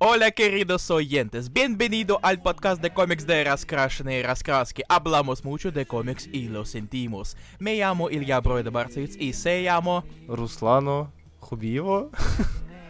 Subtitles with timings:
[0.00, 4.82] Hola queridos oyentes, bienvenido al podcast de cómics de Раскрашенные раскраски.
[4.88, 7.36] Hablamos mucho de cómics y lo sentimos.
[7.58, 10.04] Me llamo Илья Бройда Барцевич и se llamo...
[10.28, 11.10] Руслану
[11.40, 12.10] Хубиеву.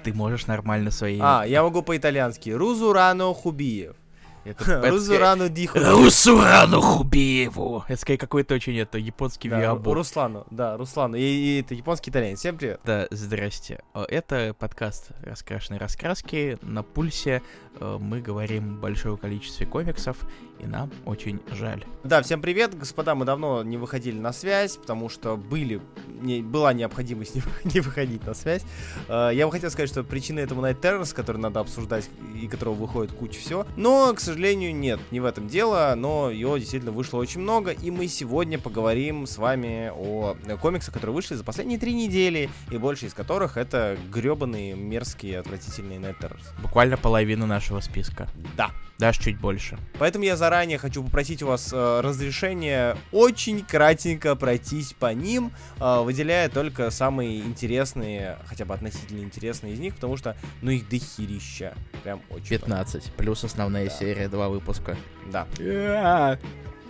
[0.03, 1.19] Ты можешь нормально свои...
[1.21, 2.51] А, я могу по-итальянски.
[2.51, 3.97] Рузурано Хубиев.
[4.44, 5.78] Это, Рузурану Диху.
[5.78, 7.83] Русурану Хубиеву.
[7.87, 9.94] Это скорее какой-то очень это японский Да, виабол.
[9.94, 11.15] Руслану, да, Руслану.
[11.15, 12.40] И, и это японский итальянец.
[12.40, 12.79] Всем привет.
[12.83, 13.83] Да, здрасте.
[13.94, 16.58] Это подкаст «Раскрашенные раскраски».
[16.63, 17.44] На пульсе
[17.80, 20.18] э, мы говорим о большом количестве комиксов,
[20.60, 21.85] и нам очень жаль.
[22.04, 23.13] Да, всем привет, господа.
[23.13, 28.26] Мы давно не выходили на связь, потому что были, не, была необходимость не, не выходить
[28.26, 28.63] на связь.
[29.08, 32.10] Э, я бы хотел сказать, что причина этому Night Terrors, который надо обсуждать
[32.41, 33.68] и которого выходит куча всего.
[33.76, 37.91] Но, к сожалению, нет, не в этом дело, но его действительно вышло очень много, и
[37.91, 43.05] мы сегодня поговорим с вами о комиксах, которые вышли за последние три недели, и больше
[43.07, 46.44] из которых это гребаные, мерзкие, отвратительные Terrors.
[46.62, 48.27] Буквально половину нашего списка.
[48.57, 48.71] Да.
[48.98, 49.79] Даже чуть больше.
[49.98, 56.01] Поэтому я заранее хочу попросить у вас э, разрешения очень кратенько пройтись по ним, э,
[56.04, 61.73] выделяя только самые интересные, хотя бы относительно интересные из них, потому что, ну, их дохерища.
[62.04, 63.12] Прям очень 15.
[63.18, 63.91] Плюс основная Да.
[63.91, 64.97] серия, два выпуска.
[65.31, 66.38] Да.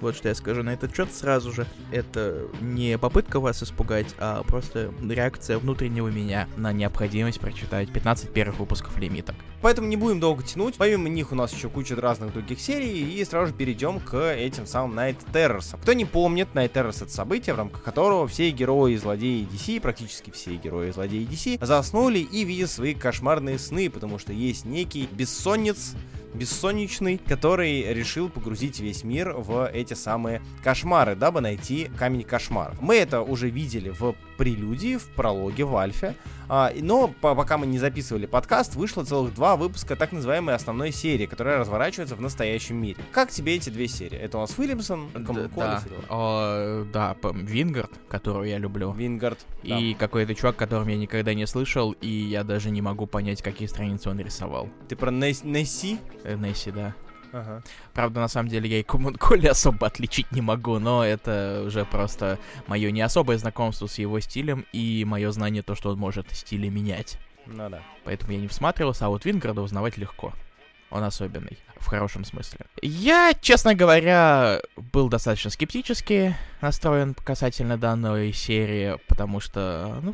[0.01, 1.67] Вот что я скажу на этот счет сразу же.
[1.91, 8.57] Это не попытка вас испугать, а просто реакция внутреннего меня на необходимость прочитать 15 первых
[8.57, 9.35] выпусков лимиток.
[9.61, 10.73] Поэтому не будем долго тянуть.
[10.77, 14.65] Помимо них у нас еще куча разных других серий, и сразу же перейдем к этим
[14.65, 15.79] самым Night Terrors.
[15.79, 19.79] Кто не помнит, Night Terrors это событие, в рамках которого все герои и злодеи DC,
[19.81, 24.65] практически все герои и злодеи DC, заснули и видят свои кошмарные сны, потому что есть
[24.65, 25.93] некий бессонниц,
[26.33, 32.81] бессонничный, который решил погрузить весь мир в эти самые кошмары, дабы найти камень кошмаров.
[32.81, 36.15] Мы это уже видели в прелюдии, в прологе, в альфе,
[36.81, 41.25] но по- пока мы не записывали подкаст, вышло целых два выпуска так называемой основной серии,
[41.25, 42.97] которая разворачивается в настоящем мире.
[43.13, 44.17] Как тебе эти две серии?
[44.17, 45.09] Это у нас Уильямсон,
[45.55, 46.05] да?
[46.09, 48.91] О, да, Вингард, которую я люблю.
[48.91, 49.39] Вингард.
[49.63, 49.77] да.
[49.79, 53.69] И какой-то чувак, которым я никогда не слышал, и я даже не могу понять, какие
[53.69, 54.67] страницы он рисовал.
[54.89, 55.99] Ты про Несс- Несси?
[56.25, 56.93] Э, Несси, да.
[57.31, 57.63] Ага.
[57.93, 62.39] Правда, на самом деле я и Коммунколи особо отличить не могу, но это уже просто
[62.67, 66.67] мое не особое знакомство с его стилем и мое знание то, что он может стили
[66.67, 67.17] менять.
[67.45, 67.81] Ну да.
[68.03, 70.33] Поэтому я не всматривался, а вот Вингарда узнавать легко.
[70.89, 72.65] Он особенный, в хорошем смысле.
[72.81, 80.13] Я, честно говоря, был достаточно скептически настроен касательно данной серии, потому что, ну,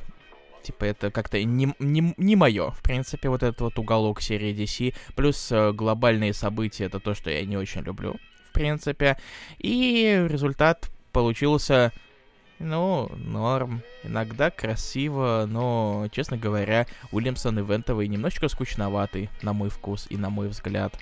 [0.67, 4.93] типа, это как-то не, не, не мое, в принципе, вот этот вот уголок серии DC,
[5.15, 8.17] плюс э, глобальные события, это то, что я не очень люблю,
[8.49, 9.17] в принципе,
[9.59, 11.93] и результат получился,
[12.59, 20.17] ну, норм, иногда красиво, но, честно говоря, Уильямсон ивентовый немножечко скучноватый, на мой вкус и
[20.17, 20.99] на мой взгляд.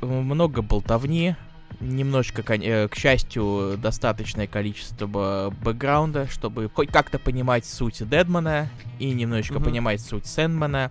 [0.00, 0.24] Мгм.
[0.24, 1.36] Много болтовни,
[1.80, 8.68] немножко, кон- э, к счастью, достаточное количество бэкграунда, чтобы хоть как-то понимать суть Дедмана,
[8.98, 9.64] и немножечко Мгм.
[9.64, 10.90] понимать суть Сэндмана,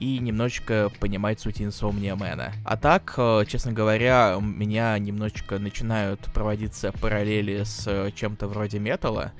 [0.00, 2.52] и немножечко понимать суть Инсомния Мэна.
[2.64, 8.78] А так, э, честно говоря, у меня немножечко начинают проводиться параллели с э, чем-то вроде
[8.78, 9.32] металла,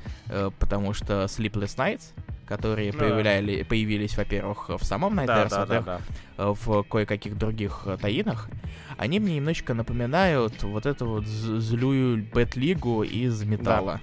[0.58, 2.12] потому что Sleepless Nights,
[2.48, 2.98] которые да.
[2.98, 6.00] появляли, появились, во-первых, в самом Night Да, да, да, во-вторых, да.
[6.38, 8.48] э, в кое-каких других э, таинах,
[8.96, 14.00] они мне немножечко напоминают вот эту вот злую Бэт-лигу из металла.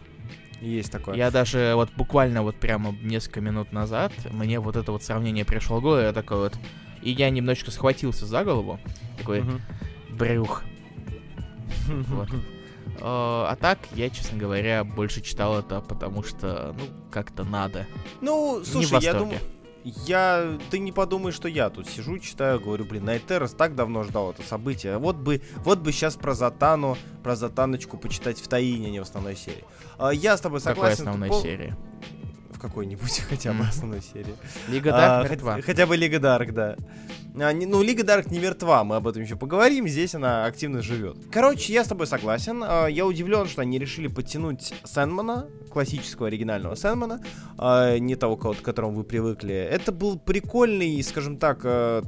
[0.62, 1.16] Есть такое.
[1.16, 5.80] Я даже вот буквально вот прямо несколько минут назад мне вот это вот сравнение пришло
[5.80, 6.54] в голову, я такой вот...
[7.02, 8.80] И я немножечко схватился за голову,
[9.18, 9.62] такой Мгм.
[10.12, 10.64] брюх.
[11.88, 12.30] Вот.
[13.00, 17.86] Э, А так, я, честно говоря, больше читал это, потому что, ну, как-то надо.
[18.22, 19.40] Ну, слушай, я думаю...
[19.84, 20.58] Я...
[20.72, 24.42] Ты не подумай, что я тут сижу, читаю, говорю, блин, Terrors так давно ждал это
[24.42, 24.98] событие.
[24.98, 29.04] Вот бы, вот бы сейчас про Затану, про Затаночку почитать в Таине, а не в
[29.04, 29.64] основной серии.
[30.00, 30.98] А, я с тобой какой согласен.
[30.98, 31.76] тут основной пол- серии?
[32.70, 34.34] Какой-нибудь хотя бы основной серии.
[34.68, 35.62] Лига Дарк мертва.
[35.62, 36.76] Хотя бы Лига Дарк, да.
[37.40, 40.82] А, не- ну, Лига Дарк не мертва, мы об этом еще поговорим, здесь она активно
[40.82, 41.18] живет.
[41.32, 42.64] Короче, я с тобой согласен.
[42.66, 47.22] А, Я удивлен, что они решили подтянуть Сэндмана, классического оригинального Сэндмана,
[47.58, 49.54] а, не того, к которому вы привыкли.
[49.54, 52.02] Это был прикольный, скажем так, э,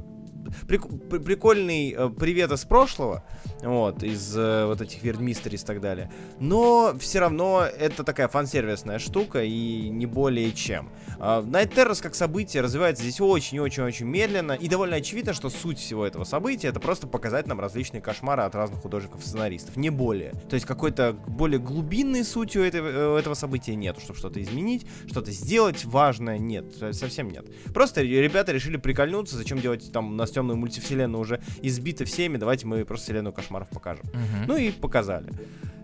[0.66, 3.22] прик- при- прикольный э, привет из прошлого,
[3.62, 6.10] вот, из э, вот этих Weird Mysteries и так далее.
[6.40, 10.90] Но все равно это такая фан-сервисная штука и не более чем.
[11.20, 16.06] А, Night Terrors как событие развивается здесь очень-очень-очень медленно, и довольно очевидно, что суть всего
[16.06, 20.32] этого события это просто показать нам различные кошмары от разных художников и сценаристов, не более.
[20.48, 24.86] То есть какой-то более глубинной сути у этого, у этого события нет, чтобы что-то изменить,
[25.06, 27.46] что-то сделать важное, нет, совсем нет.
[27.74, 32.84] Просто ребята решили прикольнуться, зачем делать там на темную мультивселенную уже избита всеми, давайте мы
[32.84, 34.04] просто вселенную кошмаров покажем.
[34.12, 34.46] Мгм.
[34.46, 35.30] Ну и показали.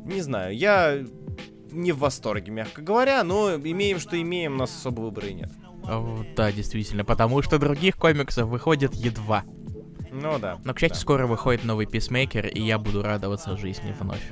[0.05, 1.03] Не знаю, я
[1.75, 5.51] не в восторге, мягко говоря, но имеем, что имеем, у нас особо выбора и нет.
[5.85, 9.45] О, Да, действительно, потому что других комиксов выходит едва.
[10.11, 10.59] Ну да.
[10.65, 11.01] Но, к счастью, да.
[11.01, 14.23] скоро выходит новый Писмейкер, и я буду радоваться жизни вновь.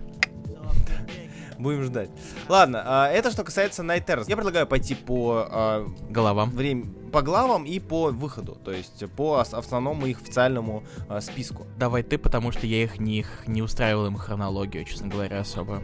[1.59, 2.11] Будем ждать.
[2.49, 4.25] Ладно, а, это что касается Night Terrors.
[4.27, 6.51] Я предлагаю пойти по а, Головам.
[6.51, 11.67] время, по главам и по выходу, то есть по ос- основному их официальному а, списку.
[11.79, 15.83] Давай ты, потому что я их не, их не устраивал им хронологию, честно говоря, особо.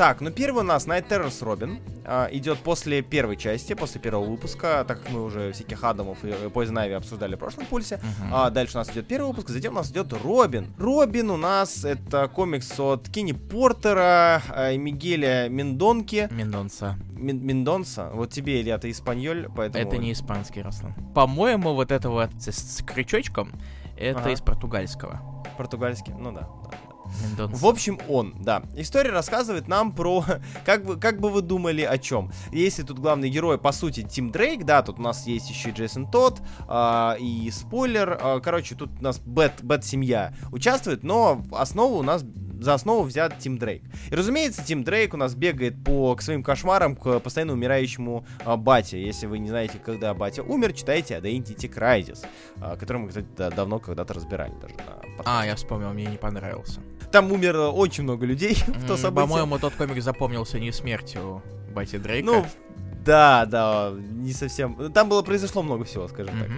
[0.00, 1.78] Так, ну первый у нас Night Terrors Робин.
[2.06, 6.28] а, идет после первой части, после первого выпуска, так как мы уже всяких Адамов и
[6.28, 7.96] э, Poison Ivy обсуждали в прошлом пульсе.
[7.98, 8.30] Мгм.
[8.32, 10.72] А дальше у нас идет первый выпуск, затем у нас идет Робин.
[10.78, 16.28] Робин у нас это комикс от Кенни Портера э, и Мигеля Мендонки.
[16.30, 16.96] Мендонса.
[17.12, 18.08] Мин- Мендонса.
[18.14, 19.84] Вот тебе, Илья, ты испаньоль, поэтому...
[19.86, 20.94] Это не испанский, Руслан.
[21.14, 23.52] По-моему, вот это вот с, с крючочком,
[23.98, 24.30] это Ага.
[24.30, 25.44] из португальского.
[25.58, 26.89] Португальский, ну да, да.
[27.22, 27.56] Мендонса.
[27.56, 28.62] В общем, он, да.
[28.76, 30.24] История рассказывает нам про...
[30.64, 32.30] Как бы, как бы вы думали о чем?
[32.52, 35.72] Если тут главный герой, по сути, Тим Дрейк, да, тут у нас есть еще и
[35.72, 41.98] Джейсон Тодд, а, и спойлер, а, короче, тут у нас Бэт, Бэт-семья участвует, но основу
[41.98, 42.22] у нас
[42.60, 43.82] за основу взят Тим Дрейк.
[44.10, 48.56] И, разумеется, Тим Дрейк у нас бегает по, к своим кошмарам, к постоянно умирающему а,
[48.56, 49.02] Бате.
[49.02, 52.26] Если вы не знаете, когда Батя умер, читайте Identity Crisis,
[52.60, 54.74] а, который мы, кстати, да- давно когда-то разбирали даже.
[55.24, 56.80] А, я вспомнил, мне не понравился.
[57.10, 59.26] Там умерло очень много людей в то событие.
[59.26, 61.42] По-моему, тот комик запомнился не смертью
[61.74, 62.26] Бати Дрейка.
[62.26, 62.46] Ну,
[63.04, 64.92] да, да, не совсем.
[64.92, 66.48] Там было произошло много всего, скажем так.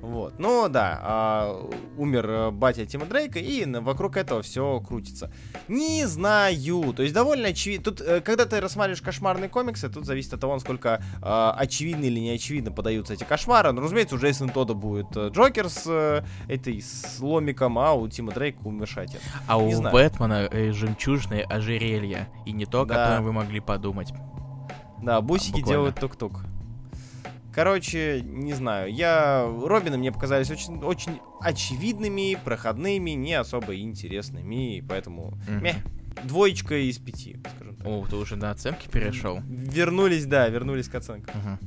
[0.00, 0.38] Вот.
[0.38, 5.30] Ну да, а, умер э, батя Тима Дрейка, и вокруг этого все крутится.
[5.68, 6.94] Не знаю.
[6.94, 7.84] То есть довольно очевидно.
[7.84, 12.18] Тут, э, когда ты рассматриваешь кошмарные комиксы, тут зависит от того, насколько э, очевидно или
[12.18, 13.72] не очевидно подаются эти кошмары.
[13.72, 18.08] Ну, разумеется, у Джейсона Тода будет э, Джокер с э, этой с ломиком, а у
[18.08, 19.20] Тима Дрейка умерший отец.
[19.46, 19.92] А у Не знаю.
[19.92, 22.28] Бэтмена э, жемчужные ожерелья.
[22.46, 22.94] И не то, о Да.
[22.94, 24.12] котором вы могли подумать.
[25.02, 25.68] Да, бусики буквально.
[25.70, 26.40] делают тук-тук.
[27.54, 29.44] Короче, не знаю, я...
[29.64, 35.38] Робины мне показались очень, очень очевидными, проходными, не особо интересными, и поэтому...
[35.48, 35.64] Мгм.
[35.64, 35.76] Мeh.
[36.24, 37.86] Двоечка из пяти, скажем так.
[37.86, 39.40] О, ты уже на оценки перешел.
[39.46, 41.40] Вернулись, да, вернулись к оценкам.
[41.40, 41.58] Мгм.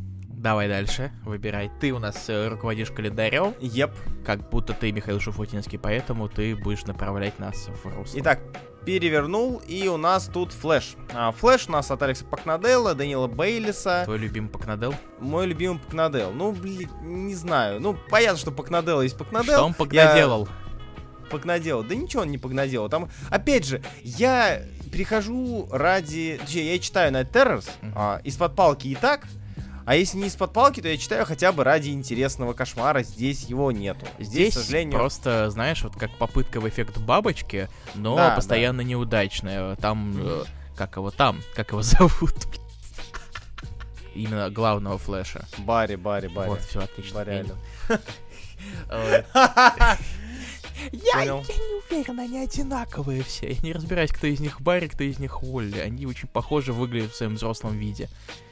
[0.43, 1.71] Давай дальше, выбирай.
[1.79, 3.91] Ты у нас э, руководишь календарем, Еп.
[4.23, 8.19] Как будто ты Михаил Шуфутинский, поэтому ты будешь направлять нас в русло.
[8.19, 8.39] Итак,
[8.85, 10.95] перевернул, и у нас тут Флэш.
[11.13, 14.03] А, Флэш у нас от Алекса Пакнаделла, Данила Бейлиса.
[14.05, 14.93] Твой любимый Пакнадел?
[15.19, 16.31] Мой любимый Пакнадел.
[16.31, 17.79] Ну, блин, не знаю.
[17.79, 19.53] Ну, понятно, что Пакнадел есть Пакнадел.
[19.53, 20.47] Что он погнаделал?
[21.29, 21.83] погнаделал.
[21.83, 22.89] Да ничего он не погнаделал.
[22.89, 24.61] Там, опять же, я
[24.91, 26.37] прихожу ради...
[26.39, 27.93] Точнее, я читаю Night Terrors Мгм.
[27.95, 29.25] а, из-под палки и так,
[29.85, 33.03] а если не из-под палки, то я читаю хотя бы ради интересного кошмара.
[33.03, 34.05] Здесь его нету.
[34.17, 34.97] Здесь, Здесь к сожалению...
[34.97, 39.75] просто, знаешь, вот как попытка в эффект бабочки, но Да, постоянно неудачная.
[39.77, 40.43] Там, э,
[40.75, 42.33] как его там, как его зовут?
[44.15, 45.45] Именно главного флеша.
[45.57, 46.49] Барри, Барри, Барри.
[46.49, 47.19] Вот, все отлично.
[47.19, 47.45] Барри.
[48.89, 49.25] Аллен.
[50.91, 51.43] Я, Понял.
[51.47, 53.51] я не уверен, они одинаковые все.
[53.51, 55.79] Я не разбираюсь, кто из них Барри, кто из них Уолли.
[55.79, 58.09] Они очень похожи выглядят в своем взрослом виде.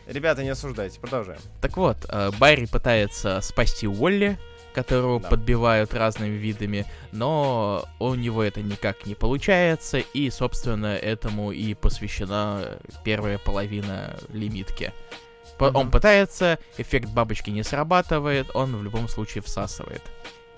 [0.08, 1.40] Ребята, не осуждайте, продолжаем.
[1.62, 4.38] Так вот, э, Барри пытается спасти Уолли,
[4.74, 5.30] которого Да.
[5.30, 12.80] подбивают разными видами, но у него это никак не получается, и, собственно, этому и посвящена
[13.04, 14.94] первая половина лимитки.
[15.60, 15.76] Мгм.
[15.76, 20.02] Он пытается, эффект бабочки не срабатывает, он в любом случае всасывает.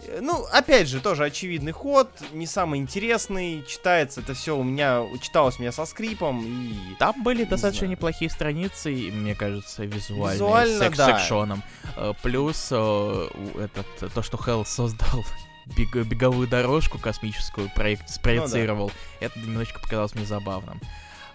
[0.07, 3.63] Э, Ну, опять же, тоже очевидный ход, не самый интересный.
[3.67, 7.91] Читается это все у меня, читалось у меня со скрипом, и Там были достаточно знаю.
[7.91, 11.19] неплохие страницы, мне кажется, визуальные, Визуально, с экс- да.
[11.19, 11.63] секшоном.
[11.95, 13.27] Э, Плюс э,
[13.59, 15.23] этот, то, что Хелл создал
[15.77, 20.79] бег- беговую дорожку космическую, проект, спроецировал, это немножечко показалось мне забавным.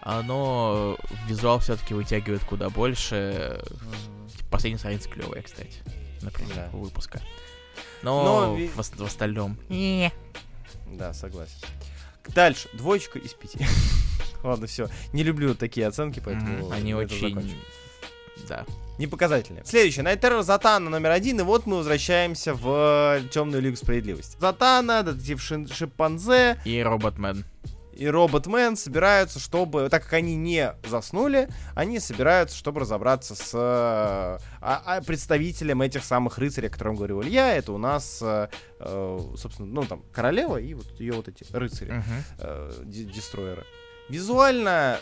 [0.01, 3.63] Оно э, визуал все-таки вытягивает куда больше.
[4.51, 5.75] Последняя страница клевая, кстати,
[6.23, 6.69] например, Да.
[6.73, 7.21] выпуска.
[8.03, 9.59] Но, Но в, в остальном...
[9.69, 10.13] не.
[10.87, 11.55] Да, согласен.
[12.35, 13.59] Дальше, двоечка из пяти.
[14.43, 14.89] Ладно, все.
[15.13, 16.71] Не люблю такие оценки, поэтому...
[16.71, 17.55] Они очень...
[18.49, 18.65] Да.
[18.99, 19.65] Непоказательные.
[19.65, 20.05] Следующее.
[20.05, 21.41] Terror Затана номер один.
[21.41, 24.37] И вот мы возвращаемся в Темную Лигу Справедливости.
[24.41, 27.45] Затана, детектив Шин- Шимпанзе И Роботмен.
[27.99, 29.89] И Роботмен собираются, чтобы...
[29.91, 36.39] Так как они не заснули, они собираются, чтобы разобраться с а- а представителем этих самых
[36.39, 37.57] рыцарей, о котором говорил Илья.
[37.57, 38.49] Это у нас, э,
[39.37, 42.03] собственно, ну там, королева и вот ее вот эти рыцари
[42.85, 43.65] дестройеры.
[44.09, 44.99] Визуально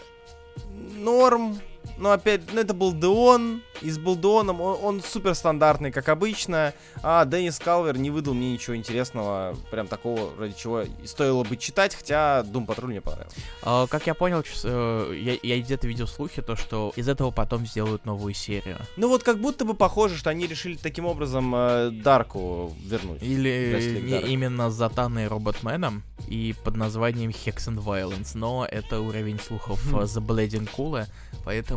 [0.65, 1.61] норм,
[1.99, 6.73] ну, опять, ну, это был Деон, и с Булдеоном он, он супер стандартный, как обычно,
[7.03, 11.95] а Деннис Калвер не выдал мне ничего интересного, прям такого, ради чего стоило бы читать,
[11.95, 13.37] хотя Дум Патруль мне понравился.
[13.63, 17.67] А, как я понял, э, я, я где-то видел слухи, то что из этого потом
[17.67, 18.79] сделают новую серию.
[18.97, 23.23] Ну, вот как будто бы похоже, что они решили таким образом э, Дарку вернуть.
[23.23, 24.29] Или не Dark.
[24.29, 29.99] именно с Затаной Роботменом и под названием Hex and Violence, но это уровень слухов Хм.
[29.99, 31.07] э, The Bleeding Cool,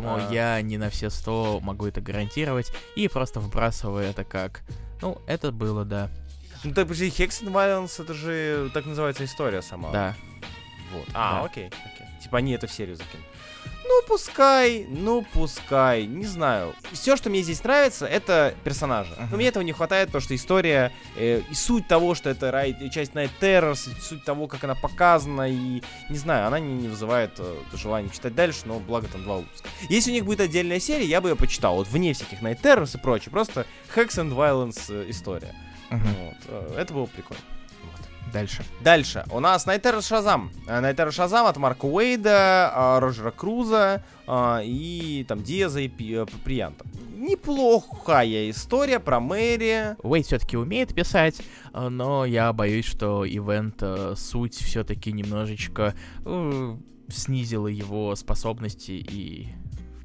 [0.00, 0.32] поэтому А.
[0.32, 4.62] я не на все сто могу это гарантировать и просто вбрасываю это как...
[5.02, 6.10] Ну, это было, да.
[6.64, 9.90] Ну, так, подожди, Hex Violence, это же так называется история сама.
[9.92, 10.14] Да.
[10.92, 11.06] Вот.
[11.14, 11.44] А, Да.
[11.46, 12.06] окей, окей.
[12.22, 13.24] Типа они это в серию закинули.
[13.90, 16.74] Ну, пускай, ну, пускай, не знаю.
[16.92, 19.12] Все, что мне здесь нравится, это персонажи.
[19.16, 19.28] Ага.
[19.32, 22.76] Но мне этого не хватает, потому что история э, и суть того, что это рай,
[22.90, 26.86] часть Night Terrors, и суть того, как она показана, и, не знаю, она не, не
[26.86, 29.68] вызывает э, желания читать дальше, но благо там два выпуска.
[29.88, 32.96] Если у них будет отдельная серия, я бы ее почитал, вот вне всяких Night Terrors
[32.96, 33.66] и прочее, просто
[33.96, 35.52] Hex and Violence э, история.
[35.90, 36.14] Мгм.
[36.14, 37.42] Вот, э, это было прикольно.
[38.32, 38.64] Дальше.
[38.82, 39.24] Дальше.
[39.30, 40.50] У нас Найтер Шазам.
[40.66, 46.26] Э, Найтер Шазам от Марка Уэйда, а, Роджера Круза а, и там Диаза и э,
[46.44, 46.84] Приянта.
[47.16, 49.96] Неплохая история про Мэри.
[50.02, 51.40] Уэйд все-таки умеет писать,
[51.74, 55.94] э, но я боюсь, что ивент э, суть все-таки немножечко
[56.24, 56.76] э,
[57.08, 59.48] снизила его способности и,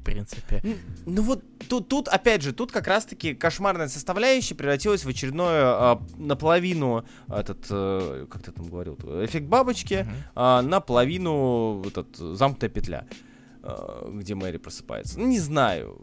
[0.06, 0.62] принципе,
[1.04, 6.02] Ну вот тут, тут опять же, тут как раз-таки кошмарная составляющая превратилась в очередное а,
[6.16, 10.14] наполовину этот, э, как ты там говорил, эффект бабочки, мгм.
[10.34, 13.06] а, наполовину этот замкнутая петля,
[13.62, 15.18] а, где Мэри просыпается.
[15.18, 16.00] Ну, Не знаю.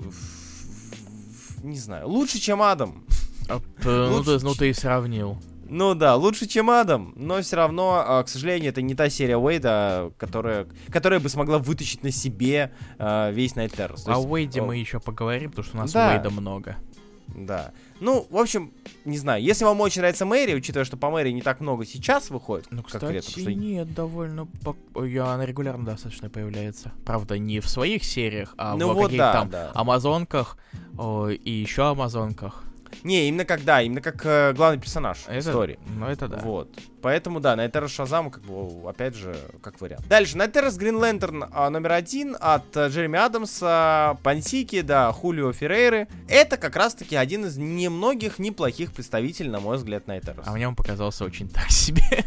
[1.63, 2.09] Не знаю.
[2.09, 3.05] Лучше, чем Адам.
[3.49, 5.37] А, ну, ты, ну ты и сравнил.
[5.73, 9.37] Ну да, лучше, чем Адам, но все равно, а, к сожалению, это не та серия
[9.37, 14.05] Уэйда, которая, которая бы смогла вытащить на себе а, весь Terrors.
[14.05, 16.11] То О Уэйде о, мы еще поговорим, потому что у нас Да.
[16.11, 16.75] Уэйда много.
[17.27, 17.71] Да.
[17.99, 18.71] Ну, в общем,
[19.03, 22.29] не знаю, если вам очень нравится Мэри, учитывая, что по Мэри не так много сейчас
[22.29, 24.47] выходит, Ну, кстати, потому что- нет, довольно...
[25.07, 26.91] я- Она регулярно достаточно появляется.
[27.03, 29.71] Правда, не в своих сериях, а Ну в вот каких-то да, там да.
[29.73, 30.59] Амазонках
[30.99, 32.63] о, и еще Амазонках.
[33.03, 35.79] Не, именно как, да, именно как э, главный персонаж Это, истории.
[35.87, 36.37] Ну, это да.
[36.37, 36.69] Вот.
[37.01, 40.07] Поэтому, да, Найтерас Шазам, как бы, опять же, как вариант.
[40.07, 46.07] Дальше, Найтерас Грин Лэнтерн а, номер один от э, Джереми Адамса, Пансики, да, Хулио Феррейры.
[46.29, 50.49] Это как раз-таки один из немногих неплохих представителей, на мой взгляд, Найтераса.
[50.49, 52.23] А мне он показался очень так себе.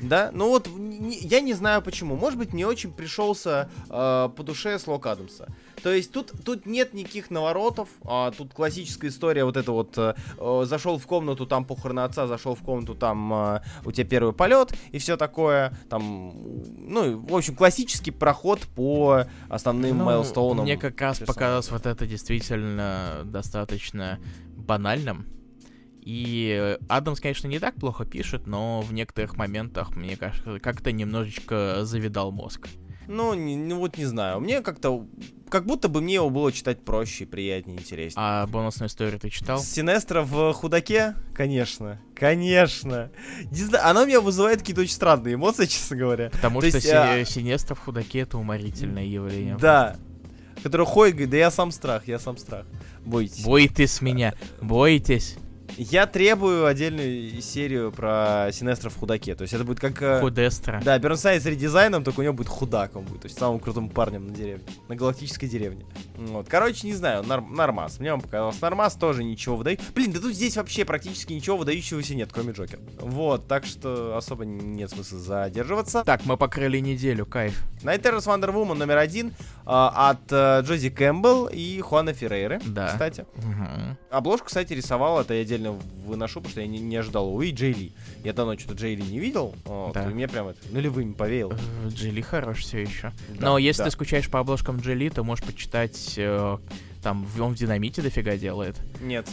[0.00, 2.16] Да, ну вот н- н- я не знаю почему.
[2.16, 5.48] Может быть, не очень пришелся э, по душе слог Адамса.
[5.82, 7.88] То есть тут, тут нет никаких наворотов.
[8.04, 9.96] а, тут классическая история вот это вот.
[9.98, 14.06] э, э, зашел в комнату, там похороны отца, зашел в комнату, там э, у тебя
[14.06, 15.72] первый полет и все такое.
[15.88, 16.32] Там,
[16.78, 20.64] ну, в общем, классический проход по основным Ну, майлстоунам.
[20.64, 24.18] Мне как раз показалось вот это действительно достаточно
[24.56, 25.26] банальным.
[26.06, 31.80] И Адамс, конечно, не так плохо пишет, но в некоторых моментах, мне кажется, как-то немножечко
[31.82, 32.68] завидал мозг.
[33.08, 34.38] Ну, не- ну вот не знаю.
[34.40, 35.04] Мне как-то...
[35.48, 38.14] Как будто бы мне его было читать проще, приятнее, интереснее.
[38.24, 39.58] А бонусную историю ты читал?
[39.60, 41.14] Синестра в худаке?
[41.34, 42.00] Конечно.
[42.14, 43.10] Конечно.
[43.50, 46.30] Не знаю, она у меня вызывает какие-то очень странные эмоции, честно говоря.
[46.30, 49.56] Потому То что есть, Си- а- Синестра в худаке это уморительное явление.
[49.60, 49.96] Да.
[50.62, 52.64] Который ходит, говорит, да я сам страх, я сам страх.
[53.04, 53.44] Бойтесь.
[53.44, 55.36] Бойтесь меня, бойтесь.
[55.76, 59.34] Я требую отдельную серию про Синестра в худаке.
[59.34, 60.00] То есть это будет как...
[60.02, 60.80] э, Худестра.
[60.84, 63.22] Да, Бернсайд с редизайном, только у него будет худак он будет.
[63.22, 64.64] То есть самым крутым парнем на деревне.
[64.88, 65.84] На галактической деревне.
[66.16, 66.48] Вот.
[66.48, 67.98] Короче, не знаю, норм- нормас.
[68.00, 68.60] Мне он показалось.
[68.60, 69.80] Нормас тоже ничего выдает.
[69.94, 72.80] Блин, да тут здесь вообще практически ничего выдающегося нет, кроме Джокера.
[73.00, 76.02] Вот, так что особо нет смысла задерживаться.
[76.04, 77.62] Так, мы покрыли неделю, кайф.
[77.82, 79.32] Terrors Wonder Woman номер один
[79.64, 82.60] а, от э, Джози Кэмпбелл и Хуана Феррейры.
[82.66, 82.88] Да.
[82.88, 83.26] Кстати.
[83.36, 83.96] Мгм.
[84.10, 87.72] Обложку, кстати, рисовал, это я отдельно выношу, потому что я не, не ожидал увидеть Джей
[87.72, 87.92] Ли.
[88.24, 90.04] Я давно что-то Джей Ли не видел, вот, Да.
[90.08, 91.52] и мне прям это нулевыми повеял.
[91.52, 93.12] Э, Джили хорош все еще.
[93.30, 93.84] Да, Но если да.
[93.86, 96.58] ты скучаешь по обложкам Джили, ты можешь почитать, э,
[97.02, 98.76] там, он в Динамите дофига делает.
[99.00, 99.26] Нет.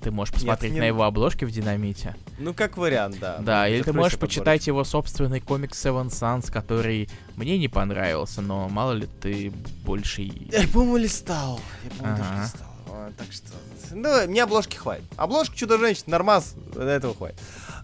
[0.00, 2.14] Ты можешь посмотреть не на его обложки в Динамите.
[2.38, 3.38] Ну, как вариант, да.
[3.38, 8.42] Да, Ну, или ты можешь почитать его собственный комикс Seven Sons, который мне не понравился,
[8.42, 9.50] но мало ли ты
[9.82, 10.22] больше...
[10.22, 11.58] и- Я, по-моему, листал.
[11.84, 12.42] Я, по-моему, даже Ага.
[12.44, 12.68] листал.
[12.96, 13.48] А, так что...
[13.90, 15.04] Ну, мне обложки хватит.
[15.16, 17.38] Обложка Чудо-женщина, нормас, до этого хватит.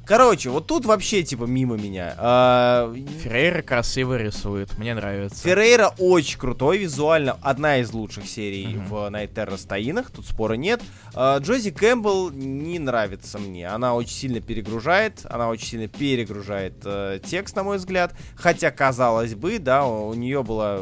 [0.06, 2.14] Короче, вот тут вообще, типа, мимо меня.
[2.18, 2.92] А,
[3.22, 5.40] Феррейра красиво рисует, мне нравится.
[5.42, 8.86] Феррейра очень крутой визуально, одна из лучших серий Мгм.
[8.86, 10.82] в Night Terror стоинах, тут спора нет.
[11.14, 17.20] А, Джози Кэмпбелл не нравится мне, она очень сильно перегружает, она очень сильно перегружает э,
[17.24, 20.80] текст, на мой взгляд, хотя, казалось бы, да, у, нее была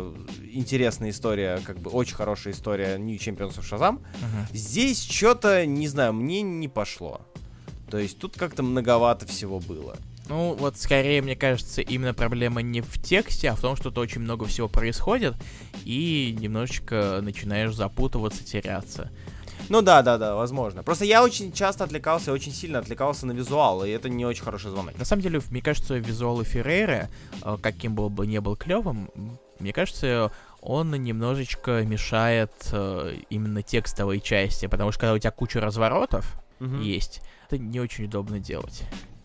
[0.50, 3.92] интересная история, как бы очень хорошая история New Champions of Shazam.
[4.20, 4.46] Мгм.
[4.52, 7.20] Здесь что-то, не знаю, мне не пошло.
[7.90, 9.96] То есть тут как-то многовато всего было.
[10.28, 13.98] Ну, вот скорее, мне кажется, именно проблема не в тексте, а в том, что тут
[13.98, 15.34] очень много всего происходит,
[15.84, 19.10] и немножечко начинаешь запутываться, теряться.
[19.70, 20.82] Ну да, да, да, возможно.
[20.82, 24.70] Просто я очень часто отвлекался, очень сильно отвлекался на визуал, и это не очень хороший
[24.70, 24.96] звонок.
[24.98, 27.08] На самом деле, мне кажется, визуалы Феррейры,
[27.42, 29.10] э, каким был бы не был клевым,
[29.58, 30.30] мне кажется,
[30.60, 36.80] он немножечко мешает э, именно текстовой части, потому что когда у тебя куча разворотов Мгм.
[36.80, 38.82] есть, это не очень удобно делать.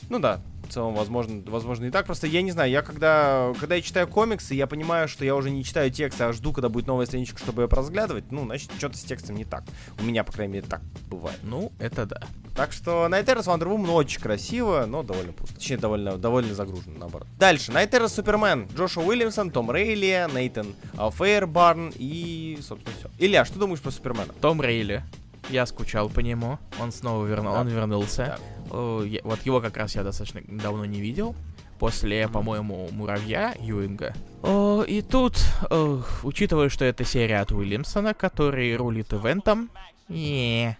[0.09, 2.05] Ну да, в целом, возможно, возможно и так.
[2.05, 5.49] Просто я не знаю, я когда, когда я читаю комиксы, я понимаю, что я уже
[5.49, 8.31] не читаю текст, а жду, когда будет новая страничка, чтобы ее поразглядывать.
[8.31, 9.63] Ну, значит, что-то с текстом не так.
[9.99, 11.39] У меня, по крайней мере, так бывает.
[11.43, 12.21] Ну, это да.
[12.55, 15.55] Так что Night Terror Wonder Woman очень красиво, но довольно пусто.
[15.55, 17.27] Точнее, довольно, довольно загружено, наоборот.
[17.39, 17.71] Дальше.
[17.71, 18.67] Night Terror Супермен.
[18.75, 23.09] Джошуа Уильямсон, Том Рейли, Нейтан а, Фейербарн и, собственно, все.
[23.17, 24.33] Илья, что думаешь про Супермена?
[24.41, 25.03] Том Рейли.
[25.49, 26.57] Я скучал по нему.
[26.81, 27.61] Он снова вернул, Да.
[27.61, 28.37] он вернулся.
[28.69, 28.71] Да.
[28.71, 31.35] Э, я- вот его как раз я достаточно давно не видел.
[31.79, 34.13] После, по-моему, муравья Юинга.
[34.41, 35.37] О, и тут,
[35.69, 39.69] э, учитывая, что это серия от Уильямсона, который рулит ивентом,
[40.07, 40.77] не.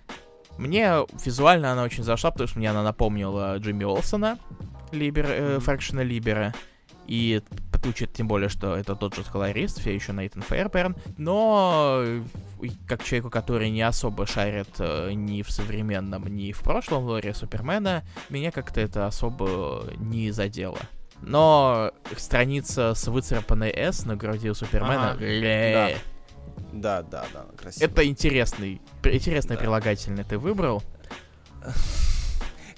[0.57, 4.37] Мне визуально она очень зашла, потому что мне она напомнила Джимми Олсона,
[4.91, 5.61] Либер, э, Мгм.
[5.61, 6.53] Фрэкшена Либера.
[7.07, 7.41] И
[7.85, 10.95] учит тем более, что это тот же колорист, все еще Нейтан Фейерберн.
[11.17, 12.21] Но э,
[12.87, 18.03] как человеку, который не особо шарит э, ни в современном, ни в прошлом лоре Супермена,
[18.29, 20.79] меня как-то это особо не задело.
[21.21, 25.11] Но страница с выцарапанной S на груди у Супермена...
[25.11, 25.23] Ага,
[26.71, 27.85] Да, да, да, красиво.
[27.85, 29.61] Это интересный, интересное Да.
[29.61, 30.83] прилагательное ты выбрал.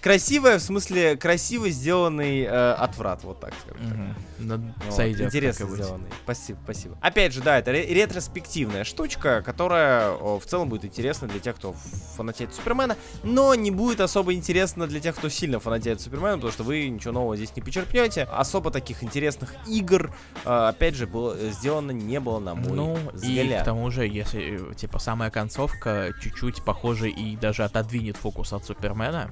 [0.06, 3.88] Красивая, в смысле, красиво сделанный э, отврат, вот так скажем.
[3.90, 3.98] так.
[3.98, 4.16] Мгм.
[4.38, 5.22] Ну, Вот, Сойдет.
[5.26, 6.10] Интересно и сделанный.
[6.24, 6.96] Спасибо, спасибо.
[7.02, 11.56] Опять же, да, это ре- ретроспективная штучка, которая о, в целом будет интересна для тех,
[11.56, 11.74] кто
[12.16, 16.62] фанатеет Супермена, но не будет особо интересна для тех, кто сильно фанатеет Супермена, потому что
[16.62, 18.26] вы ничего нового здесь не почерпнете.
[18.32, 20.14] Особо таких интересных игр,
[20.46, 23.64] э, опять же, было сделано не было на мой Ну, и взгляд.
[23.64, 28.64] к тому же, если, э, типа, самая концовка чуть-чуть похоже и даже отодвинет фокус от
[28.66, 29.32] Супермена,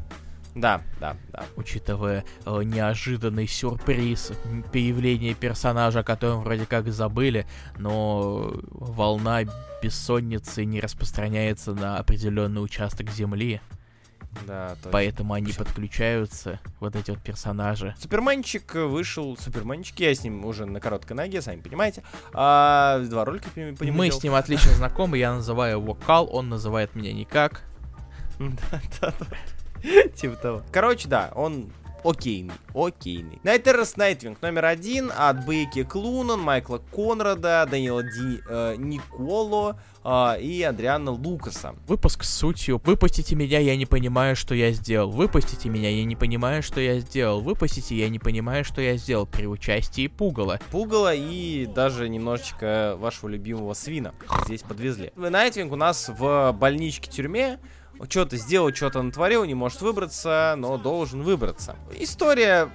[0.56, 1.46] Да, да, да.
[1.56, 4.34] учитывая э, неожиданный сюрприз
[4.72, 7.48] появления персонажа, о котором вроде как забыли,
[7.80, 9.42] но волна
[9.82, 13.62] бессонницы не распространяется на определенный участок земли,
[14.48, 14.92] Да, точно.
[14.92, 17.96] поэтому они подключаются, вот эти вот персонажи.
[18.00, 22.04] Суперменчик вышел, Суперменчик, я с ним уже на короткой ноге, сами понимаете.
[22.34, 24.20] А, два ролика по нему Мы делал.
[24.20, 27.64] с ним отлично знакомы, я называю его Кал, он называет меня никак.
[28.40, 29.26] Да, да, да.
[30.16, 30.64] Типа того.
[30.72, 31.72] Короче, да, он
[32.04, 33.40] окейный, окейный.
[33.44, 40.62] Terrors Nightwing номер один от Бейки Клунан, Майкла Конрада, Данила Ди э, Николо э, и
[40.64, 41.76] Адриана Лукаса.
[41.88, 42.82] Выпуск с сутью.
[42.84, 45.12] Выпустите меня, я не понимаю, что я сделал.
[45.12, 47.42] Выпустите меня, я не понимаю, что я сделал.
[47.42, 49.26] Выпустите, я не понимаю, что я сделал.
[49.26, 50.60] При участии Пугала.
[50.72, 54.14] Пугало и даже немножечко вашего любимого свина
[54.46, 55.12] здесь подвезли.
[55.16, 57.60] Найтвинг у нас в больничке-тюрьме.
[58.10, 61.76] Что-то сделал, что-то натворил, не может выбраться, но должен выбраться.
[61.98, 62.70] История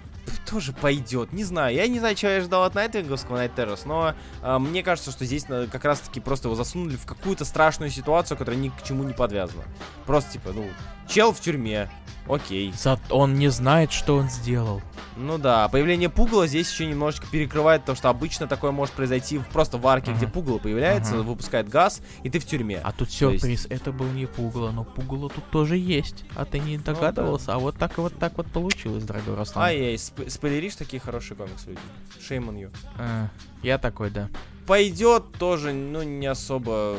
[0.49, 1.75] тоже пойдет, не знаю.
[1.75, 5.25] Я не знаю, чего я ждал от Найтвинговского Night Terrors, но а, мне кажется, что
[5.25, 9.13] здесь как раз-таки просто его засунули в какую-то страшную ситуацию, которая ни к чему не
[9.13, 9.65] подвязана.
[10.07, 10.67] Просто типа, ну,
[11.09, 11.91] чел в тюрьме,
[12.29, 12.73] окей.
[12.77, 12.99] За...
[13.11, 14.83] Он не знает, что он сделал.
[15.17, 19.49] Ну да, появление пугала здесь еще немножечко перекрывает то, что обычно такое может произойти в-
[19.49, 20.19] просто в арке, Ага.
[20.19, 21.23] где пугало появляется, Ага.
[21.23, 22.81] выпускает газ, и ты в тюрьме.
[22.85, 23.67] А тут То есть- сюрприз.
[23.69, 26.25] Это был не Пугало, но Пугало тут тоже есть.
[26.37, 27.53] А ты не догадывался.
[27.55, 29.65] А вот так и вот так вот получилось, дорогой Руслан.
[29.65, 31.81] Ай-яй, сп- спойлеришь такие хорошие комиксы, люди.
[32.21, 32.71] Shame on you.
[32.97, 33.29] А,
[33.65, 34.29] я такой, да.
[34.69, 36.95] Пойдет тоже, ну, не особо...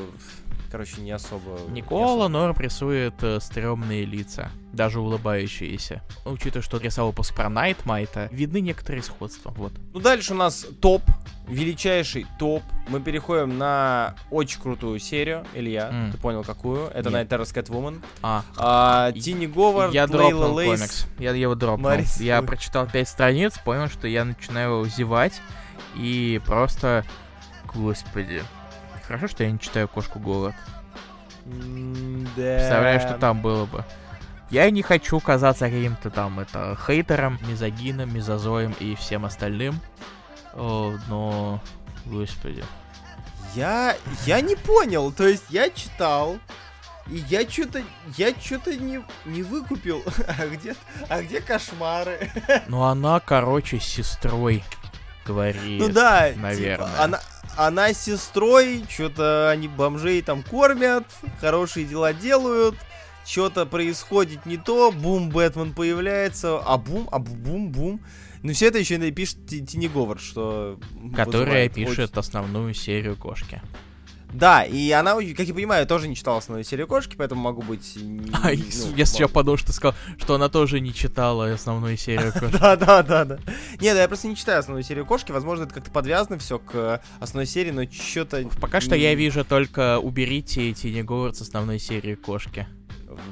[0.71, 1.59] Короче, не особо...
[1.69, 2.27] не Никола особо.
[2.27, 6.03] Норм рисует э, стрёмные лица, даже улыбающиеся.
[6.25, 9.73] Ну, Учитывая, что рисовал выпуск про Найтмайта, видны некоторые сходства, вот.
[9.93, 11.01] Ну, дальше у нас топ,
[11.47, 12.61] величайший топ.
[12.87, 16.11] Мы переходим на очень крутую серию, Илья, М.
[16.11, 16.87] ты понял какую?
[16.89, 17.09] Это.
[17.09, 18.01] Night Terror's Catwoman.
[18.21, 20.79] А, А, Тинни Говард, я дропнул Лейс.
[20.79, 21.05] комикс.
[21.17, 21.89] Я его дропнул.
[21.89, 25.41] Марис Я прочитал пять страниц, понял, что я начинаю зевать,
[25.95, 27.03] и просто...
[27.73, 28.43] Господи.
[29.09, 30.53] Хорошо, что я не читаю «Кошку голод».
[31.43, 32.31] Да.
[32.35, 33.83] Представляю, что там было бы.
[34.51, 39.79] Я не хочу казаться каким-то там это хейтером, мизогином, мизозоем и всем остальным.
[40.53, 41.59] О, но,
[42.05, 42.63] господи.
[43.55, 43.95] Я,
[44.27, 46.37] я не понял, то есть я читал,
[47.07, 47.81] и я что-то,
[48.15, 50.03] я что-то не, не выкупил.
[50.27, 50.75] А где,
[51.07, 52.29] а где кошмары?
[52.67, 54.63] Ну она, короче, с сестрой
[55.25, 55.81] говорит.
[55.81, 56.87] Ну да, наверное.
[56.87, 57.19] Типа, она,
[57.59, 61.03] она с сестрой, что-то они бомжей там кормят,
[61.41, 62.75] хорошие дела делают,
[63.25, 67.99] что-то происходит не то, бум, Бэтмен появляется, а бум, а бум, бум.
[68.43, 70.79] Ну все это еще и пишет Тини Говард, что...
[71.13, 72.19] Которая пишет очень...
[72.19, 73.61] основную серию кошки.
[74.31, 77.97] Да, и она, как я понимаю, тоже не читала основную серию кошки, поэтому могу быть...
[78.41, 82.31] А, ну, я сейчас подумал, что ты сказал, что она тоже не читала основную серию
[82.31, 82.49] кошки.
[82.59, 83.39] Да, да, да, да.
[83.81, 87.47] Нет, я просто не читаю основную серию кошки, возможно, это как-то подвязано все к основной
[87.47, 88.47] серии, но что-то...
[88.61, 92.67] Пока что я вижу только уберите Тини Говард с основной серии кошки.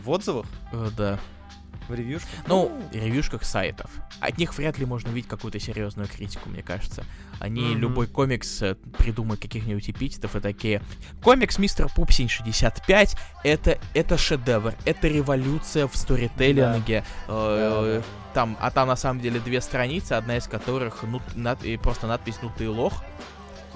[0.04, 0.46] В отзывах?
[0.72, 1.20] Э, да.
[1.88, 2.30] В ревьюшках?
[2.48, 3.90] Ну, в ревьюшках сайтов.
[4.20, 7.06] От них вряд ли можно увидеть какую-то серьезную критику, мне кажется.
[7.40, 7.78] Они mm-hmm.
[7.78, 10.82] любой комикс э, придумают каких-нибудь эпитетов и такие.
[11.24, 17.06] Комикс Мистер Пупсин 65 это, это шедевр, это революция в сторителлинге.
[17.28, 17.34] Да.
[17.34, 21.60] Э, да, Там, а там на самом деле две страницы, одна из которых ну, над,
[21.82, 23.04] просто надпись «Ну ты лох».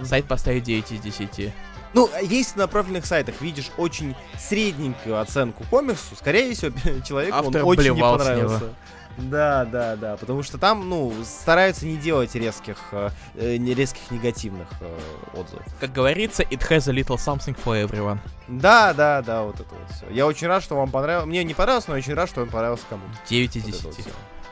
[0.03, 1.53] Сайт поставит 9 из 10.
[1.93, 6.71] Ну, если на профильных сайтах видишь очень средненькую оценку комиксу, скорее всего,
[7.05, 8.73] человеку Автор он очень не понравился.
[9.17, 14.09] Да, да, да, потому что там, ну, стараются не делать резких, э, э не резких
[14.09, 14.97] негативных э,
[15.33, 15.65] отзывов.
[15.81, 18.19] Как говорится, it has a little something for everyone.
[18.47, 20.09] Да, да, да, вот это вот все.
[20.09, 21.27] Я очень рад, что вам понравилось.
[21.27, 23.13] Мне не понравилось, но очень рад, что он понравился кому-то.
[23.29, 23.83] 9 из 10.
[23.83, 23.95] Вот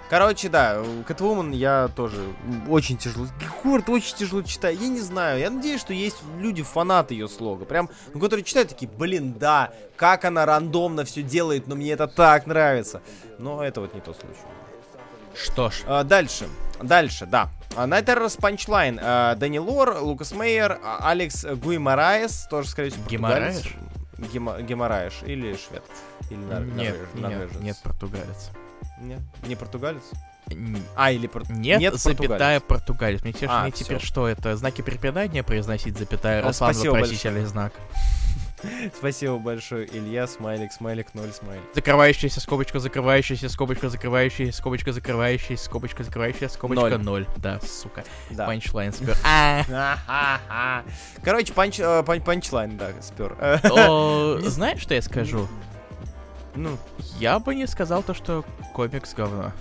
[0.09, 2.19] Короче, да, Кэтвумен я тоже
[2.67, 3.27] очень тяжело.
[3.63, 4.75] Город очень тяжело читаю.
[4.75, 5.39] Я не знаю.
[5.39, 7.65] Я надеюсь, что есть люди, фанаты ее слога.
[7.65, 12.07] Прям, ну, которые читают такие, блин, да, как она рандомно все делает, но мне это
[12.07, 13.01] так нравится.
[13.37, 14.39] Но это вот не тот случай.
[15.35, 15.83] Что ж.
[15.85, 16.47] А, дальше.
[16.81, 17.49] Дальше, да.
[17.75, 18.99] Night Terror's Punchline.
[18.99, 23.75] А, Дэнни Лор, Лукас Мейер, а, Алекс Гуймараес, тоже, скорее всего, Геморраеш?
[24.17, 25.83] Геморраеш или швед.
[26.31, 26.39] Или
[26.73, 28.49] нет, нет, нет, португалец.
[29.01, 30.03] Нет, не португалец?
[30.95, 31.49] А, или пор...
[31.51, 33.21] Нет, Нет запятая португалец.
[33.23, 37.73] Мне, теперь, а, мне теперь что, это знаки препинания произносить, запятая, раз вам вопросительный знак?
[38.97, 41.63] Спасибо большое, Илья, смайлик, смайлик, ноль, смайлик.
[41.73, 47.27] Закрывающаяся скобочка, закрывающаяся скобочка, закрывающаяся скобочка, закрывающаяся скобочка, закрывающаяся скобочка, ноль.
[47.37, 48.03] Да, сука.
[48.29, 48.45] Да.
[48.45, 49.15] Панчлайн спер.
[50.11, 50.83] А.
[51.23, 53.35] Короче, панч, э, панчлайн, да, спер.
[54.49, 55.47] Знаешь, что я скажу?
[56.55, 56.77] Ну,
[57.19, 59.53] я бы не сказал то, что комикс говно.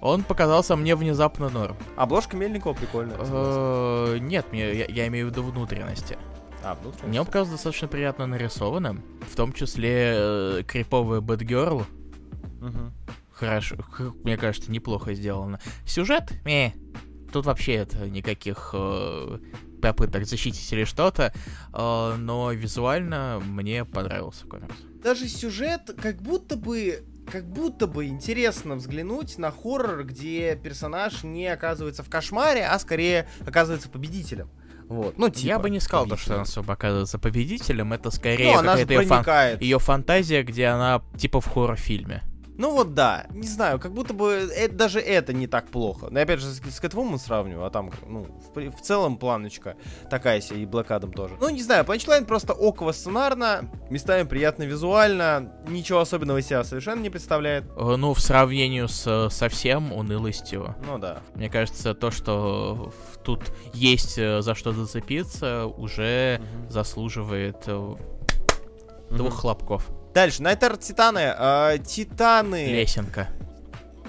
[0.00, 1.76] Он показался мне внезапно норм.
[1.96, 3.16] Обложка Мельникова прикольная.
[3.18, 6.18] Э, нет, я имею в виду внутренности.
[6.62, 7.06] А, внутренности.
[7.06, 9.02] Мне он показался достаточно приятно нарисованным.
[9.30, 11.86] В том числе э, криповая Бэтгерл.
[13.32, 13.76] Хорошо,
[14.22, 15.58] мне кажется, неплохо сделано.
[15.86, 16.32] Сюжет?
[16.44, 16.70] Э,
[17.32, 19.38] тут вообще это никаких э,
[19.82, 21.32] попыток защитить или что-то,
[21.72, 24.76] э, но визуально мне понравился комикс.
[25.04, 31.46] Даже сюжет как будто бы как будто бы интересно взглянуть на хоррор, где персонаж не
[31.46, 34.48] оказывается в кошмаре, а скорее оказывается победителем.
[34.88, 35.16] Вот.
[35.18, 37.92] Ну, типа, Я бы не сказал, то, что она особо оказывается победителем.
[37.92, 39.58] Это скорее ну, какая-то ее, фан...
[39.60, 42.22] ее фантазия, где она типа в хоррор-фильме.
[42.56, 46.08] Ну вот да, не знаю, как будто бы это, даже это не так плохо.
[46.10, 49.76] Но опять же, с, с Catwoman сравниваю, а там, ну, в, в целом планочка
[50.08, 51.34] такая себе, и Adam тоже.
[51.40, 57.00] Ну, не знаю, панчлайн просто оково сценарно, местами приятно визуально, ничего особенного из себя совершенно
[57.00, 57.64] не представляет.
[57.76, 60.76] Э, ну, в сравнении с совсем унылостью.
[60.86, 61.22] Ну да.
[61.34, 62.92] Мне кажется, то, что
[63.24, 63.40] тут
[63.72, 66.72] есть э, за что зацепиться, уже угу.
[66.72, 67.98] заслуживает угу.
[69.10, 69.90] двух хлопков.
[70.14, 71.34] Дальше, Найтер Титаны.
[71.36, 72.66] Э, титаны.
[72.66, 73.28] Лесенка.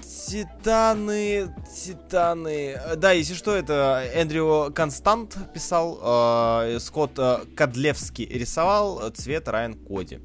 [0.03, 2.79] Титаны, Титаны.
[2.97, 10.19] Да, если что, это Эндрю Констант писал, э, Скотт э, Кадлевский рисовал, цвет Райан Коди.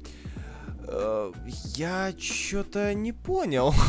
[0.87, 1.31] Э,
[1.75, 3.73] я что-то не понял.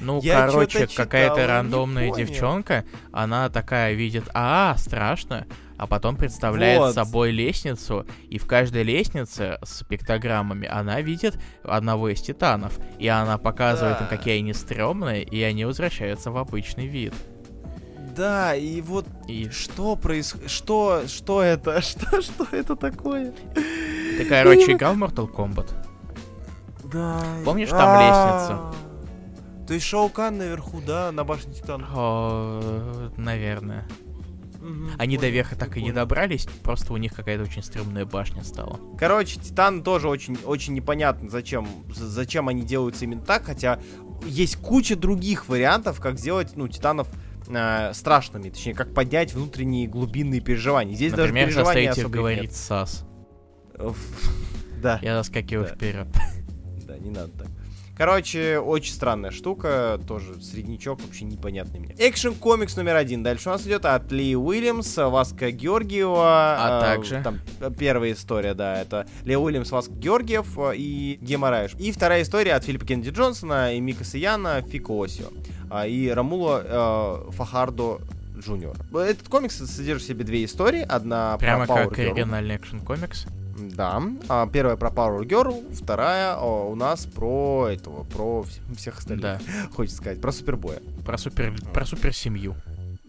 [0.00, 5.44] Ну, я короче, какая-то рандомная девчонка, она такая видит, а, страшно,
[5.78, 6.94] а потом представляет вот.
[6.94, 13.38] собой лестницу, и в каждой лестнице с пиктограммами она видит одного из титанов, и она
[13.38, 14.04] показывает да.
[14.04, 17.14] им, какие они стрёмные, и они возвращаются в обычный вид.
[18.16, 23.32] Да, и вот и что происходит, что, что это, что, что это такое?
[23.54, 25.70] Ты, короче, играл в Mortal Kombat?
[26.92, 27.22] Да.
[27.44, 28.88] Помнишь там лестницу?
[29.68, 31.86] То есть Шаукан наверху, да, на башне Титана?
[31.94, 33.86] О, наверное.
[34.98, 38.80] Они до верха так и не добрались, просто у них какая-то очень стрёмная башня стала.
[38.98, 43.80] Короче, Титан тоже очень, очень непонятно, зачем, зачем они делаются именно так, хотя
[44.26, 47.08] есть куча других вариантов, как сделать, ну, Титанов
[47.46, 50.94] э, страшными, точнее, как поднять внутренние глубинные переживания.
[50.94, 53.04] Здесь Например, даже их особо и говорить САС.
[53.78, 53.94] нет.
[54.82, 55.74] Да, Я заскакиваю Да.
[55.74, 56.06] вперед.
[56.86, 57.48] да, не надо так.
[57.98, 61.96] Короче, очень странная штука, тоже среднячок, вообще непонятный мне.
[61.98, 63.24] Action Comics номер один.
[63.24, 66.14] Дальше у нас идет от Ли Уильямс, Васка Георгиева.
[66.16, 67.22] А э, также?
[67.24, 71.74] Там э, первая история, да, это Ли Уильямс, Васка Георгиев э, и Геморраеш.
[71.74, 75.26] И вторая история от Филиппа Кеннеди Джонсона и Мика Саяна Фико Осио.
[75.68, 77.98] А, и Рамула э, Фахардо
[78.38, 78.76] Джуниор.
[78.94, 80.82] Этот комикс содержит в себе две истории.
[80.88, 82.12] Одна Прямо про Power как Girl.
[82.12, 83.26] оригинальный Action Comics.
[83.58, 84.02] Да.
[84.28, 89.22] А, первая про Power Girl, вторая о, у нас про этого, про вс- всех остальных.
[89.22, 89.40] Да.
[89.74, 90.80] Хочется сказать, про Супербоя.
[91.04, 92.54] Про супер, про супер семью.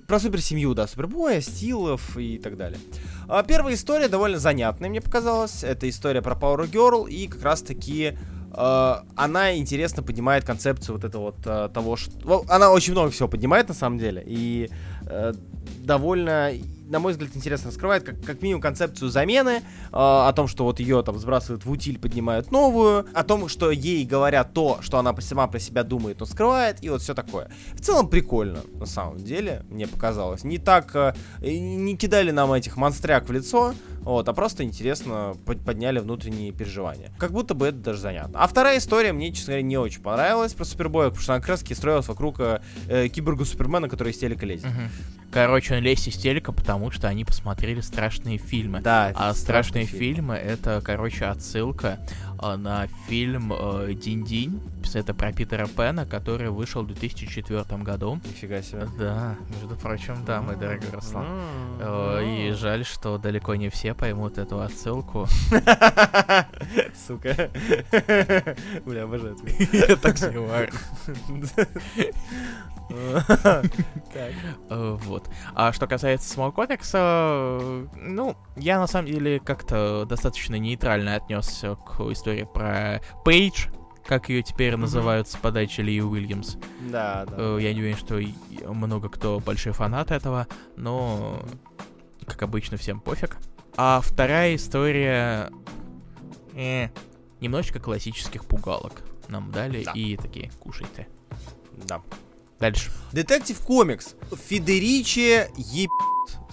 [0.07, 2.79] Про суперсемью, да, Супербоя, Стилов и так далее.
[3.27, 5.63] А, первая история довольно занятная, мне показалось.
[5.63, 8.17] Это история про Power Girl, и как раз таки
[8.51, 12.11] она интересно поднимает концепцию вот этого вот того, что...
[12.23, 14.71] ну, Она очень много всего поднимает, на самом деле, и
[15.09, 15.33] э,
[15.83, 16.51] довольно,
[16.87, 20.79] на мой взгляд, интересно раскрывает, как, как минимум, концепцию замены, э, о том, что вот
[20.79, 25.15] ее там сбрасывают в утиль, поднимают новую, о том, что ей говорят то, что она
[25.21, 27.49] сама про себя думает, но скрывает, и вот все такое.
[27.73, 30.43] В целом прикольно, на самом деле, мне показалось.
[30.43, 33.73] Не так, э, не кидали нам этих монстряк в лицо,
[34.11, 37.11] вот, а просто интересно под- подняли внутренние переживания.
[37.17, 38.39] Как будто бы это даже занятно.
[38.41, 41.49] А вторая история мне, честно говоря, не очень понравилась про Супербоя, потому что она как
[41.49, 44.67] раз таки строилась вокруг э, э, киборга Супермена, который из телека лезет.
[45.31, 48.81] Короче, он лезет из телека, потому что они посмотрели страшные фильмы.
[48.81, 49.99] Да, А страшные фильм.
[50.15, 51.99] фильмы это, короче, отсылка
[52.41, 54.61] на фильм э, Динь-Динь.
[54.93, 58.15] Это про Питера Пэна, который вышел в 2004 году.
[58.25, 58.87] Нифига себе.
[58.97, 61.25] Да, между прочим, да, мой дорогой Руслан.
[61.79, 65.27] Э, И жаль, что далеко не все поймут эту отсылку.
[67.07, 67.49] Сука.
[68.85, 69.35] Бля, обожаю.
[69.73, 70.15] Я так.
[74.69, 75.29] Э, Вот.
[75.53, 76.97] А что касается самого комикса,
[77.61, 83.67] э, ну, я на самом деле как-то достаточно нейтрально отнесся к истории про Пейдж,
[84.05, 86.55] как ее теперь называют с подачи Ли Уильямс.
[86.89, 87.35] Да, да.
[87.37, 88.19] Э, Я не уверен, что
[88.73, 91.41] много кто большой фанат этого, но,
[92.25, 93.37] как обычно, всем пофиг.
[93.77, 95.51] А вторая история...
[96.55, 96.89] э,
[97.39, 99.91] немножечко классических пугалок нам дали Да.
[99.93, 101.07] и такие, кушайте.
[101.85, 102.01] Да.
[102.59, 102.91] Дальше.
[103.13, 104.15] Детектив комикс.
[104.47, 105.91] Федеричи еб...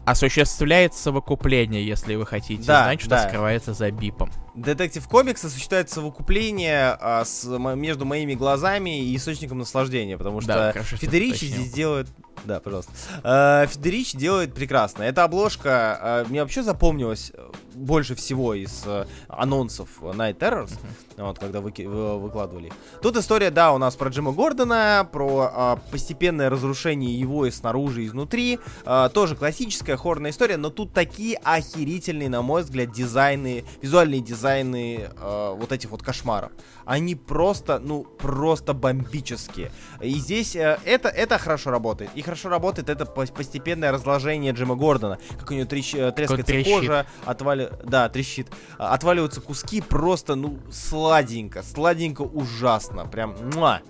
[0.06, 3.28] Осуществляет совокупление, если вы хотите Да, знать, что да.
[3.28, 4.30] скрывается за бипом.
[4.54, 10.84] Детектив комикс осуществляет совокупление а, с, между моими глазами и источником наслаждения, потому что Да,
[10.84, 12.08] что Федеричи здесь делает...
[12.44, 12.92] Да, пожалуйста.
[13.24, 15.02] Э, Федеричи делает прекрасно.
[15.02, 20.72] Эта обложка э, мне вообще запомнилась э, больше всего из э, анонсов Night Terrors,
[21.16, 22.72] вот, когда выки- вы- выкладывали.
[23.02, 28.02] Тут история, да, у нас про Джима Гордона, про а, постепенное разрушение его и снаружи,
[28.02, 28.58] и изнутри.
[28.84, 35.08] А, тоже классическая хоррорная история, но тут такие охерительные, на мой взгляд, дизайны, визуальные дизайны
[35.18, 36.52] а, вот этих вот кошмаров.
[36.84, 39.72] Они просто, ну, просто бомбические.
[40.00, 42.10] И здесь э, это, это хорошо работает.
[42.14, 45.18] И хорошо работает это пос- постепенное разложение Джима Гордона.
[45.38, 46.72] Как у него трещ- э, трескается трещит.
[46.72, 47.70] кожа, отвали...
[47.84, 48.48] да, трещит.
[48.78, 50.58] А, Отваливаются куски просто, ну,
[51.06, 51.62] сладенько.
[51.62, 53.06] Сладенько ужасно.
[53.06, 53.80] Прям, муа.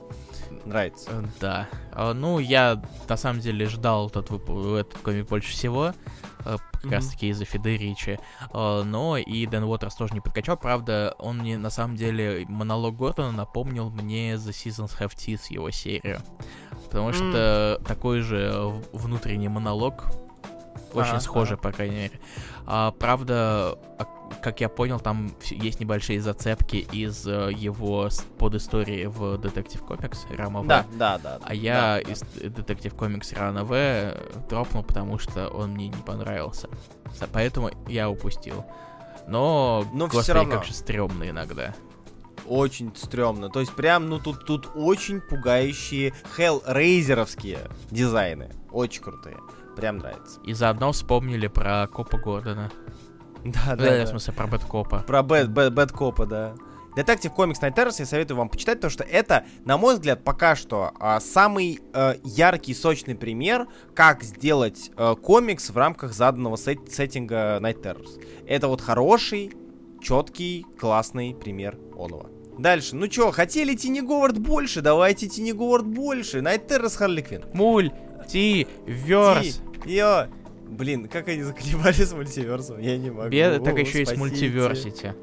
[0.64, 1.10] Нравится.
[1.10, 1.68] Э, Да.
[1.92, 5.92] А, Ну, я на самом деле ждал этот, этот комик больше всего.
[6.44, 6.92] э, Как Мгм.
[6.92, 8.20] раз таки из-за Федеричи.
[8.52, 10.56] Э, Но и Дэн Уотерс тоже не подкачал.
[10.56, 15.70] Правда, он мне на самом деле монолог Гордона напомнил мне The Seasons Have Teeth, его
[15.70, 16.20] серию.
[16.84, 18.52] Потому что такой же
[18.92, 20.04] внутренний монолог.
[20.94, 21.62] Очень Ага, схожий, ага.
[21.62, 22.20] по крайней мере.
[22.66, 24.06] А, правда, а,
[24.42, 30.62] как я понял, там есть небольшие зацепки из э, его подистории в Детектив Комикс Рама
[30.62, 30.66] В.
[30.66, 31.38] Да, да, да.
[31.42, 32.12] А я да, да.
[32.12, 32.20] из
[32.52, 36.68] Детектив Комикс Рана В э, дропнул, потому что он мне не понравился.
[37.32, 38.64] Поэтому я упустил.
[39.28, 40.52] Но, Но господи, равно.
[40.54, 41.74] как же стрёмно иногда.
[42.46, 43.48] Очень стрёмно.
[43.48, 48.50] То есть прям, ну тут, тут очень пугающие хеллрейзеровские дизайны.
[48.70, 49.36] Очень крутые.
[49.76, 50.40] Прям нравится.
[50.44, 52.70] И заодно вспомнили про Копа Гордона.
[53.44, 55.04] Да, Э, да, В смысле, про Бэткопа.
[55.06, 56.54] Про Бэт, Бэт, Бэт Копа, да.
[56.96, 60.56] Detective Comics Night Terrors я советую вам почитать, потому что это, на мой взгляд, пока
[60.56, 66.90] что а, самый э, яркий, сочный пример, как сделать э, комикс в рамках заданного сет-
[66.90, 68.18] сеттинга Night Terrors.
[68.48, 69.52] Это вот хороший,
[70.00, 72.30] четкий, классный пример оного.
[72.58, 74.80] Дальше, ну чё, хотели Тини Говард больше?
[74.80, 76.38] Давайте Тини Говард больше.
[76.38, 77.44] Night Terrors Харли Квинн.
[77.52, 77.90] Муль,
[78.26, 79.60] ти, верс.
[79.86, 80.26] Йо,
[80.68, 83.28] Блин, как они заколебались с мультиверсом, я не могу.
[83.28, 85.14] Беда, так еще есть мультиверсити.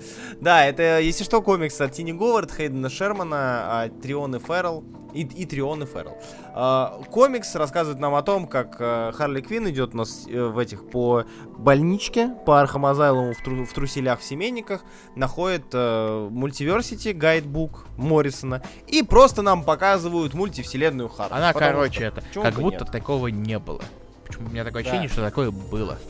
[0.40, 4.84] Да, это, если что, комикс от Тини Говард, Хейдена Шермана, от Трион и Феррелл.
[5.14, 6.18] И, и Трион и Феррелл.
[6.54, 10.58] А, комикс рассказывает нам о том, как а, Харли Квин идет у нас э, в
[10.58, 11.24] этих по
[11.56, 14.82] больничке, по Arkham Asylum у в, тру- в труселях, в семейниках,
[15.14, 21.32] находит э, Multiversity Guidebook Моррисона, и просто нам показывают мультивселенную Харли.
[21.32, 22.92] Она, Потому короче, что это, как будто нет?
[22.92, 23.80] такого не было.
[24.26, 24.90] Почему у меня такое Да.
[24.90, 25.96] ощущение, что такое было.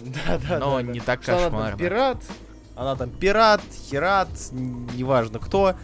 [0.00, 0.92] Да, да, Но да, да.
[0.92, 1.76] не так она там кошмарно.
[1.78, 2.18] пират,
[2.78, 3.60] она там пират,
[3.90, 5.74] херат, неважно кто.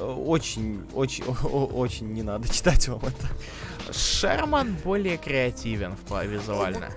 [0.00, 3.92] Очень, очень, очень не надо читать вам это.
[3.92, 6.90] Шерман более креативен визуально.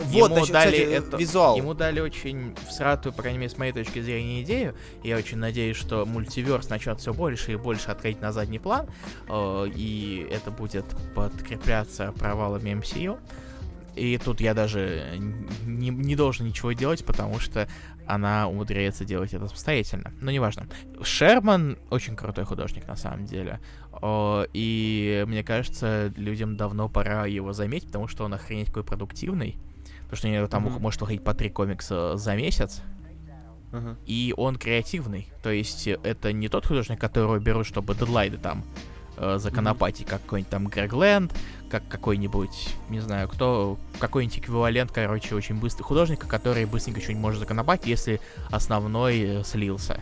[0.00, 1.56] Вот, Ему значит, дали кстати, это- визуал.
[1.56, 4.74] Ему дали очень всратую, по крайней мере, с моей точки зрения, идею.
[5.04, 8.88] Я очень надеюсь, что мультиверс начнет все больше и больше отходить на задний план.
[9.28, 13.18] э, И это будет подкрепляться провалами MCU.
[13.96, 15.16] И тут я даже
[15.64, 17.68] не, не должен ничего делать, потому что
[18.06, 20.12] она умудряется делать это самостоятельно.
[20.20, 20.66] Но неважно.
[21.02, 23.60] Шерман очень крутой художник, на самом деле.
[24.52, 29.56] И мне кажется, людям давно пора его заметить, потому что он охренеть какой продуктивный.
[30.02, 30.82] Потому что у него там Мгм.
[30.82, 32.82] может выходить по три комикса за месяц.
[33.72, 33.96] Мгм.
[34.06, 35.28] И он креативный.
[35.42, 38.64] То есть это не тот художник, которого берут, чтобы дедлайды там
[39.16, 41.32] э, законопатить, как какой-нибудь там Грег Лэнд,
[41.70, 47.40] как какой-нибудь, не знаю, кто, какой-нибудь эквивалент, короче, очень быстрый художника, который быстренько что-нибудь может
[47.40, 50.00] законопатить, если основной э, слился.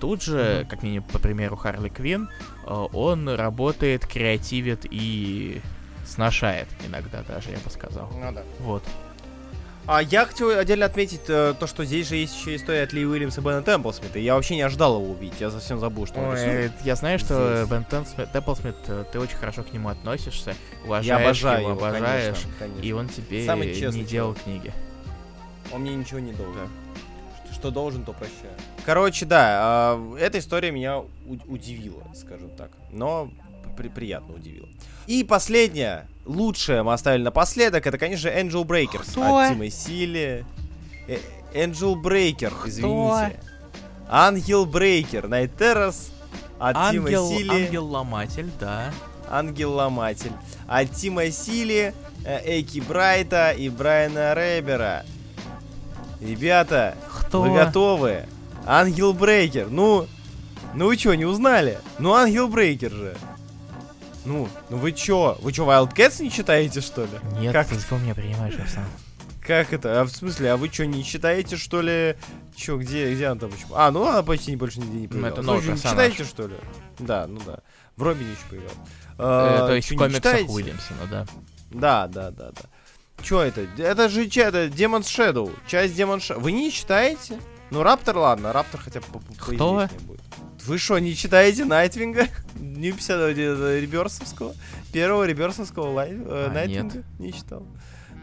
[0.00, 0.68] Тут же, Мгм.
[0.68, 2.28] как минимум, по примеру Харли Квин,
[2.66, 5.60] э, он работает, креативит и
[6.06, 8.10] сношает иногда даже, я бы сказал.
[8.12, 8.42] Ну да.
[8.60, 8.82] Вот.
[9.86, 13.04] А я хочу отдельно отметить э, то, что здесь же есть еще история от Ли
[13.06, 14.18] Уильямса и Бена Темплсмита.
[14.18, 16.72] Я вообще не ожидал его увидеть, я совсем забыл, что он Ой, рисует.
[16.84, 17.68] я знаю, что здесь.
[17.70, 20.54] Бен Темплсмит, Темплсмит, э, ты очень хорошо к нему относишься,
[20.86, 22.80] уважаешь Я обожаю его, его, обожаешь, конечно, конечно.
[22.80, 24.62] и он тебе Самый честный не делал человек.
[24.62, 24.72] книги.
[25.70, 26.68] Он мне ничего не должен.
[27.44, 28.54] Что, что должен, то прощаю.
[28.86, 31.02] Короче, да, а, эта история меня
[31.46, 32.70] удивила, скажем так.
[32.90, 33.30] Но
[33.76, 34.68] при- приятно удивила.
[35.06, 39.38] И последняя, лучшая мы оставили напоследок, это, конечно же, Angel Breakers Кто?
[39.38, 40.44] от Тима Сили.
[41.06, 41.18] Э,
[41.54, 43.40] Angel Breaker, извините.
[44.08, 46.10] Ангел Брейкер, Night Terrace
[46.58, 47.50] от Тима Ангел, Сили.
[47.50, 48.92] ангел-ломатель, да.
[49.30, 50.32] Ангел-ломатель.
[50.66, 55.04] От Тима Сили, э, Эйки Брайта и Брайана Рейбера.
[56.20, 57.42] Ребята, Кто?
[57.42, 58.26] вы готовы?
[58.66, 59.68] Ангел Брейкер.
[59.68, 60.06] Ну,
[60.74, 61.78] ну вы чё, не узнали?
[61.98, 63.16] Ну, Ангел Брейкер же.
[64.24, 65.36] Ну, ну вы чё?
[65.40, 67.10] Вы чё, Wildcats не читаете, что ли?
[67.40, 68.84] Нет, Как ты что меня принимаешь, Арсен?
[69.40, 70.00] Как это?
[70.00, 72.16] А в смысле, а вы чё, не читаете, что ли?
[72.56, 73.74] Чё, где, где она там почему?
[73.74, 75.32] А, ну она почти больше нигде не появлялась.
[75.34, 76.54] это Ну, новый вы же не читаете, что ли?
[76.98, 77.58] Да, ну да.
[77.96, 78.76] В Робине еще появлялась.
[79.18, 80.48] Э, А, То есть в не комиксах?
[80.48, 81.26] Уильямсона, да.
[81.70, 82.62] Да, да, да, да.
[83.22, 83.66] Чё это?
[83.78, 85.54] Это же чё, это Demon's Shadow.
[85.68, 86.40] Часть Demon Shadow.
[86.40, 87.38] Вы не читаете?
[87.70, 89.06] Ну, Раптор, ладно, Раптор хотя бы
[89.38, 89.88] Кто?
[90.66, 92.28] Вы что, не читаете Найтвинга?
[92.54, 94.54] Не 50 Реберсовского?
[94.92, 97.02] Первого Реберсовского лайв, э, А, Найтвинга?
[97.18, 97.66] Не читал.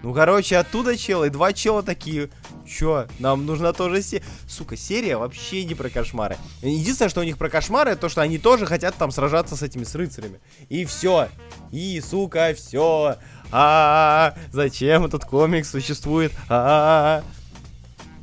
[0.02, 2.32] Ну, короче, оттуда челы, два чела такие.
[2.66, 4.26] Чё, нам нужна тоже серия.
[4.48, 6.38] Сука, серия вообще не про кошмары.
[6.64, 9.84] Единственное, что у них про кошмары, то, что они тоже хотят там сражаться с этими,
[9.84, 10.40] с рыцарями.
[10.70, 11.30] И все.
[11.72, 13.18] И, сука, все.
[13.52, 16.32] А, зачем этот комикс существует?
[16.50, 17.24] А,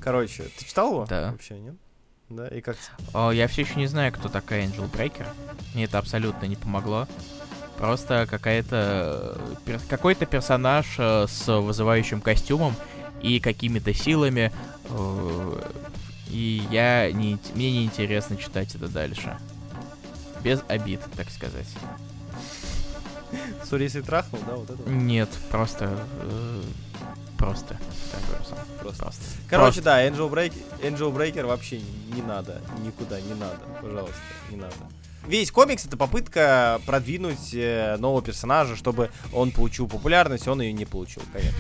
[0.01, 1.07] короче, ты читал его?
[1.09, 1.31] Да.
[1.31, 1.77] Вообще, нет?
[2.31, 2.77] Да, и как?
[3.15, 5.27] О, я все еще не знаю, кто такая Angel Breaker.
[5.75, 7.07] Мне это абсолютно не помогло.
[7.79, 9.39] Просто какая-то...
[9.39, 12.75] э, пер- Какой-то персонаж э, с вызывающим костюмом
[13.23, 14.53] и какими-то силами.
[14.91, 15.61] э,
[16.31, 17.39] И я не...
[17.55, 19.39] Мне не интересно читать это дальше.
[20.43, 21.67] Без обид, так сказать.
[23.65, 24.91] Сори, если трахнул, да, вот это?
[24.91, 25.99] Нет, просто...
[27.39, 27.79] Просто.
[28.29, 28.57] Просто.
[28.81, 29.05] Просто.
[29.49, 29.83] Короче, Просто.
[29.83, 30.53] да, Angel, Break...
[30.83, 31.81] Angel Breaker вообще
[32.13, 34.21] не надо, никуда не надо, пожалуйста,
[34.51, 34.75] не надо.
[35.27, 40.85] Весь комикс это попытка продвинуть э, нового персонажа, чтобы он получил популярность, он ее не
[40.85, 41.59] получил, конечно.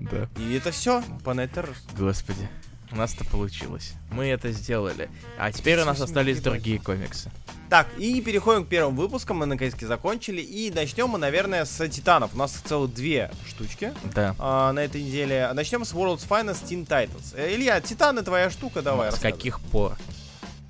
[0.00, 0.28] Да.
[0.36, 1.78] И это все Terrors.
[1.98, 2.48] Господи.
[2.92, 3.94] У нас это получилось.
[4.10, 5.08] Мы это сделали.
[5.38, 7.30] А теперь у нас остались другие комиксы.
[7.70, 12.34] Так, и переходим к первым выпускам, мы наконец-таки закончили, и начнем мы, наверное, с Титанов.
[12.34, 14.36] У нас целых две штучки Да.
[14.38, 15.50] а, на этой неделе.
[15.54, 17.34] Начнем с World's Finest Teen Titans.
[17.34, 19.96] Э, Илья, Титаны твоя штука, давай С каких пор?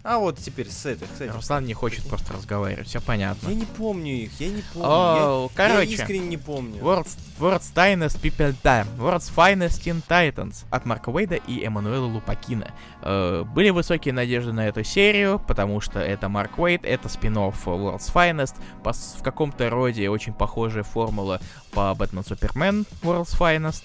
[0.05, 1.35] А вот теперь с с этих.
[1.35, 3.49] Руслан не хочет просто разговаривать, все понятно.
[3.49, 4.89] Я не помню их, я не помню.
[4.89, 6.81] О, я, я короче, искренне не помню.
[6.83, 12.73] World's, World's Finest People Time, World's Finest Teen Titans от Марка Уэйда и Эммануэла Лупакина.
[13.03, 18.13] Э, были высокие надежды на эту серию, потому что это Марк Уэйд, это спин World's
[18.13, 21.41] Finest, по, в каком-то роде очень похожая формула
[21.71, 23.85] по Бэтмен Супермен World's Finest,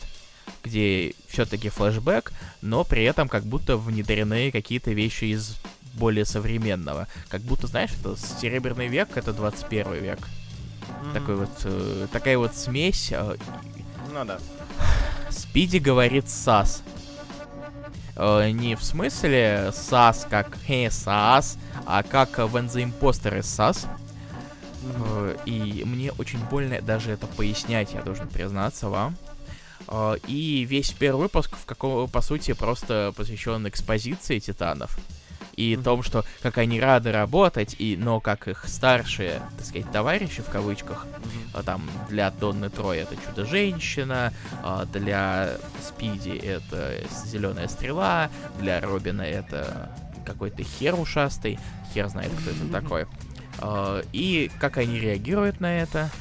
[0.64, 5.58] где все-таки флешбэк, но при этом как будто внедрены какие-то вещи из
[5.98, 7.08] более современного.
[7.30, 10.20] Как будто, знаешь, это Серебряный век, это 21 век.
[11.04, 11.14] Мгм.
[11.14, 13.10] Такой вот, э, такая вот смесь.
[13.12, 13.36] э,
[14.14, 14.40] Ну да.
[15.30, 16.82] Спиди говорит САС.
[18.16, 23.86] Э, не в смысле САС как «Хе, САС», а как When the Imposter is САС.
[24.84, 29.16] Э, И мне очень больно даже это пояснять, я должен признаться вам.
[29.88, 34.98] Э, И весь первый выпуск, в каком, по сути, просто посвящен экспозиции титанов.
[35.58, 35.84] И Мгм.
[35.84, 40.50] том, что как они рады работать, и, но как их старшие, так сказать, товарищи в
[40.50, 41.06] кавычках,
[41.54, 44.32] а там для Донны Трой это Чудо-женщина,
[44.64, 48.30] а для Спиди это Зеленая стрела,
[48.60, 49.92] для Робина это
[50.26, 51.58] какой-то хер ушастый,
[51.92, 53.08] хер знает, кто это такой.
[53.60, 56.12] А, И как они реагируют на это.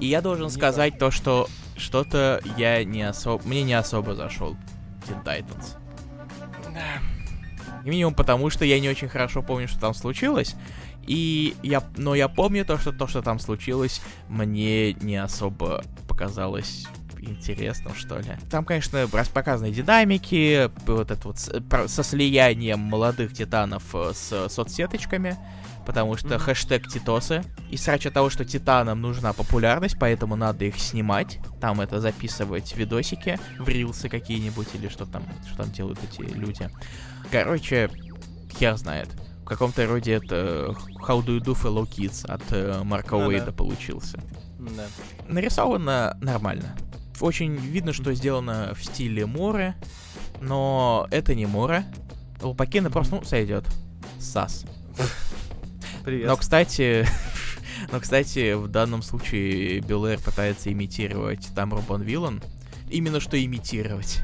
[0.00, 3.46] И я должен сказать то, что что-то я не особо...
[3.46, 4.56] Мне не особо зашел
[5.06, 5.76] Teen Titans.
[7.84, 10.54] Минимум потому, что я не очень хорошо помню, что там случилось.
[11.06, 16.86] И я, но я помню то, что то, что там случилось, мне не особо показалось
[17.20, 18.32] интересным, что ли.
[18.50, 25.36] Там, конечно, показаны динамики, вот это вот со слиянием молодых титанов э, с соцсеточками,
[25.86, 26.38] потому что Мгм.
[26.38, 27.44] хэштег Титосы.
[27.70, 31.38] И срач от того, что титанам нужна популярность, поэтому надо их снимать.
[31.60, 36.68] Там это записывать видосики в рилсы какие-нибудь или что там, что там делают эти люди.
[37.30, 37.90] Короче,
[38.56, 39.08] хер знает.
[39.42, 40.74] В каком-то роде это
[41.06, 43.26] How Do You Do Fellow Kids от э, Марка Ну да.
[43.26, 44.20] Уэйда получился.
[44.58, 44.86] Да.
[45.28, 46.76] Нарисовано нормально.
[47.20, 49.74] Очень видно, что сделано в стиле море,
[50.40, 51.84] но это не море.
[52.40, 53.64] Лупакина просто, ну, сойдет.
[54.18, 54.64] Сас.
[56.04, 56.26] Привет.
[56.28, 57.06] Но, кстати,
[57.92, 62.42] но, кстати, в данном случае Белэр пытается имитировать Тамру Бон Виллан.
[62.90, 64.20] Именно что имитировать.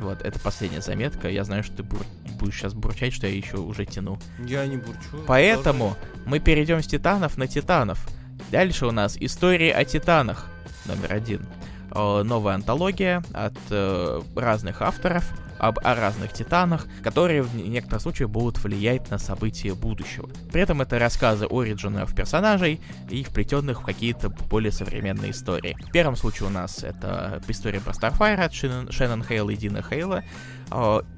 [0.00, 1.28] Вот, это последняя заметка.
[1.28, 2.04] Я знаю, что ты бур-
[2.38, 4.18] будешь сейчас бурчать, что я еще уже тяну.
[4.44, 5.24] Я не бурчу.
[5.26, 8.06] Поэтому мы перейдем с Титанов на Титанов.
[8.50, 10.48] Дальше у нас истории о Титанах.
[10.86, 11.46] Номер один.
[11.94, 15.24] Э, Новая антология от э, разных авторов
[15.58, 20.28] об о разных титанах, которые в некоторых случаях будут влиять на события будущего.
[20.52, 25.76] При этом это рассказы оригинов персонажей и вплетенных в какие-то более современные истории.
[25.88, 30.24] В первом случае у нас это история про Starfire от Шеннон, Хейла и Дина Хейла,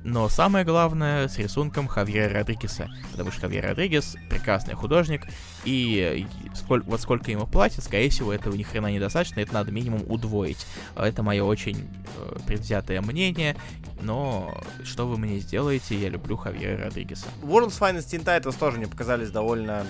[0.04, 5.22] но самое главное с рисунком Хавьера Родригеса, потому что Хавьер Родригес прекрасный художник,
[5.64, 9.72] и э, сколь- вот сколько ему платят, скорее всего, этого ни хрена недостаточно, это надо
[9.72, 10.66] минимум удвоить.
[10.94, 11.88] А Это мое очень
[12.18, 13.56] э, предвзятое мнение,
[14.02, 17.26] но что вы мне сделаете, я люблю Хавьера Родригеса.
[17.42, 19.86] World's Finest Teen Titans тоже мне показались довольно,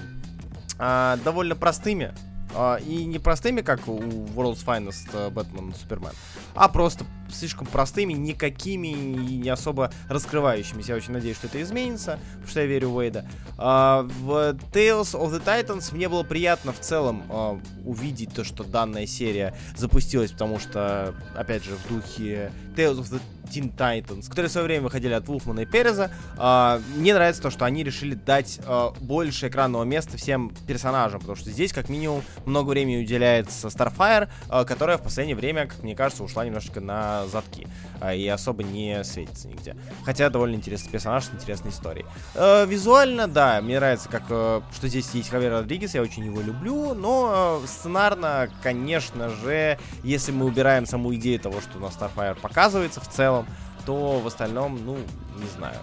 [0.79, 2.12] а, довольно простыми.
[2.59, 6.13] А, и не простыми, как у World's Finest Batman Супермен,
[6.55, 10.93] а просто слишком простыми, никакими и не особо раскрывающимися.
[10.93, 13.27] Я очень надеюсь, что это изменится, потому что я верю в Уэйда.
[13.59, 18.65] А, в Tales of the Titans мне было приятно в целом а, увидеть то, что
[18.65, 24.49] данная серия запустилась, потому что, опять же, в духе Tales of the Teen Titans, которые
[24.49, 28.15] в свое время выходили от Вулфмана и Переза, а, мне нравится то, что они решили
[28.15, 33.69] дать а, больше экранного места всем персонажам, потому что здесь, как минимум, много времени уделяется
[33.69, 37.69] Starfire, а, которая в последнее время, как мне кажется, ушла немножечко на задки
[38.01, 39.77] а, и особо не светится нигде.
[40.05, 42.07] Хотя довольно интересный персонаж с интересной историей.
[42.35, 46.41] Э, визуально, да, мне нравится, как э, что здесь есть Хавьер Родригес, я очень его
[46.41, 51.97] люблю, но э, сценарно, конечно же, если мы убираем саму идею того, что у нас
[51.97, 53.36] Starfire показывается в целом,
[53.84, 54.97] то в остальном, ну,
[55.37, 55.78] не знаю.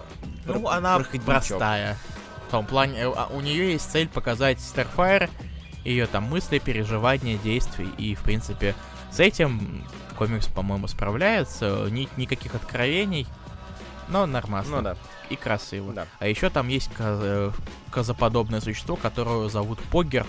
[0.46, 1.96] Ну, Про- она простая.
[2.48, 5.30] В том плане, э, а у нее есть цель показать Starfire,
[5.84, 8.74] ее там мысли, переживания, действий, и, в принципе,
[9.10, 9.84] с этим
[10.16, 11.86] комикс, по-моему, справляется.
[11.90, 13.26] Ни, никаких откровений,
[14.08, 14.76] но нормально.
[14.76, 14.96] Ну да,
[15.30, 15.92] И красиво.
[15.92, 16.06] да.
[16.20, 17.50] А еще там есть ко- э,
[17.90, 20.28] козаподобное существо, которое зовут Поггерт.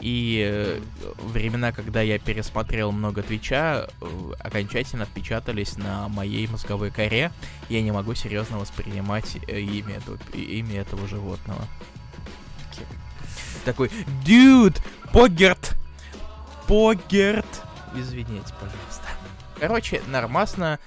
[0.00, 0.80] И э,
[1.18, 7.32] времена, когда я пересмотрел много Твича, э, окончательно отпечатались на моей мозговой коре.
[7.68, 11.66] Я не могу серьезно воспринимать э, имя, этого, имя этого животного.
[13.64, 13.90] Такой,
[14.24, 14.74] дюд,
[15.12, 15.74] Поггерт,
[16.66, 17.62] Поггерт.
[17.94, 19.08] Извините, пожалуйста.
[19.58, 20.78] Короче, нормасно.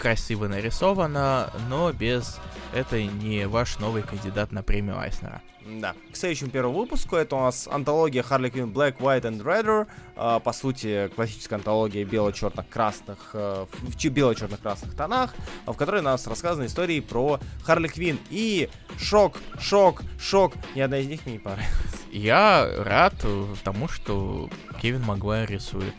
[0.00, 2.38] Красиво нарисовано, но без
[2.74, 5.42] это не ваш новый кандидат на премию Айснера.
[5.78, 5.94] Да.
[6.10, 9.86] К следующему первому выпуску это у нас антология Харли Квинн Black, White and Redder.
[10.16, 15.34] Э, по сути, классическая антология бело-черно-красных, э, в бело-черно-красных тонах,
[15.66, 18.18] в которой у нас рассказаны истории про Харли Квинн.
[18.30, 20.54] И шок, шок, шок.
[20.74, 21.74] Ни одна из них мне не понравилась.
[22.10, 23.14] Я рад
[23.62, 24.48] тому, что
[24.80, 25.94] Кевин Магуайр рисует.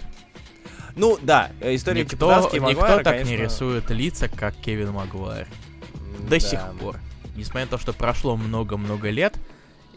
[0.95, 3.29] Ну да, история никто, Магуайра, никто так конечно...
[3.29, 5.47] не рисует лица, как Кевин Магуайр.
[6.19, 6.39] До да.
[6.39, 6.97] сих пор.
[7.35, 9.35] Несмотря на то, что прошло много-много лет,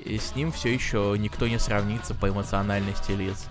[0.05, 3.47] и с ним все еще никто не сравнится по эмоциональности лиц.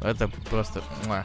[0.00, 0.82] Это просто...
[1.06, 1.24] Муа.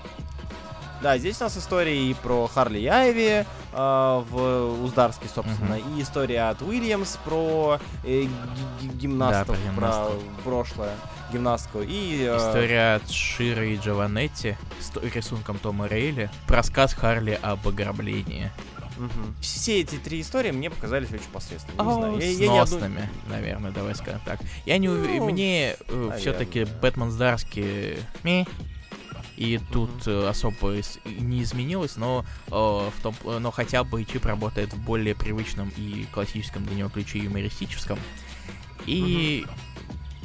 [1.01, 5.97] Да, здесь у нас история и про Харли и Айви э, в Уздарске, собственно, Мгм.
[5.97, 8.29] и история от Уильямс про э, ги-
[8.81, 10.23] ги- гимнастов, про про гимнастов.
[10.43, 10.95] прошлое,
[11.31, 11.81] гимнастку.
[11.81, 16.29] И э, История от Ширы и Джованетти с рисунком Тома Рейли.
[16.47, 18.51] Рассказ Харли об ограблении.
[18.97, 19.35] мгм.
[19.41, 21.87] все эти три истории мне показались очень посредственными.
[21.87, 24.39] Не О, знаю, я- с я носными, наверное, давай скажем так.
[24.65, 26.17] Я не ув- Ну, Мне наверное.
[26.17, 28.45] все-таки Бэтмен Здарский ми.
[29.37, 30.75] И тут э, особо
[31.05, 35.71] не изменилось, но, э, в том, э, но хотя бы Чип работает в более привычном
[35.77, 37.97] и классическом для него ключе юмористическом.
[38.85, 39.45] И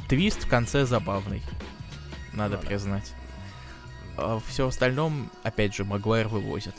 [0.07, 1.41] твист в конце забавный,
[2.33, 2.67] надо Ну да.
[2.67, 3.13] признать.
[4.17, 6.75] А все остальном, опять же, Магуайр вывозит.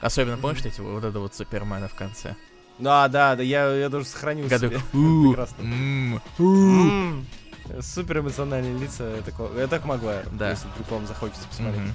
[0.00, 2.34] Особенно, помнишь, эти вот это вот Супермена в конце?
[2.78, 4.80] Да, да, да, я, я тоже сохранил Когда себе.
[7.80, 10.50] Супер эмоциональные лица, это, ко- это к Магуайру, Да.
[10.50, 11.80] если вдруг вам захочется посмотреть.
[11.82, 11.94] Мгм.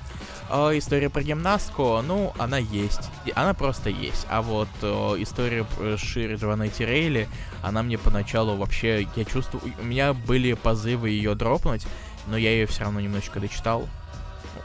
[0.50, 3.10] А история про гимнастку, ну, она есть.
[3.26, 4.26] И Она просто есть.
[4.30, 4.86] А вот э,
[5.20, 7.28] история про Шири Джованетти Рейли,
[7.64, 11.86] она мне поначалу вообще, я чувствую, у меня были позывы ее дропнуть,
[12.28, 13.88] но я ее все равно немножечко дочитал.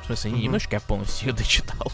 [0.03, 1.91] В смысле, не немножечко, я полностью ее дочитал.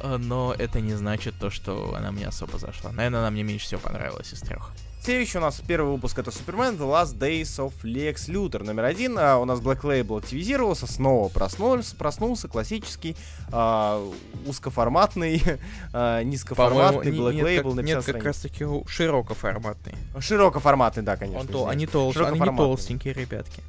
[0.00, 2.92] Э, Но это не значит то, что она мне особо зашла.
[2.92, 4.70] Наверное, она мне меньше всего понравилась из трех.
[5.08, 9.16] Следующий у нас первый выпуск это Супермен The Last Days of Lex Luthor номер один.
[9.18, 13.16] А, у нас Black Label активизировался, снова проснулся, проснулся классический,
[13.50, 14.06] а,
[14.44, 15.42] узкоформатный,
[15.94, 18.36] а, низкоформатный Black Label на 50 страниц.
[18.40, 19.94] таки широкоформатный.
[20.20, 21.40] Широкоформатный, да, конечно.
[21.40, 22.66] Он то, они, толще, они Широкоформатный.
[22.66, 23.62] толстенькие ребятки.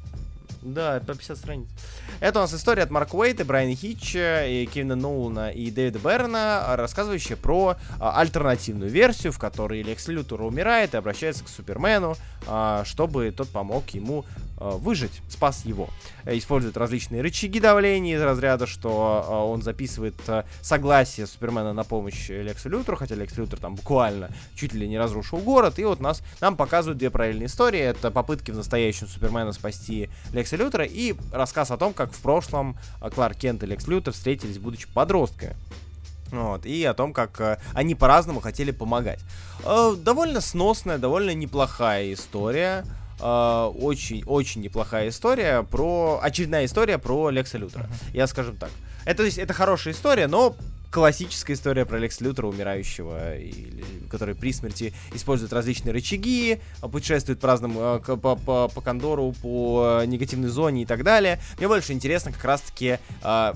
[0.60, 1.68] Да, по 50 страниц.
[2.20, 6.76] Это у нас история от Марка Уэйта, Брайана Хитча, и Кевина Ноулана и Дэвида Берна,
[6.76, 12.16] рассказывающая про а, альтернативную версию, в которой Лекс Лютер умирает и обращается к Супермену,
[12.46, 14.26] а, чтобы тот помог ему
[14.60, 15.88] выжить, спас его.
[16.24, 20.14] Э, Использует различные рычаги давления из разряда, что а, он записывает
[20.60, 25.38] согласие Супермена на помощь Лексу Лютеру, хотя Лекс Лютер там буквально чуть ли не разрушил
[25.38, 27.80] город, и вот нас, нам показывают две параллельные истории.
[27.80, 32.76] Это попытки в настоящем Супермена спасти Лекса Лютера и рассказ о том, как в прошлом
[33.14, 35.56] Кларк Кент и Лекс Лютер встретились, будучи подростками.
[36.32, 39.18] Вот, и о том, как э, они по-разному хотели помогать.
[39.64, 42.84] Э, довольно сносная, довольно неплохая история.
[43.20, 46.20] Очень-очень неплохая история про...
[46.22, 47.88] Очередная история про Лекса Лютера.
[48.12, 48.70] Я скажем так.
[49.04, 50.54] Это, то есть, это хорошая история, но
[50.90, 57.38] классическая история про Лекса Лютера, умирающего, или- который при смерти использует различные рычаги, а, путешествует
[57.40, 61.40] по разным, э, по, по, по Кондору, по э, негативной зоне и так далее.
[61.58, 63.54] Мне больше интересно как раз-таки э,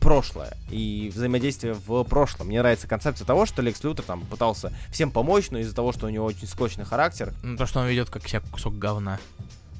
[0.00, 2.48] прошлое и взаимодействие в прошлом.
[2.48, 6.06] Мне нравится концепция того, что Лекс Лютер там пытался всем помочь, но из-за того, что
[6.06, 9.18] у него очень склочный характер, Ну, то, что он ведет как себя кусок говна.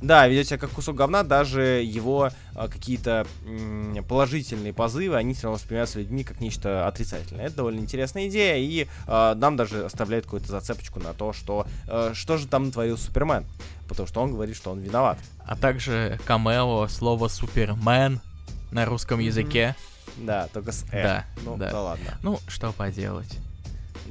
[0.02, 5.44] да, ведет себя как кусок говна, даже его а, какие-то м, положительные позывы, они все
[5.44, 7.46] равно воспринимаются людьми как нечто отрицательное.
[7.46, 12.12] Это довольно интересная идея, и а, нам даже оставляет какую-то зацепочку на то, что а,
[12.14, 13.46] что же там натворил Супермен,
[13.88, 15.18] потому что он говорит, что он виноват.
[15.46, 18.20] А также камео слова Супермен
[18.74, 19.74] на русском языке.
[20.18, 21.02] Да, только с «э».
[21.02, 21.70] Да, Ну, да.
[21.70, 22.18] да ладно.
[22.22, 23.38] Ну, что поделать.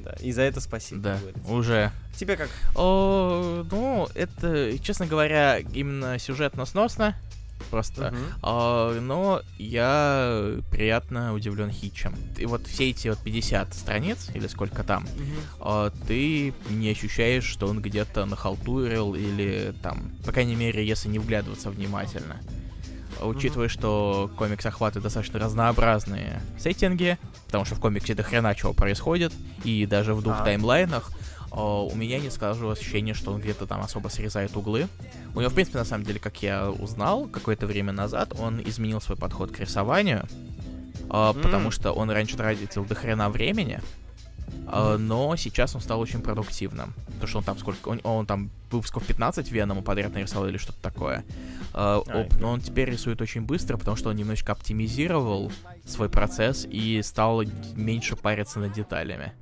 [0.03, 0.13] Да.
[0.21, 1.01] И за это спасибо.
[1.01, 1.51] Да, говорится.
[1.53, 1.91] уже.
[2.17, 2.49] Тебе как?
[2.75, 7.15] О, ну, это, честно говоря, именно сюжетно сносно.
[7.69, 8.11] Просто.
[8.11, 8.23] Мгм.
[8.41, 12.15] А, но я приятно удивлен хитчем.
[12.37, 15.35] И вот все эти вот 50 страниц, или сколько там, Мгм.
[15.61, 21.19] а, ты не ощущаешь, что он где-то нахалтурил или там, по крайней мере, если не
[21.19, 22.41] вглядываться внимательно.
[23.19, 28.73] А Учитывая, что комикс охватывает достаточно разнообразные сеттинги, потому что в комиксе до хрена чего
[28.73, 29.31] происходит,
[29.63, 30.45] и даже в двух Ага.
[30.45, 31.11] таймлайнах,
[31.51, 34.87] а, у меня не складывалось ощущение, что он где-то там особо срезает углы.
[35.35, 39.01] У него, в принципе, на самом деле, как я узнал какое-то время назад, он изменил
[39.01, 40.27] свой подход к рисованию,
[41.09, 44.02] а, потому что он раньше тратил до хрена времени, А,
[44.97, 46.93] но сейчас он стал очень продуктивным.
[47.05, 47.89] Потому что он там сколько...
[47.89, 51.23] Он, он там выпусков 15 Венома подряд нарисовал или что-то такое.
[51.73, 55.51] А, А, но он теперь рисует очень быстро, потому что он немножечко оптимизировал
[55.85, 57.43] свой процесс и стал
[57.75, 59.33] меньше париться над деталями.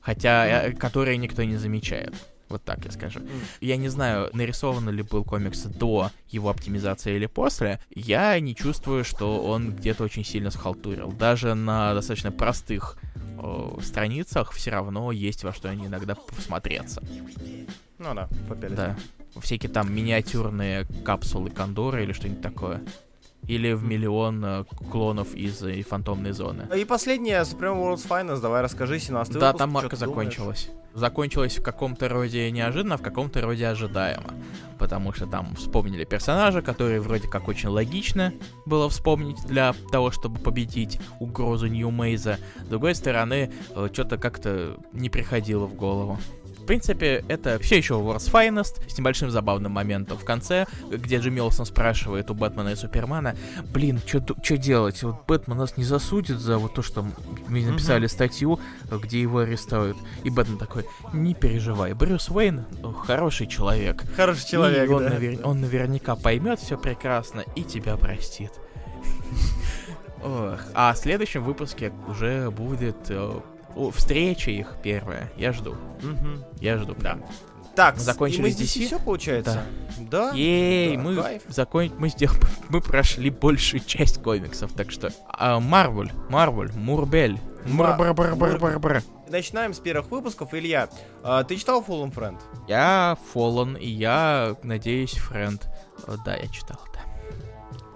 [0.00, 2.14] Хотя, э, которые никто не замечает.
[2.48, 3.20] Вот так я скажу.
[3.60, 7.80] Я не знаю, нарисован ли был комикс до его оптимизации или после.
[7.94, 11.12] Я не чувствую, что он где-то очень сильно схалтурил.
[11.12, 17.02] Даже на достаточно простых э, страницах все равно есть во что они иногда посмотреться.
[17.98, 18.76] Ну да, попялись.
[18.76, 18.96] Да.
[19.40, 22.82] Всякие там миниатюрные капсулы Кондора или что-нибудь такое.
[23.46, 26.68] Или в миллион э, клонов из э, фантомной зоны.
[26.76, 30.68] И последнее, Supreme World's Finest, давай расскажи, 17 Да, там марка закончилась.
[30.92, 34.34] Закончилась в каком-то роде неожиданно, в каком-то роде ожидаемо.
[34.78, 38.32] Потому что там вспомнили персонажа, который вроде как очень логично
[38.66, 42.38] было вспомнить для того, чтобы победить угрозу Нью Мейза.
[42.64, 43.52] С другой стороны,
[43.92, 46.18] что-то как-то не приходило в голову.
[46.68, 51.40] В принципе, это все еще World's Finest с небольшим забавным моментом в конце, где Джимми
[51.40, 53.34] Олсен спрашивает у Бэтмена и Супермена,
[53.72, 55.02] блин, что делать?
[55.02, 57.06] Вот Бэтмен нас не засудит за вот то, что
[57.48, 58.60] мы написали статью,
[58.92, 59.96] где его арестуют.
[60.24, 64.04] И Бэтмен такой, не переживай, Брюс Уэйн ну, хороший человек.
[64.14, 65.08] Хороший человек, и он, да.
[65.08, 68.52] навер- он наверняка поймет все прекрасно и тебя простит.
[70.22, 70.60] Ох.
[70.74, 73.40] А в следующем выпуске уже будет э,
[73.78, 75.30] о, встреча их первая.
[75.36, 75.76] Я жду.
[76.02, 76.44] Мгм.
[76.60, 76.94] Я жду.
[76.98, 77.18] Да.
[77.74, 78.86] Так, Мы закончили и мы здесь DC?
[78.86, 79.62] все получается?
[79.98, 80.32] Да.
[80.32, 81.42] Ей, Да, мы кайф.
[81.48, 81.92] закон...
[81.98, 89.02] мы сделали, мы прошли большую часть комиксов, так что а, Марвель, Марвель, Мурбель, Мур-бар-бар-бар-бар-бар.
[89.28, 90.54] Начинаем с первых выпусков.
[90.54, 90.88] Илья,
[91.22, 92.38] а, ты читал Fallen Friend?
[92.66, 95.68] Я Фоллан, и я надеюсь, Френд.
[96.06, 97.00] О, Да, я читал это.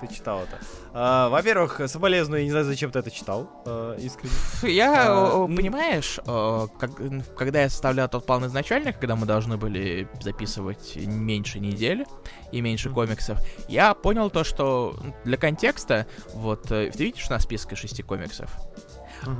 [0.01, 0.59] Ты читал это.
[0.95, 3.49] А, во-первых, соболезную, я не знаю, зачем ты это читал.
[3.64, 4.32] а, искренне.
[4.74, 10.97] Я, А, понимаешь, как- когда я составлял тот план изначально, когда мы должны были записывать
[10.97, 12.07] меньше недели
[12.53, 13.38] и меньше комиксов,
[13.68, 18.55] я понял то, что для контекста, вот, э, ты видишь на списке шести комиксов?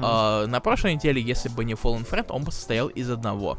[0.03, 3.59] А, на прошлой неделе, если бы не Fallen Friend, он бы состоял из одного.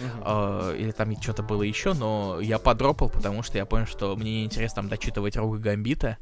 [0.00, 0.22] Мгм.
[0.24, 4.40] А, или там что-то было еще, но я подропал, потому что я понял, что мне
[4.40, 6.16] неинтересно там дочитывать Рога Гамбита.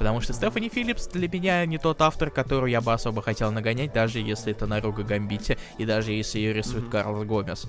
[0.00, 3.92] Потому что Стефани Филлипс для меня не тот автор, которого я бы особо хотел нагонять,
[3.92, 6.90] даже если это на Рога Гамбите, и даже если ее рисует Мгм.
[6.90, 7.66] Карлос Гомес.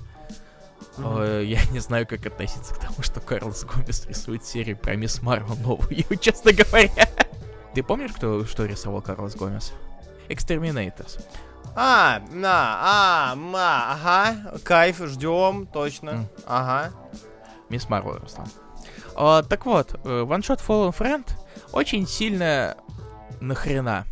[0.96, 5.20] Э, Я не знаю, как относиться к тому, что Карлос Гомес рисует серию про Мисс
[5.20, 7.06] Марвел новую, честно говоря.
[7.74, 9.74] Ты помнишь, кто что рисовал Карлос Гомес?
[10.30, 11.22] Exterminators.
[11.76, 16.28] А, на, а, ма, ага, кайф, ждем, точно, М.
[16.46, 16.92] ага.
[17.68, 18.48] Мисс Марвел Руслан.
[19.16, 21.26] А, так вот, э, ваншот Fallen Friend
[21.72, 22.76] очень сильно
[23.40, 24.06] нахрена.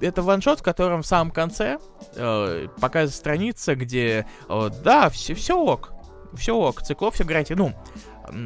[0.00, 1.78] Это ваншот, в котором в самом конце
[2.14, 5.92] э, показывается страница, где э, да, все, все ок,
[6.34, 7.54] все ок, циклоп все играйте.
[7.56, 7.72] Ну,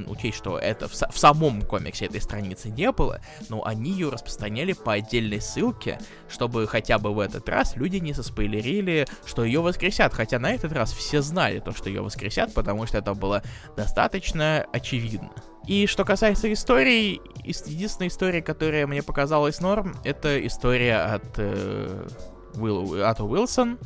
[0.07, 4.73] учесть, что это в, в самом комиксе этой страницы не было, но они ее распространяли
[4.73, 10.15] по отдельной ссылке, чтобы хотя бы в этот раз люди не соспойлерили, что ее воскресят.
[10.15, 13.43] Хотя на этот раз все знали то, что ее воскресят, потому что это было
[13.77, 15.31] достаточно очевидно.
[15.67, 22.09] И что касается историй, ис- единственная история, которая мне показалась норм, это история от э,
[22.55, 23.79] Уилл- от Уилсон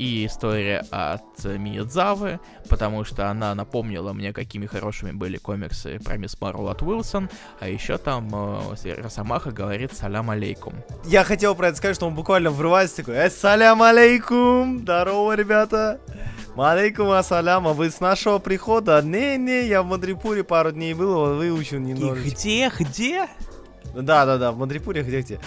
[0.00, 2.40] и история от э, Миядзавы,
[2.70, 7.28] потому что она напомнила мне, какими хорошими были комиксы про Мисс Марвел от Уилсон,
[7.60, 10.72] а еще там э, Росомаха говорит «Салям алейкум».
[11.04, 14.78] Я хотел про это сказать, что он буквально врывается такой, «Ассалям алейкум!
[14.78, 16.00] Здорово, ребята!
[16.54, 19.02] Малейкум ассалям, а вы с нашего прихода?
[19.02, 22.30] Не-не, я в Мадрипуре пару дней был, вот выучил немножечко».
[22.30, 23.28] Где, где?
[23.94, 25.38] Да-да-да, в Мадрипуре где-где?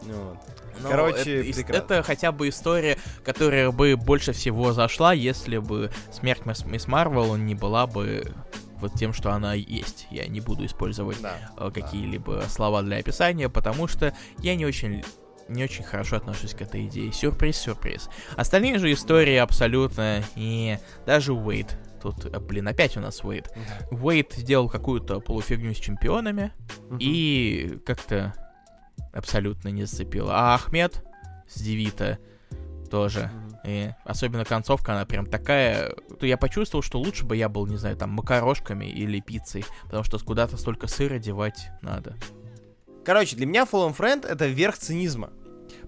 [0.00, 0.38] Вот.
[0.82, 1.72] Ну, Короче, это, прекрасно.
[1.94, 7.36] это хотя бы история, которая бы больше всего зашла, если бы смерть Мисс, Мисс Марвел
[7.36, 8.32] не была бы
[8.80, 10.08] вот тем, что она есть.
[10.10, 11.36] Я не буду использовать Да.
[11.56, 15.04] э, какие-либо слова для описания, потому что я не очень
[15.48, 17.12] не очень хорошо отношусь к этой идее.
[17.12, 18.08] Сюрприз, сюрприз.
[18.36, 20.80] Остальные же истории абсолютно не...
[21.04, 21.76] Даже Уэйд.
[22.00, 23.50] Тут, э, блин, опять у нас Уэйд.
[23.90, 26.52] Уэйд сделал какую-то полуфигню с чемпионами,
[26.88, 26.98] Мгм.
[27.00, 28.32] и как-то
[29.12, 30.32] абсолютно не зацепило.
[30.34, 31.04] А Ахмед
[31.48, 32.18] с Девита
[32.90, 33.30] тоже.
[33.64, 35.94] И особенно концовка, она прям такая...
[36.18, 40.02] То я почувствовал, что лучше бы я был, не знаю, там, макарошками или пиццей, потому
[40.02, 42.16] что куда-то столько сыра девать надо.
[43.04, 45.30] Короче, для меня Fallen Friend это верх цинизма.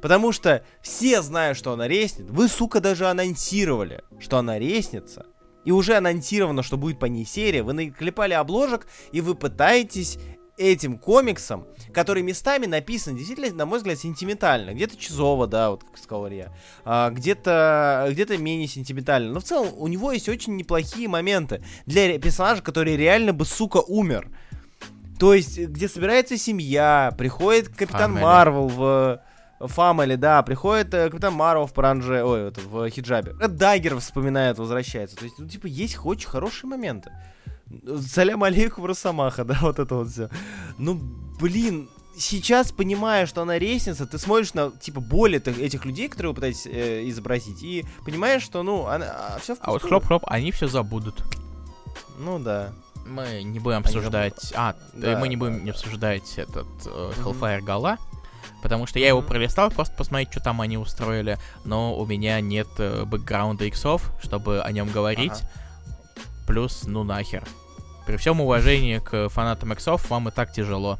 [0.00, 2.30] Потому что все знают, что она резнет.
[2.30, 5.26] Вы, сука, даже анонсировали, что она резнится.
[5.64, 7.62] И уже анонсировано, что будет по ней серия.
[7.62, 10.18] Вы наклепали обложек, и вы пытаетесь
[10.56, 14.74] этим комиксом который местами написан действительно, на мой взгляд, сентиментально.
[14.74, 16.52] Где-то Чизова, да, вот как сказал Илья.
[16.84, 19.32] А, где-то, где-то менее сентиментально.
[19.32, 23.78] Но в целом у него есть очень неплохие моменты для персонажа, который реально бы, сука,
[23.78, 24.28] умер.
[25.18, 28.20] То есть, где собирается семья, приходит Капитан Family.
[28.20, 29.22] Марвел в...
[29.60, 33.32] Family, да, приходит э, Капитан Марвел в паранже, ой, это, в хиджабе.
[33.32, 35.16] Даггер вспоминает, возвращается.
[35.16, 37.12] То есть, ну, типа, есть очень хорошие моменты.
[38.06, 40.28] Салям алейкум Росомаха, да, вот это вот все.
[40.78, 40.94] Ну,
[41.40, 46.30] блин, сейчас, понимая, что она ресница, ты смотришь на, типа, боли этих- этих людей, которые
[46.30, 50.68] вы пытаетесь э, изобразить, и понимаешь, что, ну, она, все А вот хлоп-хлоп, они все
[50.68, 51.22] забудут.
[52.18, 52.72] Ну, да.
[53.06, 54.52] Мы не будем обсуждать...
[54.54, 55.72] А, э, Да, мы не будем да, не да.
[55.72, 57.12] обсуждать этот э.
[57.18, 57.98] Hellfire Gala,
[58.62, 62.68] потому что я его пролистал, просто посмотреть, что там они устроили, но у меня нет
[62.78, 65.32] э, бэкграунда иксов, чтобы о нем говорить.
[66.46, 67.44] Плюс, ну нахер.
[68.06, 70.98] При всем уважении к фанатам иксов, вам и так тяжело.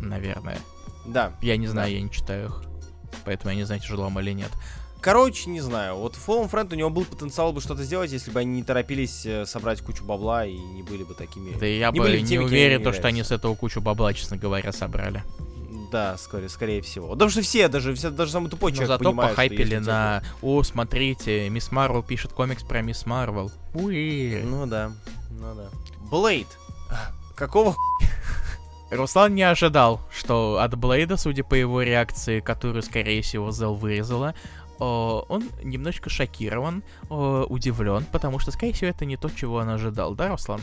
[0.00, 0.58] Наверное.
[1.06, 1.32] Да.
[1.40, 1.94] Я не знаю, Да.
[1.96, 2.62] я не читаю их.
[3.24, 4.50] Поэтому я не знаю, тяжело вам или нет.
[5.00, 5.96] Короче, не знаю.
[5.96, 9.24] Вот Fallen Friend у него был потенциал бы что-то сделать, если бы они не торопились
[9.24, 11.56] э, собрать кучу бабла и не были бы такими.
[11.58, 14.12] Да я Не бы не теми, кем уверен, то, что они с этого кучу бабла,
[14.14, 15.22] честно говоря, собрали.
[15.90, 17.08] Да, скорее, скорее всего.
[17.08, 20.22] Да потому что все, даже, все, даже самый тупой Но человек зато понимает, похайпили на...
[20.42, 23.50] О, смотрите, Мисс Марвел пишет комикс про Мисс Марвел.
[23.74, 24.42] Уи.
[24.44, 24.92] Ну да,
[25.30, 25.68] ну да.
[26.10, 26.48] Блейд.
[27.34, 27.76] Какого.
[28.90, 34.34] Руслан не ожидал, что от Блейда, судя по его реакции, которую, скорее всего, Зел вырезала,
[34.78, 40.28] он немножечко шокирован, удивлен, потому что, скорее всего, это не то, чего он ожидал, да,
[40.28, 40.60] Руслан?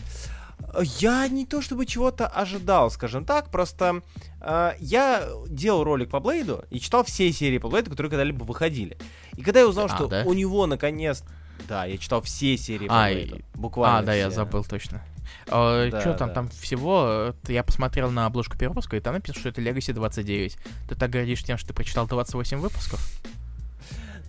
[0.83, 4.01] Я не то чтобы чего-то ожидал, скажем так, просто
[4.41, 8.97] э, я делал ролик по Блейду и читал все серии по Блейду, которые когда-либо выходили.
[9.35, 10.23] И когда я узнал, А, что да?
[10.25, 11.23] у него наконец...
[11.67, 13.39] Да, я читал все серии по А, Блейду.
[13.53, 14.37] Буквально а, да, я все.
[14.37, 15.03] забыл точно.
[15.47, 16.33] Да, что там, да.
[16.33, 17.33] там всего?
[17.47, 20.57] Я посмотрел на обложку первого выпуска, и там написано, что это Legacy 29.
[20.89, 22.99] Ты так гордишь тем, что ты прочитал 28 выпусков?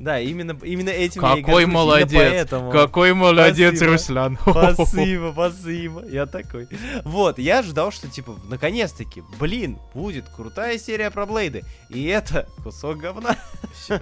[0.01, 2.13] Да, именно, именно этим я и Какой именно молодец!
[2.13, 2.71] поэтому.
[2.71, 3.93] Какой молодец, Спасибо.
[3.93, 4.39] Руслан!
[4.47, 6.05] Спасибо, спасибо.
[6.07, 6.69] Я такой.
[7.05, 11.65] Вот, я ожидал, что, типа, наконец-таки, блин, будет крутая серия про Блейды.
[11.91, 13.37] И это кусок говна.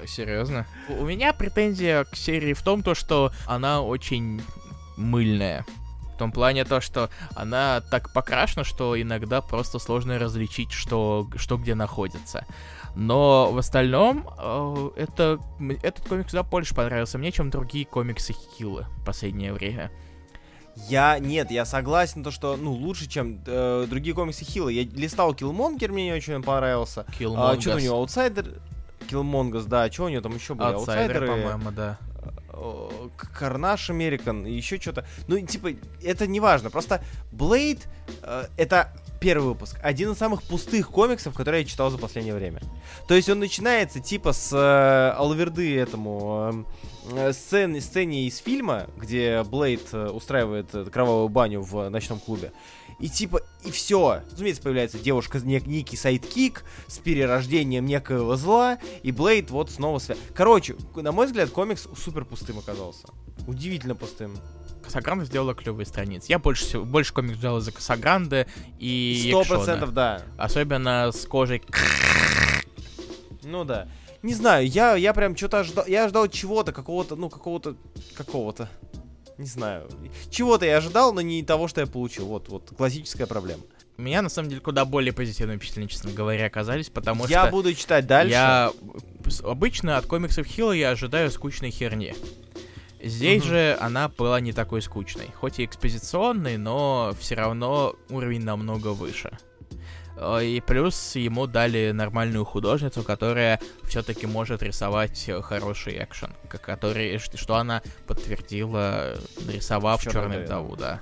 [0.06, 0.66] Серьезно?
[0.88, 4.40] У меня претензия к серии в том, то, что она очень
[4.96, 5.66] мыльная.
[6.14, 11.56] В том плане то, что она так покрашена, что иногда просто сложно различить, что, что
[11.56, 12.46] где находится.
[12.94, 15.38] Но в остальном э, это,
[15.82, 19.90] этот комикс куда больше понравился мне, чем другие комиксы Хилла в последнее время.
[20.88, 24.68] Я, нет, я согласен, то, что, ну, лучше, чем э, другие комиксы Хилла.
[24.68, 27.04] Я листал Киллмонгер, мне не очень понравился.
[27.06, 27.60] А, Киллмонгер.
[27.60, 28.60] что у него, Аутсайдер?
[29.08, 30.68] Киллмонгер, да, что у него там еще были?
[30.68, 31.98] Аутсайдеры, Аутсайдеры, по-моему, да.
[32.52, 35.06] О, К- Carnage American еще что-то.
[35.26, 35.70] Ну, типа,
[36.02, 36.70] это не важно.
[36.70, 37.88] Просто Блейд
[38.22, 38.92] э, это
[39.22, 39.78] первый выпуск.
[39.82, 42.60] Один из самых пустых комиксов, которые я читал за последнее время.
[43.06, 46.66] То есть он начинается типа с э, алаверды этому
[47.10, 52.18] э, э, сцены, сцене из фильма, где Блейд э, устраивает э, кровавую баню в ночном
[52.18, 52.52] клубе.
[52.98, 54.22] И типа, и все.
[54.30, 60.16] Разумеется, появляется девушка, нек- некий sidekick с перерождением некоего зла, и Блейд вот снова свя...
[60.34, 63.06] Короче, на мой взгляд, комикс супер пустым оказался.
[63.46, 64.36] Удивительно пустым.
[64.82, 66.26] Касагранда сделала клевые страницы.
[66.28, 68.46] Я больше всего, больше комикс взял из-за Касагранды
[68.78, 70.22] и Сто процентов, да.
[70.36, 71.62] Особенно с кожей
[73.42, 73.88] Ну да.
[74.22, 75.86] Не знаю, я, я прям что-то ожидал.
[75.86, 77.74] Я ожидал чего-то, какого-то, ну, какого-то,
[78.14, 78.68] какого-то.
[79.36, 79.88] Не знаю.
[80.30, 82.26] Чего-то я ожидал, но не того, что я получил.
[82.26, 83.62] Вот, вот, классическая проблема.
[83.96, 87.74] Меня, на самом деле, куда более позитивные впечатления, честно говоря, оказались, потому я что буду
[87.74, 88.32] читать дальше.
[88.32, 88.72] я
[89.44, 92.14] обычно от комиксов Хилла я ожидаю скучной херни.
[93.02, 93.50] Здесь Мгм.
[93.50, 95.28] же она была не такой скучной.
[95.40, 99.36] Хоть и экспозиционной, но все равно уровень намного выше.
[100.16, 107.56] Э, И плюс ему дали нормальную художницу, которая все-таки может рисовать хороший экшен, который, что
[107.56, 109.14] она подтвердила,
[109.46, 110.62] нарисовав В «Чёрной Черную вдове».
[110.62, 111.00] вдову, да.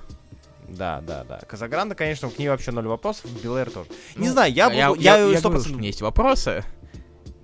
[0.67, 1.39] Да, да, да.
[1.47, 3.29] Казагранда, конечно, к ней вообще ноль вопросов.
[3.43, 3.89] Белэр тоже.
[4.15, 4.77] не Ну, знаю, я буду...
[4.77, 6.63] я, Я, я, я говорю, что у меня есть вопросы,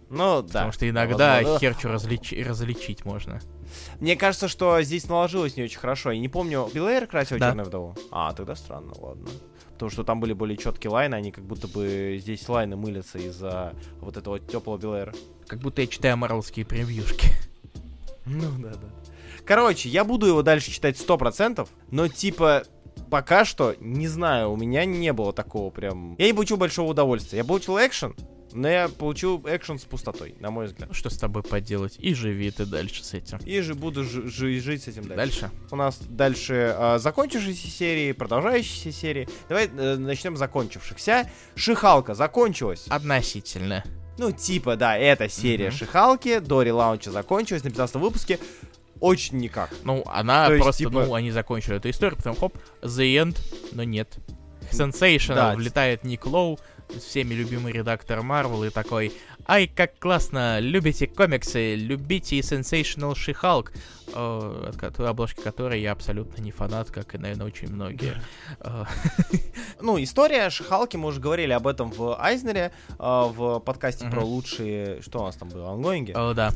[0.10, 0.48] Ну, да.
[0.48, 1.60] потому что иногда возможно.
[1.60, 3.42] херчу различи- различить можно.
[4.00, 6.12] Мне кажется, что здесь наложилось не очень хорошо.
[6.12, 7.48] Я не помню, Белэр красил Да.
[7.50, 7.96] черную вдову?
[8.12, 9.28] А, тогда странно, ладно.
[9.74, 13.74] Потому что там были более четкие лайны, они как будто бы здесь лайны мылятся из-за
[14.00, 15.14] вот этого теплого Белэра.
[15.48, 17.28] Как будто я читаю марлские превьюшки.
[18.26, 18.90] Ну да, да.
[19.46, 22.64] Короче, я буду его дальше читать 100%, но типа
[23.10, 26.16] пока что, не знаю, у меня не было такого прям...
[26.18, 27.38] Я не получил большого удовольствия.
[27.38, 28.16] Я получил экшен,
[28.58, 30.90] Но я получил экшен с пустотой, на мой взгляд.
[30.90, 31.96] Ну, Что с тобой поделать?
[32.00, 33.38] И живи ты дальше с этим.
[33.46, 35.16] И же буду жи- жи- жить с этим дальше.
[35.16, 35.52] Дальше.
[35.72, 39.30] У нас дальше а, закончившиеся серии, продолжающиеся серии.
[39.48, 41.30] Давай э, начнем с закончившихся.
[41.56, 42.86] Шихалка закончилась.
[42.90, 43.84] Относительно.
[44.18, 45.78] Ну, типа, да, эта серия Мгм.
[45.78, 48.40] Шихалки до релаунча закончилась на 15 выпуске.
[49.00, 49.70] Очень никак.
[49.84, 53.38] Ну, она То есть, просто, типа- ну, они закончили эту историю, потом хоп, the end,
[53.74, 54.18] но нет.
[54.72, 55.56] Sensational, Да.
[55.56, 56.60] влетает Ник Лоу,
[57.00, 59.14] всеми любимый редактор Марвел и такой,
[59.48, 63.72] ай, как классно, любите комиксы, любите и Sensational She-Hulk,
[64.14, 68.22] э, от которой, обложки которой я абсолютно не фанат, как и, наверное, очень многие.
[68.60, 68.86] Э,
[69.82, 75.02] Ну, история Шихалки, мы уже говорили об этом в Айзнере, э, в подкасте про лучшие...
[75.02, 75.72] Что у нас там было?
[75.72, 76.12] Ангоинги?
[76.12, 76.52] э, Да.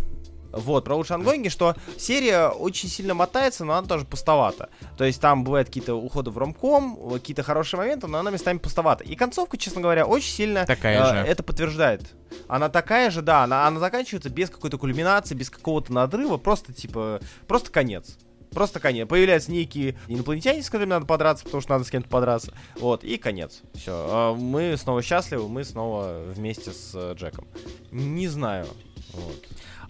[0.51, 4.69] Вот, про лучшие ангоинги, что серия очень сильно мотается, но она тоже пустовата.
[4.97, 9.03] То есть там бывают какие-то уходы в ромком, какие-то хорошие моменты, но она местами пустовата.
[9.03, 11.31] И концовка, честно говоря, очень сильно Такая э, же.
[11.31, 12.01] это подтверждает.
[12.47, 17.21] Она такая же, да, она, она заканчивается без какой-то кульминации, без какого-то надрыва, просто типа,
[17.47, 18.17] просто конец.
[18.51, 19.07] Просто конец.
[19.07, 22.53] Появляются некие инопланетяне, с которыми надо подраться, потому что надо с кем-то подраться.
[22.77, 23.61] Вот, и конец.
[23.73, 24.35] Все.
[24.37, 27.47] Мы снова счастливы, мы снова вместе с э, Джеком.
[27.91, 28.67] Не знаю.
[29.13, 29.47] Вот.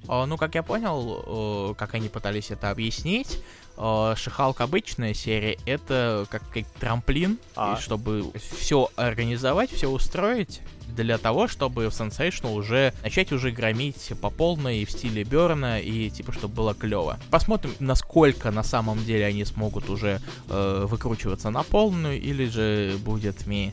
[0.08, 3.40] Э, Ну, как я понял, э, как они пытались это объяснить,
[3.78, 7.76] э, Шихалк обычная серия это как, как трамплин, А.
[7.78, 14.12] и чтобы все организовать, все устроить для того, чтобы в Sensational уже начать уже громить
[14.22, 17.18] по полной в стиле Берна, и типа, чтобы было клево.
[17.30, 23.48] Посмотрим, насколько на самом деле они смогут уже э, выкручиваться на полную, или же будет
[23.48, 23.72] ми.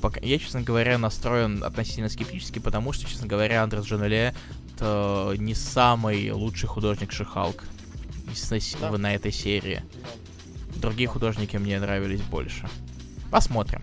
[0.00, 4.34] Пока, я, честно говоря, настроен относительно скептически, потому что, честно говоря, Андрес Жанеле
[4.74, 7.64] это не самый лучший художник Шихалк
[8.80, 8.90] Да.
[8.98, 9.82] на этой серии.
[10.76, 12.68] Другие художники мне нравились больше.
[13.30, 13.82] Посмотрим.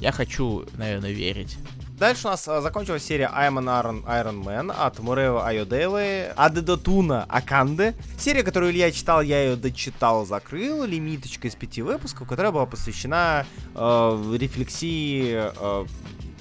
[0.00, 1.58] Я хочу, наверное, верить.
[2.02, 7.26] Дальше у нас а, закончилась серия I'm an Iron, Iron Man от Мурео Айоделы, Адедотуна
[7.28, 7.94] Аканде.
[8.18, 10.82] Серия, которую Илья читал, я ее дочитал, закрыл.
[10.82, 13.46] Лимиточка из пяти выпусков, которая была посвящена
[13.76, 15.86] э, рефлексии э,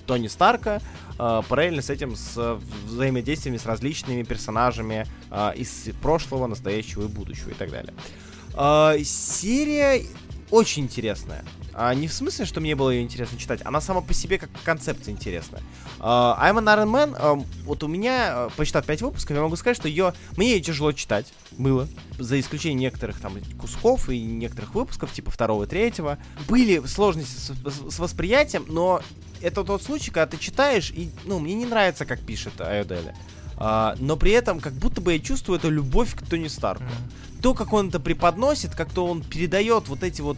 [0.07, 0.81] Тони Старка,
[1.19, 7.51] э, параллельно с этим с взаимодействиями с различными персонажами э, из прошлого, настоящего и будущего
[7.51, 7.93] и так далее.
[8.55, 10.07] Э, серия
[10.49, 11.45] очень интересная.
[11.73, 14.49] А не в смысле, что мне было ее интересно читать, она сама по себе как
[14.63, 15.61] концепция интересная.
[15.99, 19.55] Uh, I'm an Iron Man, эм, вот у меня, э, почитав 5 выпусков, я могу
[19.55, 21.87] сказать, что ее, мне ее тяжело читать было,
[22.19, 26.17] за исключением некоторых там кусков и некоторых выпусков, типа второго и третьего.
[26.47, 29.01] Были сложности с, с- с восприятием, но
[29.41, 33.15] это тот случай, когда ты читаешь, и, ну, мне не нравится, как пишет Айоделя.
[33.57, 36.83] А, но при этом, как будто бы я чувствую эту любовь к Тони Старку
[37.41, 40.37] то, как он это преподносит, как-то он передает вот эти вот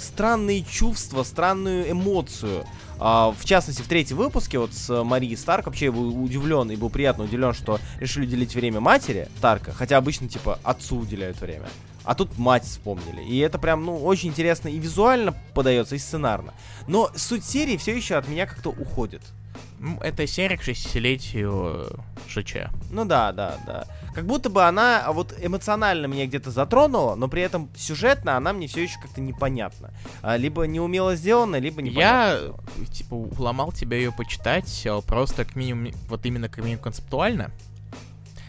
[0.00, 2.64] странные чувства, странную эмоцию.
[2.98, 6.76] А, в частности, в третьем выпуске вот с Марией Старк вообще я был удивлен и
[6.76, 11.68] был приятно удивлен, что решили уделить время матери Старка, хотя обычно типа отцу уделяют время.
[12.04, 13.22] А тут мать вспомнили.
[13.22, 16.54] И это прям, ну, очень интересно и визуально подается, и сценарно.
[16.88, 19.22] Но суть серии все еще от меня как-то уходит.
[19.82, 21.88] Ну, Это серия к 60-летию
[22.28, 22.56] ШЧ.
[22.90, 23.86] Ну да, да, да.
[24.14, 28.52] Как будто бы она а вот эмоционально меня где-то затронула, но при этом сюжетно она
[28.52, 29.90] мне все еще как-то непонятна.
[30.20, 32.52] А, либо неумело сделана, либо непонятно.
[32.78, 37.50] Я, типа, уломал тебя ее почитать э, просто как минимум, вот именно как минимум концептуально.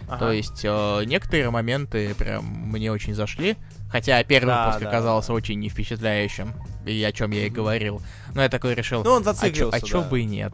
[0.09, 0.19] Ага.
[0.19, 3.55] То есть э, некоторые моменты прям мне очень зашли.
[3.89, 5.33] Хотя первый Да, выпуск да, оказался да.
[5.35, 6.53] очень не впечатляющим,
[6.85, 8.01] и о чем я и говорил.
[8.33, 10.09] Но я такой решил, Ну, он а а чё да.
[10.09, 10.53] бы и нет.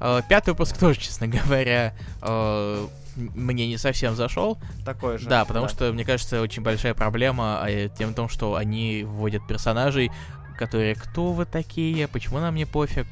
[0.00, 2.86] Э, пятый выпуск тоже, честно говоря, э,
[3.16, 4.58] мне не совсем зашел.
[4.84, 5.28] Такой же.
[5.28, 9.46] Да, потому что, мне кажется, очень большая проблема а, тем в том, что они вводят
[9.46, 10.10] персонажей,
[10.58, 13.06] которые кто вы такие, почему нам не пофиг.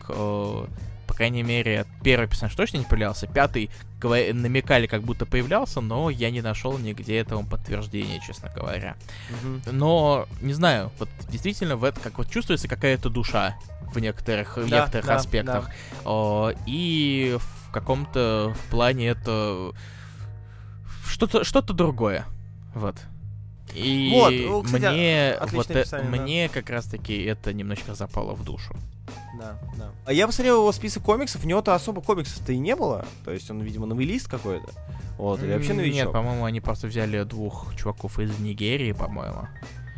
[1.07, 3.71] По крайней мере, первый персонаж точно не появлялся, пятый
[4.03, 8.97] намекали, как будто появлялся, но я не нашел нигде этому подтверждения, честно говоря.
[9.43, 9.63] Мгм.
[9.73, 13.57] Но, не знаю, вот действительно, в это, как вот чувствуется какая-то душа
[13.95, 15.71] в некоторых, в Да, некоторых да, аспектах.
[16.05, 19.73] О, и в каком-то в плане это
[21.07, 22.27] что-то что-то другое.
[22.75, 22.97] Вот.
[23.75, 26.03] И Вот, ну, кстати, мне, вот, э- да.
[26.03, 28.77] мне как раз-таки это немножко запало в душу.
[29.39, 29.91] Да, да.
[30.07, 33.05] А я посмотрел его список комиксов, у него-то особо комиксов-то и не было.
[33.24, 34.68] То есть он, видимо, новелист какой-то.
[35.18, 35.95] Вот, или вообще новичок.
[35.95, 39.47] Нет, по-моему, они просто взяли двух чуваков из Нигерии, по-моему.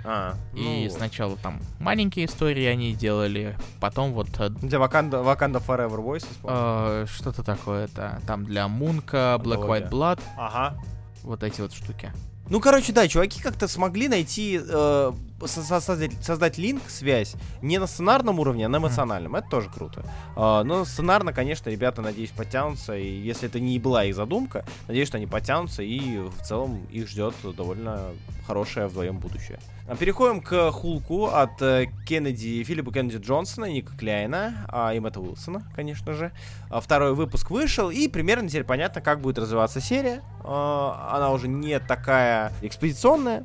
[0.09, 5.61] А, И ну, сначала там маленькие истории они делали, потом вот э, Где Wakanda, Wakanda
[5.61, 6.57] Forever вспомнил.
[6.59, 8.21] э, что-то такое-то.
[8.25, 9.87] Там для Мунка, Black Антология.
[9.87, 10.79] White Blood, Ага.
[11.25, 12.13] вот эти вот штуки.
[12.49, 15.13] Ну, короче, да, чуваки как-то смогли найти э,
[15.45, 19.37] создать, создать линк, связь не на сценарном уровне, а на эмоциональном.
[19.37, 20.05] Это тоже круто.
[20.35, 22.97] А, но сценарно, конечно, ребята, надеюсь, подтянутся.
[22.97, 25.83] И если это не была их задумка, надеюсь, что они подтянутся.
[25.83, 28.13] И в целом их ждет довольно
[28.47, 29.59] хорошее вдвоем будущее.
[29.89, 35.21] А Переходим к Хулку от э, Кеннеди, Филиппа Кеннеди Джонсона, Ника Кляйна а, и Мэтта
[35.21, 36.33] Уилсона, конечно же.
[36.71, 40.23] А, Второй выпуск вышел, и примерно теперь понятно, как будет развиваться серия.
[40.45, 43.45] Она уже не такая экспедиционная,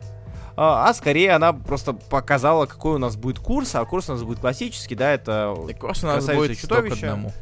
[0.56, 4.24] а а скорее она просто показала, какой у нас будет курс, а курс у нас
[4.24, 5.56] будет классический, да, это...
[5.70, 7.08] И курс у нас будет чудовище.
[7.08, 7.34] одному.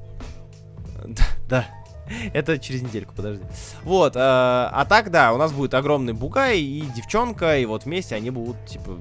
[1.05, 1.65] Да, да.
[2.33, 3.43] Это через недельку, подожди.
[3.83, 8.15] Вот, э, а так, да, у нас будет огромный бугай и девчонка, и вот вместе
[8.15, 8.99] они будут, типа,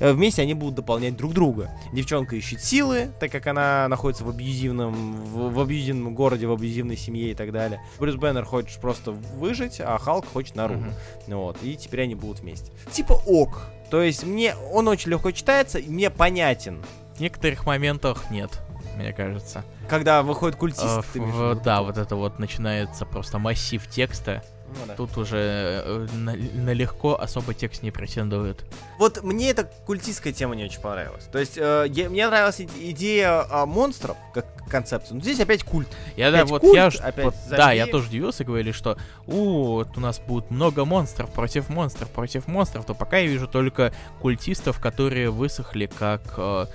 [0.00, 1.70] э, вместе они будут дополнять друг друга.
[1.92, 6.96] Девчонка ищет силы, так как она находится в абьюзивном, в, в абьюзивном городе, в абьюзивной
[6.96, 7.80] семье и так далее.
[7.98, 10.80] Брюс Беннер хочет просто выжить, а Халк хочет наружу.
[11.26, 11.38] Мгм.
[11.38, 12.72] Вот, и теперь они будут вместе.
[12.92, 13.68] Типа ок.
[13.90, 16.82] То есть мне он очень легко читается, и мне понятен.
[17.16, 18.60] В некоторых моментах нет,
[18.98, 19.64] мне кажется.
[19.88, 24.42] Когда выходит культист, Э, ты в- да, вот это вот начинается просто массив текста.
[24.70, 24.94] Ну да.
[24.96, 28.66] Тут уже э, на, на легко особо текст не претендует.
[28.98, 31.24] Вот мне эта культистская тема не очень понравилась.
[31.32, 35.14] То есть э, я- мне нравилась иде- идея а, монстров как концепция.
[35.14, 35.88] Но здесь опять культ.
[36.18, 37.56] Я да, Опять вот культ, я опять вот, зомби.
[37.56, 42.10] да, я тоже удивился, говорили, что у вот у нас будет много монстров против монстров
[42.10, 46.66] против монстров, то пока я вижу только культистов, которые высохли как э,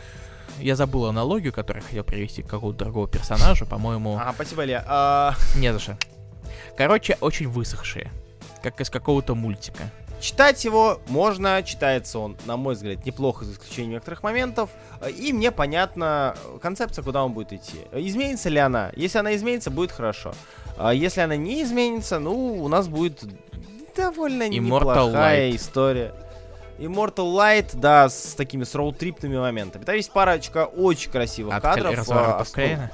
[0.60, 4.84] я забыл аналогию, которую я хотел привести к какому-то другому персонажу, по-моему, Ага, спасибо, Илья.
[4.88, 5.98] А, не за что.
[6.78, 8.12] Короче, очень высохшие,
[8.62, 9.84] как из какого-то мультика.
[10.20, 14.70] читать его можно, читается он, на мой взгляд, неплохо, за исключением некоторых моментов.
[15.18, 17.78] И мне понятна концепция, куда он будет идти.
[17.92, 18.92] Изменится ли она?
[18.96, 20.34] Если она изменится, будет хорошо.
[20.78, 23.24] А если она не изменится, ну, у нас будет
[23.96, 25.56] довольно Immortal неплохая Light.
[25.58, 26.14] история.
[26.78, 29.84] Immortal Light, да, с такими с роуд-трипными моментами.
[29.84, 31.96] Там есть парочка очень красивых От кадров.
[31.96, 32.92] Разворота а, в Клейна.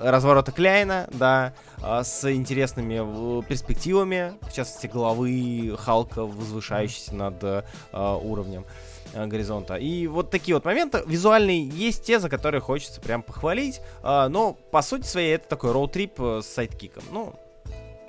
[0.00, 7.62] разворота Кляйна, да, а, с интересными перспективами, в частности, головы Халка, возвышающейся над а,
[8.16, 8.64] уровнем
[9.14, 9.76] горизонта.
[9.76, 14.52] И вот такие вот моменты визуальные есть те, за которые хочется прям похвалить, а, но
[14.52, 17.02] по сути своей это такой роуд-трип э, с сайдкиком.
[17.10, 17.34] Ну,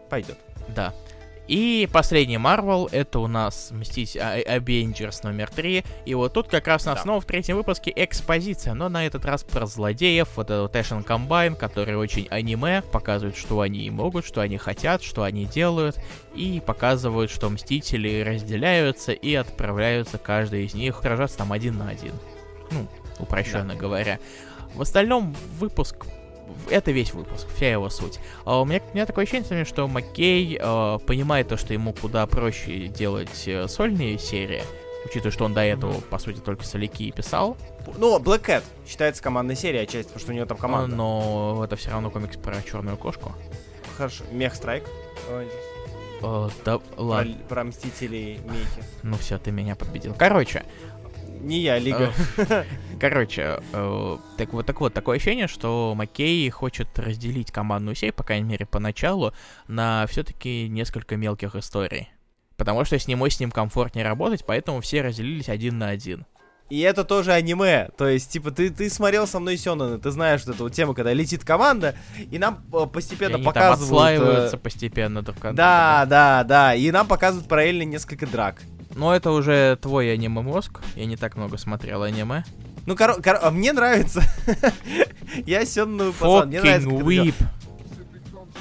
[0.09, 0.37] пойдет.
[0.75, 0.93] Да.
[1.49, 5.83] И последний Марвел, это у нас Мстить а- Avengers номер 3.
[6.05, 7.01] И вот тут как раз у нас Да.
[7.01, 11.55] снова в третьем выпуске экспозиция, но на этот раз про злодеев, вот этот Action Combine,
[11.55, 15.97] который очень аниме, показывает, что они могут, что они хотят, что они делают,
[16.35, 22.13] и показывают, что Мстители разделяются и отправляются каждый из них сражаться там один на один.
[22.69, 22.87] Ну,
[23.17, 24.19] упрощенно говоря.
[24.75, 26.05] В остальном выпуск
[26.69, 28.19] это весь выпуск, вся его суть.
[28.45, 32.25] А у меня, у меня такое ощущение, что Маккей э, понимает то, что ему куда
[32.27, 34.63] проще делать э, сольные серии,
[35.05, 37.57] учитывая, что он до этого, по сути, только соляки писал,
[37.97, 40.95] Ну, Black Cat считается командной серией отчасти, потому что у него там команда.
[40.95, 43.33] но это все равно комикс про черную кошку.
[43.97, 44.23] Хорошо.
[44.31, 44.83] Мех Страйк.
[45.31, 45.47] Ой,
[46.21, 48.83] Э, да, Про, ладно, про Мстителей Мехи.
[49.03, 50.13] ну все, ты меня победил.
[50.17, 50.65] Короче,
[51.41, 52.13] Не я, Лига.
[52.99, 58.23] Короче, э, так вот, так вот, такое ощущение, что Маккей хочет разделить командную сеть, по
[58.23, 59.33] крайней мере, поначалу,
[59.67, 62.09] на все-таки несколько мелких историй.
[62.57, 66.25] Потому что с ним с ним комфортнее работать, поэтому все разделились один на один.
[66.69, 67.89] И это тоже аниме.
[67.97, 71.13] То есть, типа, ты, ты смотрел со мной Сёнэна, ты знаешь вот эту тему, когда
[71.13, 71.95] летит команда,
[72.29, 73.81] и нам э, И постепенно они там показывают...
[73.81, 75.55] отслаиваются э, постепенно друг от друга.
[75.55, 76.75] Да, да, да.
[76.75, 78.61] И нам показывают параллельно несколько драк.
[78.95, 80.81] Но это уже твой аниме-мозг.
[80.95, 82.43] Я не так много смотрел аниме.
[82.85, 84.23] Ну, коро- коро- а мне нравится.
[85.45, 86.89] Я Сёнэну пацан, мне нравится.
[86.89, 87.35] Whip.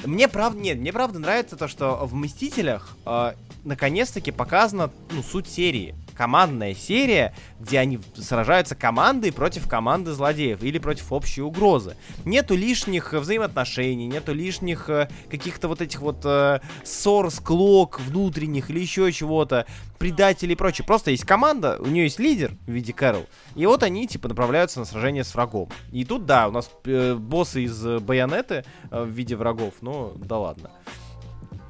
[0.04, 3.32] Мне правда, нет, мне правда нравится то, что в Мстителях э,
[3.64, 5.94] наконец-таки показана, ну, суть серии.
[6.18, 11.96] Командная серия, где они сражаются командой против команды злодеев или против общей угрозы.
[12.24, 18.68] Нету лишних э, взаимоотношений, нету лишних э, каких-то вот этих вот э, ссор, склок внутренних
[18.68, 19.64] или еще чего-то,
[19.98, 20.84] предателей и прочее.
[20.84, 24.80] Просто есть команда, у нее есть лидер в виде Кэрол, и вот они, типа, направляются
[24.80, 25.68] на сражение с врагом.
[25.92, 30.14] И тут, да, у нас э, боссы из э, Байонеты э, в виде врагов, ну,
[30.16, 30.70] да ладно.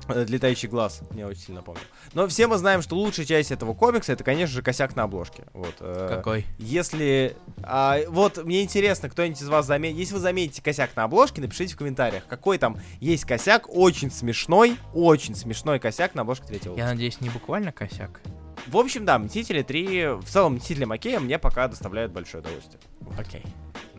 [0.09, 1.83] Э, Летающий глаз, мне очень сильно напомнил.
[2.15, 5.45] Но все мы знаем, что лучшая часть этого комикса это, конечно же, косяк на обложке.
[5.53, 5.75] Вот.
[5.81, 6.47] э, Какой?
[6.59, 7.37] Если.
[7.63, 9.99] а, вот мне интересно, кто-нибудь из вас заметит.
[9.99, 13.69] Если вы заметите косяк на обложке, напишите в комментариях, какой там есть косяк.
[13.69, 16.77] Очень смешной, очень смешной косяк на обложке третьего.
[16.77, 18.21] Я надеюсь, не буквально косяк.
[18.67, 22.81] В общем, да, Мстители 3, в целом Мстители Макея мне пока доставляют большое удовольствие.
[23.19, 23.43] Окей.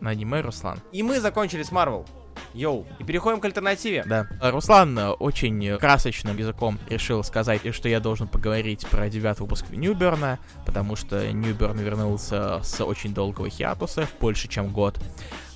[0.00, 0.80] На аниме Руслан.
[0.92, 2.06] И мы закончили с Марвел.
[2.54, 2.86] Йоу.
[2.98, 4.04] И переходим к альтернативе.
[4.06, 4.26] Да.
[4.40, 10.38] Руслан э, очень красочным языком решил сказать, что я должен поговорить про девятый выпуск Ньюберна,
[10.66, 14.98] потому что Ньюберн вернулся с очень долгого хиатуса, больше чем год.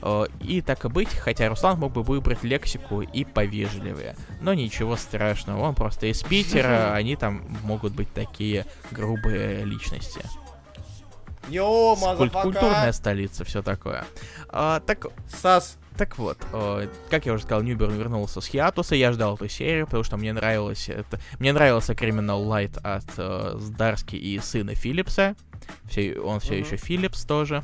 [0.03, 4.17] Э, и так и быть, хотя Руслан мог бы выбрать лексику и повежливее.
[4.41, 10.21] Но ничего страшного, он просто из Питера, они там могут быть такие грубые личности.
[11.49, 14.05] Йо, Куль- Культурная столица, все такое.
[14.49, 15.79] А, так, Сас.
[15.97, 19.87] Так вот, э, как я уже сказал, Ньюберн вернулся с Хиатуса, я ждал эту серию,
[19.87, 21.21] потому что мне нравилось это...
[21.39, 25.37] Мне нравился Criminal Light от э, Здарски и сына Филлипса.
[25.89, 26.65] Все, он все Мгм.
[26.65, 27.63] еще Филлипс тоже.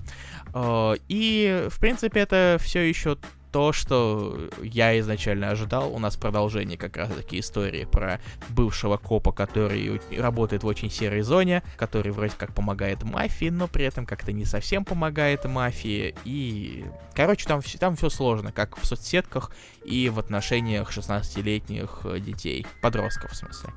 [0.54, 3.18] Э, и, в принципе, это все еще
[3.52, 5.92] то, что я изначально ожидал.
[5.92, 11.62] У нас продолжение как раз-таки истории про бывшего копа, который работает в очень серой зоне,
[11.76, 16.14] который вроде как помогает мафии, но при этом как-то не совсем помогает мафии.
[16.24, 16.84] И,
[17.14, 19.50] короче, там, там все сложно, как в соцсетках
[19.84, 23.70] и в отношениях 16-летних э, детей, подростков в смысле.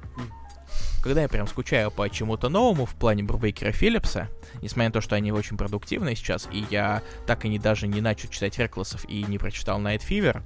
[1.04, 4.30] Когда я прям скучаю по чему-то новому в плане Брубейкера Филлипса,
[4.62, 8.00] несмотря на то, что они очень продуктивны сейчас, и я так и не даже не
[8.00, 10.42] начал читать Реклассов и не прочитал Night Fever,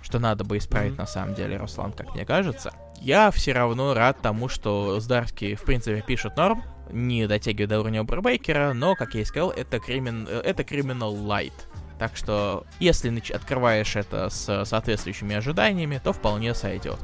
[0.00, 1.00] что надо бы исправить Мгм.
[1.00, 5.62] на самом деле, Руслан, как мне кажется, я все равно рад тому, что Здарский, в
[5.62, 10.28] принципе, пишет норм, не дотягивая до уровня Брубейкера, но, как я и сказал, это, кримин...
[10.28, 11.52] это Criminal Light.
[11.98, 16.98] Так что, если нач- открываешь это с соответствующими ожиданиями, то вполне сойдет.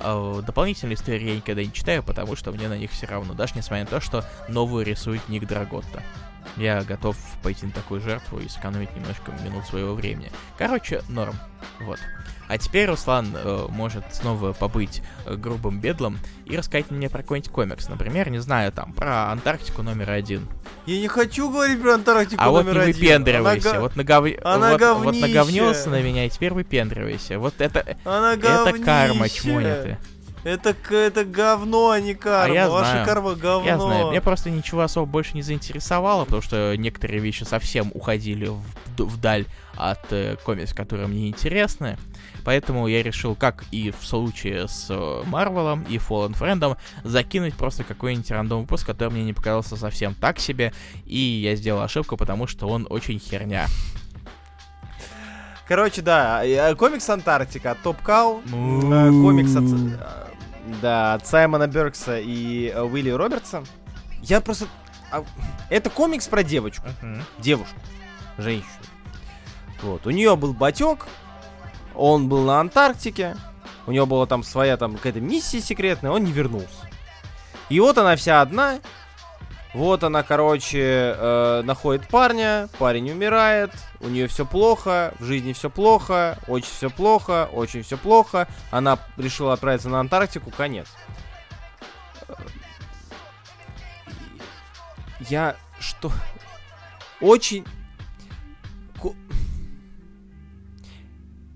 [0.00, 3.54] А, Дополнительные истории я никогда не читаю, потому что мне на них все равно, даже
[3.54, 6.02] несмотря на то, что новую рисует Ник Драготта.
[6.56, 10.30] Я готов пойти на такую жертву и сэкономить немножко минут своего времени.
[10.56, 11.34] Короче, норм.
[11.80, 11.98] Вот.
[12.54, 17.50] А теперь Руслан э, может снова побыть э, грубым бедлом и рассказать мне про какой-нибудь
[17.50, 17.88] комикс.
[17.88, 20.46] Например, не знаю, там, про Антарктику номер один.
[20.86, 22.94] Я не хочу говорить про Антарктику а вот номер не один.
[23.02, 23.70] выпендривайся.
[23.70, 24.26] Она, га- Вот, нагов...
[24.44, 27.40] она вот, вот наговнился на меня, и теперь выпендривайся.
[27.40, 29.98] Вот это, Она это карма, чмоня ты.
[30.44, 32.54] Это, это говно, а не карма.
[32.54, 33.06] я Ваша знаю.
[33.06, 33.66] карма говно.
[33.66, 38.46] Я знаю, меня просто ничего особо больше не заинтересовало, потому что некоторые вещи совсем уходили
[38.46, 38.62] в-
[38.98, 41.98] вдаль от э, комиксов, которые мне интересны.
[42.44, 47.84] Поэтому я решил, как и в случае с э, Марвелом и Fallen Friend, закинуть просто
[47.84, 50.72] какой-нибудь рандом выпуск, который мне не показался совсем так себе.
[51.06, 53.66] И я сделал ошибку, потому что он очень херня.
[55.66, 58.42] Короче, да, э, комикс Антарктика Топ Кау.
[58.46, 58.92] Му.
[58.92, 59.98] Э, Комикс от, э,
[60.82, 63.64] да, от Саймона Беркса и э, Уилли Робертса.
[64.22, 64.66] Я просто...
[65.10, 65.24] а,
[65.70, 66.86] Это комикс про девочку.
[67.38, 67.74] Девушку.
[68.38, 68.70] Женщину.
[69.82, 70.06] Вот.
[70.06, 71.06] У нее был батек.
[71.94, 73.36] Он был на Антарктике.
[73.86, 76.10] У него была там своя там какая-то миссия секретная.
[76.10, 76.88] Он не вернулся.
[77.68, 78.80] И вот она вся одна.
[79.74, 85.68] Вот она, короче, э, находит парня, парень умирает, у нее все плохо, в жизни все
[85.68, 88.46] плохо, очень все плохо, очень все плохо.
[88.70, 90.86] Она решила отправиться на Антарктику, конец.
[92.28, 92.34] Э,
[95.28, 96.12] Я что?
[97.20, 97.64] Очень...
[99.10, 99.16] ко-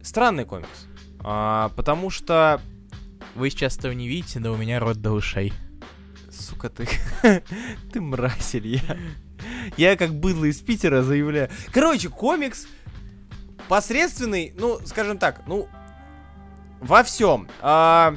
[0.02, 0.86] Странный комикс.
[1.20, 2.60] А, потому что
[3.34, 5.52] Вы сейчас этого не видите, но у меня рот до ушей.
[6.30, 6.88] Сука, ты...
[7.92, 8.96] ты мразь, Илья.
[9.76, 11.48] Я как быдло из Питера заявляю.
[11.72, 12.66] Короче, комикс
[13.68, 15.68] посредственный, ну, скажем так, ну,
[16.80, 17.48] во всем.
[17.60, 18.16] А,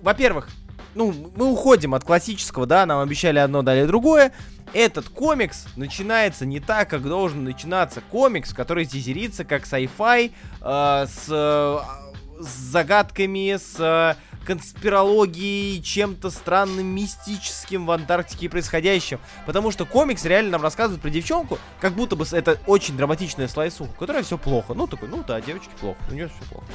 [0.00, 0.48] во-первых,
[0.94, 4.32] ну, мы уходим от классического, да, нам обещали одно, дали другое.
[4.72, 11.26] Этот комикс начинается не так, как должен начинаться комикс, который тизерится как sci-fi, э, с,
[11.28, 14.14] э, с загадками, с э,
[14.44, 19.20] конспирологией, чем-то странным, мистическим в Антарктике происходящим.
[19.46, 23.92] Потому что комикс реально нам рассказывает про девчонку, как будто бы это очень драматичная слайсуха,
[23.98, 24.74] которой все плохо.
[24.74, 26.66] Ну, такой, ну да, девочке плохо, у нее все плохо.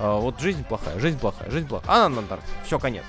[0.00, 1.96] А, вот жизнь плохая, жизнь плохая, жизнь плохая.
[1.96, 3.04] Она на Антарктике, все, конец.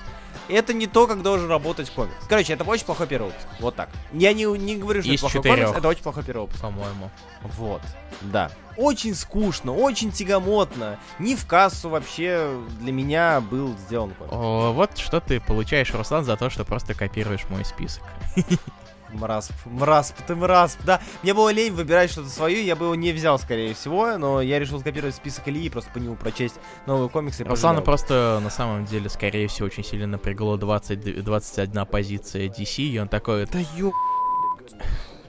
[0.52, 2.14] Это не то, как должен работать комикс.
[2.28, 3.46] Короче, это очень плохой первый выпуск.
[3.60, 3.88] Вот так.
[4.12, 5.66] Я не, не говорю, что Из это плохой четырех.
[5.66, 6.60] комикс, это очень плохой первый выпуск.
[6.60, 7.10] По-моему.
[7.42, 7.82] Вот,
[8.20, 8.50] да.
[8.76, 10.98] Очень скучно, очень тягомотно.
[11.18, 14.34] Не в кассу вообще для меня был сделан комикс.
[14.34, 18.02] О, вот что ты получаешь, Руслан, за то, что просто копируешь мой список.
[19.12, 21.00] Мрасп, мрасп, ты мрасп, да.
[21.22, 24.58] Мне было лень выбирать что-то свое, я бы его не взял, скорее всего, но я
[24.58, 26.56] решил скопировать список Ильи и просто по нему прочесть
[26.86, 27.44] новые комиксы.
[27.44, 32.98] Руслана просто, на самом деле, скорее всего, очень сильно напрягло 20, 21 позиция DC, и
[32.98, 33.92] он такой, Да ё...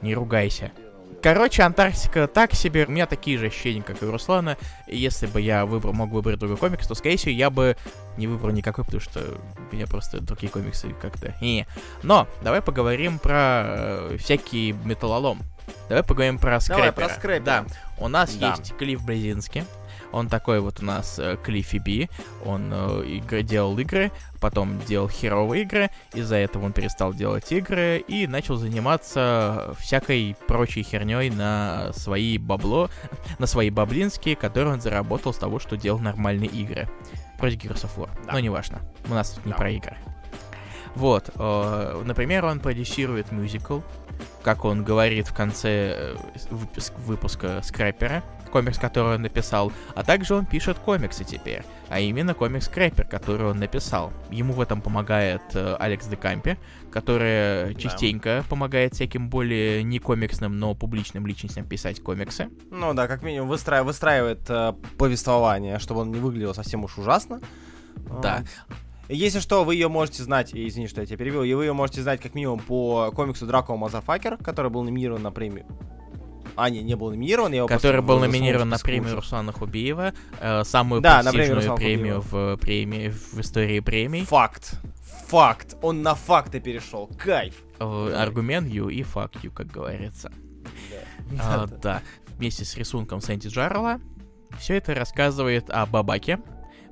[0.01, 0.71] не ругайся.
[1.24, 2.86] Короче, Антарктика так себе.
[2.86, 4.57] У меня такие же ощущения, как и у Руслана.
[4.88, 7.78] Если бы я выбрал, мог выбрать другой комикс, то, скорее всего, я бы
[8.17, 9.21] не выбрал никакой, потому что
[9.71, 11.34] у меня просто другие комиксы как-то...
[11.39, 11.65] Не.
[12.03, 15.39] Но давай поговорим про э, всякий металлолом.
[15.88, 16.91] Давай поговорим про скрэпера.
[16.91, 17.45] Давай, про скрэпера.
[17.45, 17.65] Да,
[17.99, 18.49] у нас Да.
[18.57, 19.63] есть Клифф Близинский.
[20.14, 22.09] Он такой вот у нас э, Клиффи Би.
[22.45, 25.89] Он э, игры, делал игры, потом делал херовые игры.
[26.14, 32.89] Из-за этого он перестал делать игры и начал заниматься всякой прочей херней на свои бабло,
[33.39, 36.88] на свои баблинские, которые он заработал с того, что делал нормальные игры.
[37.40, 38.10] Вроде Gears of War.
[38.26, 38.34] Да.
[38.34, 38.81] Но неважно.
[39.10, 39.57] У нас тут не Да.
[39.57, 39.98] про игры.
[40.95, 43.80] Вот, э, например, он продюсирует мюзикл,
[44.44, 46.15] как он говорит в конце э,
[46.52, 52.36] выпуск- выпуска Скрэпера, комикс, который он написал, а также он пишет комиксы теперь, а именно
[52.36, 54.14] комикс Скрэпер, который он написал.
[54.30, 56.57] Ему в этом помогает э, Алекс Декампи,
[56.91, 57.80] который Да.
[57.80, 62.49] частенько помогает всяким более не комиксным, но публичным личностям писать комиксы.
[62.70, 67.41] Ну да, как минимум выстра- выстраивает э, повествование, чтобы он не выглядел совсем уж ужасно.
[68.22, 68.44] Да.
[69.09, 72.01] Если что, вы ее можете знать, извини, что я тебя перебил, и вы ее можете
[72.01, 75.65] знать как минимум по комиксу Драко Мазафакер, который был номинирован на премию.
[76.55, 79.15] А, не, не был номинирован, я его который был номинирован на премию.
[79.15, 84.25] Руслана Хубиева, э, самую Да, на премию премию в, премии, в истории премий.
[84.25, 84.75] Факт.
[85.27, 85.75] Факт.
[85.81, 87.09] Он на факты перешел.
[87.17, 87.55] Кайф.
[87.80, 90.31] Э, Аргумент you и fuck you, как говорится.
[91.41, 91.77] А, Да.
[91.81, 92.01] да,
[92.38, 93.99] вместе с рисунком Сэнди Джаррелла.
[94.59, 96.39] Все это рассказывает о бабаке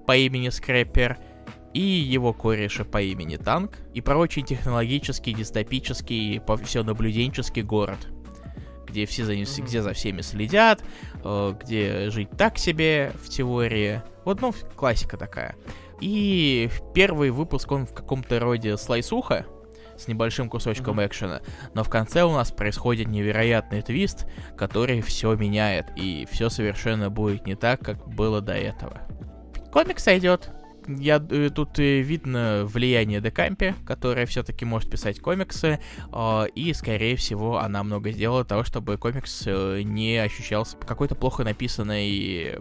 [0.07, 1.19] по имени Скрэппер
[1.73, 7.99] и его кореше по имени Танк и про очень технологический, дистопический, все наблюденческий город,
[8.87, 9.65] где все за, Мгм.
[9.65, 10.83] где за всеми следят,
[11.23, 14.01] э, где жить так себе в теории.
[14.25, 15.55] Вот, ну, классика такая.
[16.01, 19.45] И первый выпуск он в каком-то роде слайсуха,
[19.97, 21.05] с небольшим кусочком Мгм.
[21.05, 21.41] экшена,
[21.75, 24.25] но в конце у нас происходит невероятный твист,
[24.57, 29.01] который все меняет, и все совершенно будет не так, как было до этого.
[29.71, 30.49] Комикс сойдет.
[30.87, 35.79] Я, э, тут э, видно влияние Декампи, которая все-таки может писать комиксы,
[36.11, 41.43] э, и, скорее всего, она много сделала того, чтобы комикс э, не ощущался какой-то плохо
[41.43, 42.59] написанной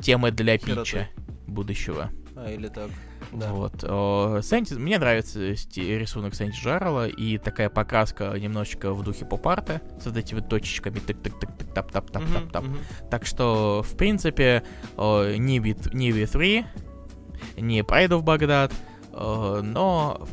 [0.00, 0.84] темой для Херотой.
[0.84, 1.08] питча
[1.46, 2.10] будущего.
[2.36, 2.90] А, или так.
[3.32, 3.84] Вот.
[3.84, 10.06] о, Сэнди- Мне нравится рисунок Сэнди Джаррелла и такая покраска немножечко в духе поп-арта с
[10.06, 12.62] вот этими точечками тык-тык-тык-тык тап-тап-тап-тап-тап.
[12.64, 12.80] Мгм, мгм.
[13.10, 14.62] Так что, в принципе,
[14.96, 15.76] не We-
[17.56, 18.72] не We3, не Pride of Baghdad,
[19.12, 20.26] о, но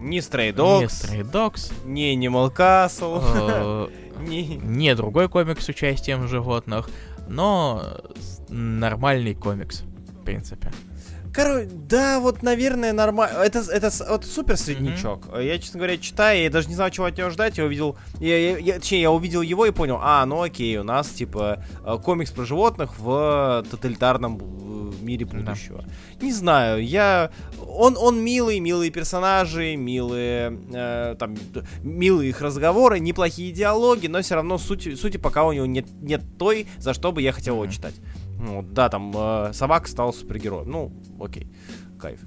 [0.00, 4.56] Не Stray не Dogs, Stray Dogs, не Animal Castle, о, не...
[4.56, 6.88] не другой комикс с участием животных,
[7.28, 7.82] но
[8.48, 9.82] нормальный комикс,
[10.20, 10.70] в принципе.
[11.32, 13.38] Короче, да, вот, наверное, нормально.
[13.38, 15.28] Это, это вот супер среднячок.
[15.40, 17.56] Я, честно говоря, читаю, я даже не знал, чего от него ждать.
[17.58, 20.84] Я увидел, я, я- я- точнее, я увидел его и понял, а, ну окей, у
[20.84, 25.84] нас, типа, э, комикс про животных в тоталитарном э, мире будущего.
[26.20, 27.30] Не знаю, я...
[27.66, 31.34] Он, он милый, милые персонажи, милые, э, там,
[31.82, 36.20] милые их разговоры, неплохие диалоги, но все равно сути, сути пока у него нет, нет
[36.38, 37.94] той, за что бы я хотел его читать.
[38.42, 40.68] Ну, да, там э, собака стала супергероем.
[40.68, 41.46] Ну, окей,
[41.98, 42.20] кайф.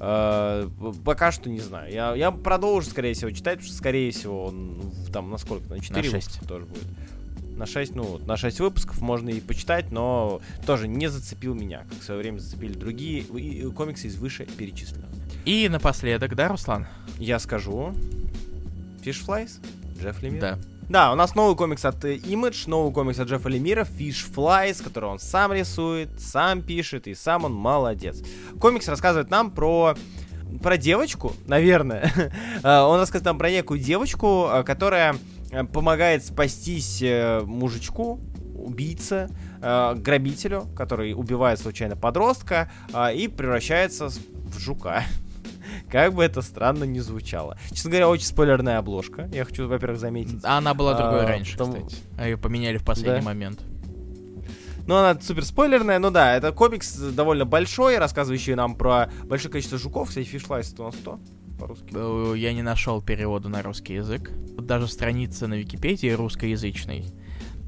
[0.00, 0.68] Э,
[1.04, 1.90] пока что не знаю.
[1.90, 5.70] Я, я продолжу, скорее всего, читать, потому что, скорее всего, он там на сколько?
[5.70, 6.26] На 4 шесть.
[6.26, 6.84] выпуска тоже будет.
[7.56, 12.00] На 6, ну, на 6 выпусков можно и почитать, но тоже не зацепил меня, как
[12.00, 13.24] в свое время зацепили другие
[13.72, 15.08] комиксы из выше перечисленных.
[15.46, 16.86] И напоследок, да, Руслан?
[17.18, 17.94] Я скажу.
[19.02, 19.64] Fish Flies?
[19.98, 20.40] Джефф Лемир?
[20.40, 20.58] Да.
[20.88, 24.82] Да, у нас новый комикс от э, Image, новый комикс от Джеффа Лемира, Fish Flies,
[24.82, 28.22] который он сам рисует, сам пишет, и сам он молодец.
[28.60, 29.94] Комикс рассказывает нам про
[30.60, 32.12] про девочку, наверное.
[32.62, 35.16] А, он рассказывает нам про некую девочку, а, которая
[35.50, 38.20] э, помогает спастись э, мужичку,
[38.54, 39.28] убийце,
[39.60, 42.70] э, грабителю, который убивает случайно подростка
[43.14, 45.04] и превращается в жука.
[45.92, 47.58] Как бы это странно не звучало.
[47.70, 49.28] Честно говоря, очень спойлерная обложка.
[49.32, 50.40] Я хочу, во-первых, заметить.
[50.42, 51.96] А Она была другой А, раньше, потому- кстати.
[52.18, 53.24] А ее поменяли в последний Да?
[53.26, 53.60] момент.
[54.86, 59.78] Ну, она супер спойлерная, ну да, это комикс довольно большой, рассказывающий нам про большое количество
[59.78, 60.08] жуков.
[60.08, 61.20] Кстати, фишлайс у нас кто?
[61.60, 61.92] По-русски.
[61.94, 64.32] Э, Я не нашел перевода на русский язык.
[64.58, 67.04] Даже страница на Википедии русскоязычной.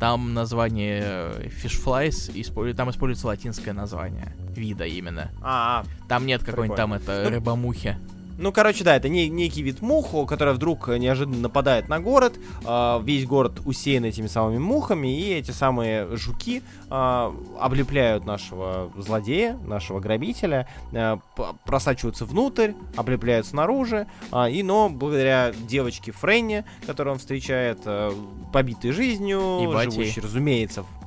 [0.01, 4.35] Там название э, Fish Flies, использу- там используется латинское название.
[4.57, 5.31] Вида именно.
[5.41, 7.97] А, а, Там нет какой-нибудь там это Ну, рыбомухи.
[8.37, 12.35] Ну, короче, да, это не, некий вид мух, которая вдруг э, неожиданно нападает на город.
[12.65, 19.57] а, весь город усеян этими самыми мухами, и эти самые жуки а, облепляют нашего злодея,
[19.65, 21.19] нашего грабителя, п-
[21.65, 24.07] просачиваются внутрь, облепляют снаружи.
[24.33, 28.13] а, и, но благодаря девочке Френне, которую он встречает, а,
[28.53, 29.93] побитой жизнью, И батей.
[29.93, 31.04] живущей, разумеется, в-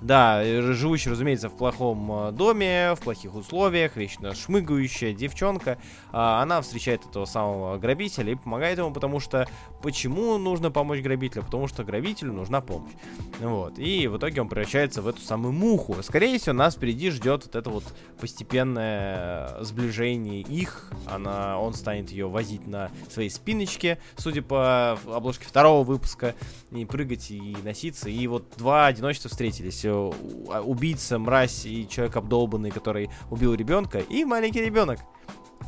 [0.00, 5.78] Да, э, живущая, разумеется, в плохом э, доме, в плохих условиях, вечно шмыгающая девчонка.
[6.10, 9.46] А, она встречает этого самого грабителя и помогает ему, потому что
[9.82, 11.44] почему нужно помочь грабителю?
[11.44, 12.92] Потому что грабителю нужна помощь.
[13.40, 13.78] Вот.
[13.78, 15.96] И в итоге он превращается в эту самую муху.
[16.02, 17.84] Скорее всего, нас впереди ждет вот это вот
[18.18, 20.90] постепенное сближение их.
[21.06, 26.34] Она, он станет ее возить на своей спиночке, судя по обложке второго выпуска,
[26.70, 28.08] и прыгать, и носиться.
[28.08, 29.84] И вот два одиночества встретились.
[29.92, 35.00] А, убийца, мразь и человек обдолбанный, который убил ребенка, и маленький ребенок.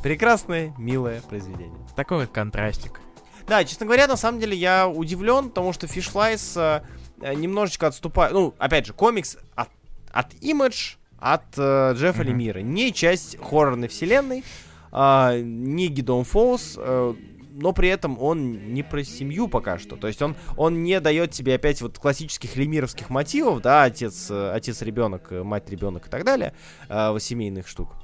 [0.02, 1.78] Прекрасное, милое произведение.
[1.94, 3.00] Такой вот контрастик.
[3.46, 6.82] Да, честно говоря, на самом деле я удивлен, потому что Fishflies
[7.20, 8.32] э, немножечко отступает.
[8.32, 9.68] Ну, опять же, комикс от,
[10.12, 12.24] от Image, от э, Джеффа mm-hmm.
[12.24, 12.58] Лемира.
[12.60, 14.44] Не часть хоррорной вселенной,
[14.92, 17.14] э, не Гидон Фоус, э,
[17.54, 19.96] но при этом он не про семью пока что.
[19.96, 24.52] То есть он, он не дает тебе опять вот классических лемировских мотивов, да, отец, э,
[24.52, 26.54] отец ребенок, э, мать ребенок и так далее,
[26.88, 27.94] э, семейных штук.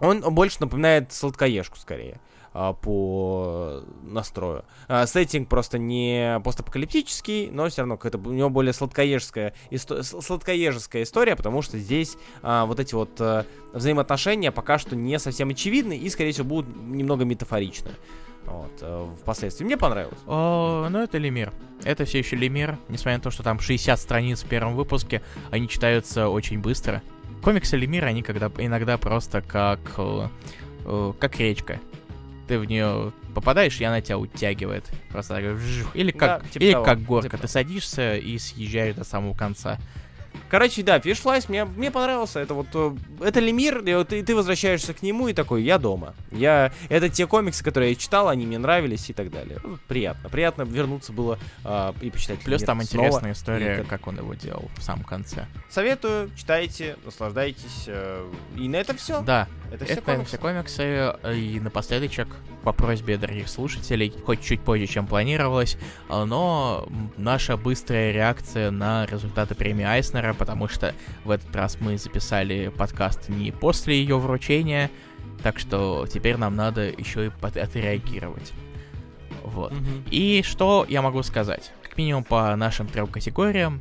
[0.00, 2.20] Он больше напоминает сладкоежку скорее
[2.52, 4.64] а, по настрою.
[4.86, 11.02] А, сеттинг просто не постапокалиптический, но все равно это у него более сладкоежская, исто- сладкоежеская
[11.02, 15.96] история, потому что здесь а, вот эти вот а, взаимоотношения пока что не совсем очевидны
[15.96, 17.90] и, скорее всего, будут немного метафоричны.
[18.50, 19.64] Вот, э, впоследствии.
[19.64, 20.18] Мне понравилось.
[20.26, 21.52] О, ну это Лемир.
[21.84, 22.78] Это все еще Лемир.
[22.88, 27.02] Несмотря на то, что там 60 страниц в первом выпуске, они читаются очень быстро.
[27.42, 30.28] Комиксы Лемира, они когда иногда просто как, э,
[30.84, 31.78] э, как речка.
[32.46, 34.84] Ты в нее попадаешь, и она тебя утягивает.
[35.10, 37.28] Просто так, или как, да, типа или того, как горка.
[37.28, 37.42] Типа.
[37.42, 39.78] Ты садишься и съезжаешь до самого конца.
[40.50, 42.40] Короче, да, Fishflies мне, мне понравился.
[42.40, 45.78] Это вот, э, это Лемир, и вот ты, ты возвращаешься к нему и такой, я
[45.78, 46.14] дома.
[46.30, 49.58] Я, это те комиксы, которые я читал, они мне нравились и так далее.
[49.62, 54.16] Ну, приятно, приятно вернуться было э, и почитать Плюс там интересная история, и, как он
[54.16, 55.46] его делал в самом конце.
[55.68, 57.84] Советую, читайте, наслаждайтесь.
[57.86, 58.26] Э,
[58.56, 59.20] и на этом все.
[59.20, 60.28] Да, это все это комиксы.
[60.28, 60.82] все комиксы.
[60.82, 62.28] Э, и напоследочек,
[62.62, 65.76] по просьбе дорогих слушателей, хоть чуть позже, чем планировалось,
[66.08, 70.94] э, но наша быстрая реакция на результаты премии Айснера потому что
[71.24, 74.90] в этот раз мы записали подкаст не после ее вручения,
[75.42, 78.52] так что теперь нам надо еще и отреагировать.
[79.44, 79.72] Вот.
[79.72, 80.08] Mm-hmm.
[80.10, 81.72] И что я могу сказать?
[81.82, 83.80] Как минимум по нашим трем категориям,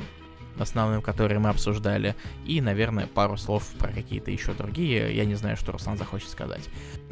[0.59, 2.15] основным, которые мы обсуждали,
[2.45, 5.15] и, наверное, пару слов про какие-то еще другие.
[5.15, 6.63] Я не знаю, что Руслан захочет сказать.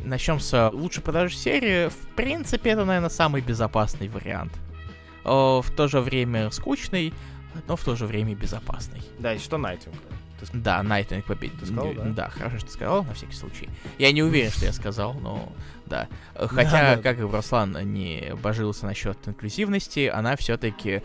[0.03, 1.89] Начнем с лучшей продажи серии.
[1.89, 4.53] В принципе, это, наверное, самый безопасный вариант.
[5.23, 7.13] В то же время скучный,
[7.67, 9.01] но в то же время безопасный.
[9.19, 9.95] Да, и что Найтвинг?
[10.53, 11.59] Да, Найтвинг победит.
[11.59, 12.03] Ты сказал, да?
[12.03, 13.69] да, хорошо, что ты сказал, на всякий случай.
[13.97, 15.51] Я не уверен, что я сказал, но
[15.85, 16.07] да.
[16.35, 21.01] Хотя, да, как и Руслан не божился насчет инклюзивности, она все-таки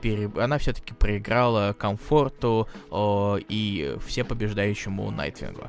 [0.00, 0.30] пере...
[0.36, 5.66] она все-таки проиграла комфорту о, и все побеждающему Найтвингу.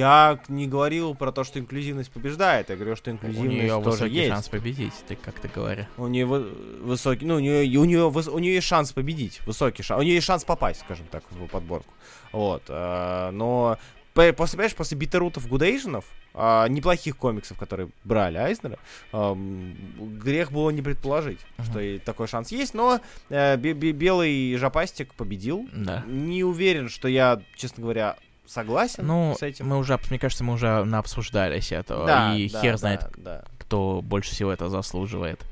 [0.00, 2.70] Я не говорил про то, что инклюзивность побеждает.
[2.70, 4.30] Я говорю, что инклюзивность у нее тоже есть.
[4.30, 5.86] шанс победить, ты как ты говоришь.
[5.96, 10.00] У нее высокий, ну, у нее, у нее, у нее есть шанс победить, высокий шанс.
[10.00, 11.92] У нее есть шанс попасть, скажем так, в подборку.
[12.32, 12.62] Вот.
[12.68, 13.78] Э, но
[14.14, 18.78] после, понимаешь, после битерутов Гудейшенов, а, неплохих комиксов, которые брали Айзнера,
[19.12, 21.64] а, грех было не предположить, uh-huh.
[21.64, 23.00] что и такой шанс есть, но
[23.30, 25.68] а, белый жопастик победил.
[25.72, 26.04] Да.
[26.06, 28.16] Не уверен, что я, честно говоря,
[28.50, 29.68] согласен ну, с этим.
[29.68, 32.06] Мы уже, мне кажется, мы уже обсуждались этого.
[32.06, 33.44] Да, и да, хер да, знает, да.
[33.58, 35.44] кто больше всего это заслуживает.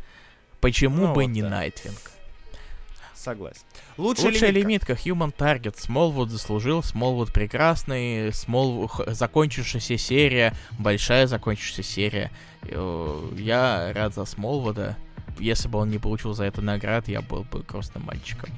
[0.61, 1.51] Почему ну, бы вот не да.
[1.51, 1.99] Найтвинг?
[3.15, 3.62] Согласен.
[3.97, 4.93] Лучшая, Лучшая лимитка.
[4.95, 5.79] лимитка Human Target.
[5.79, 6.83] Смолвуд заслужил.
[6.83, 8.33] Смолвуд прекрасный.
[8.33, 10.55] Смолвуд закончившаяся серия.
[10.79, 12.31] Большая закончившаяся серия.
[12.62, 14.97] Э, я рад за Смолвуда.
[15.39, 18.51] Если бы он не получил за это наград, я был бы грустным мальчиком.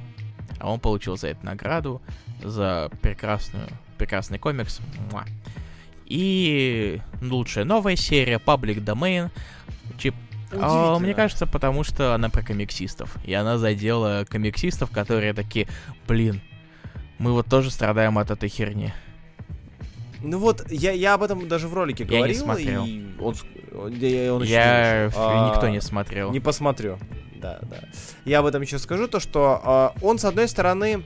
[0.61, 2.01] А он получил за это награду.
[2.43, 3.69] За прекрасную
[3.99, 4.81] прекрасный комикс.
[6.07, 9.31] И лучшая новая серия, Public Domain.
[9.99, 10.15] Чип
[10.53, 13.17] а, мне кажется, потому что она про комиксистов.
[13.25, 15.69] И она задела комиксистов, которые такие,
[16.09, 16.41] блин,
[17.19, 18.93] мы вот тоже страдаем от этой херни.
[20.23, 22.25] Ну вот, я, я об этом даже в ролике говорил.
[22.25, 22.85] Я не смотрел.
[22.85, 23.35] И он,
[23.73, 26.33] он, он я а, никто не смотрел.
[26.33, 26.99] Не посмотрю.
[27.41, 27.81] Да, да.
[28.25, 31.05] Я об этом еще скажу, то что а, он, с одной стороны,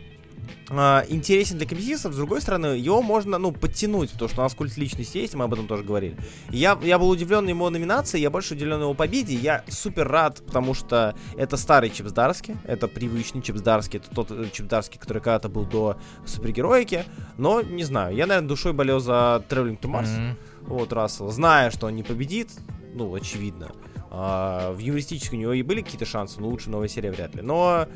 [0.68, 4.54] Uh, интересен для комиксистов, с другой стороны, его можно, ну, подтянуть, потому что у нас
[4.54, 6.16] культ личности есть, мы об этом тоже говорили.
[6.48, 10.72] Я, я был удивлен его номинацией, я больше удивлен его победе, я супер рад, потому
[10.72, 15.20] что это старый Чипс Дарски, это привычный Чипс Дарски, это тот э, Чипс Дарски, который
[15.20, 17.04] когда-то был до супергероики,
[17.36, 20.34] но, не знаю, я, наверное, душой болел за Traveling to Mars, mm-hmm.
[20.62, 22.50] вот, Рассел, зная, что он не победит,
[22.94, 23.70] ну, очевидно,
[24.16, 27.42] а, в юмористической у него и были какие-то шансы, но лучше новая серия вряд ли,
[27.42, 27.86] но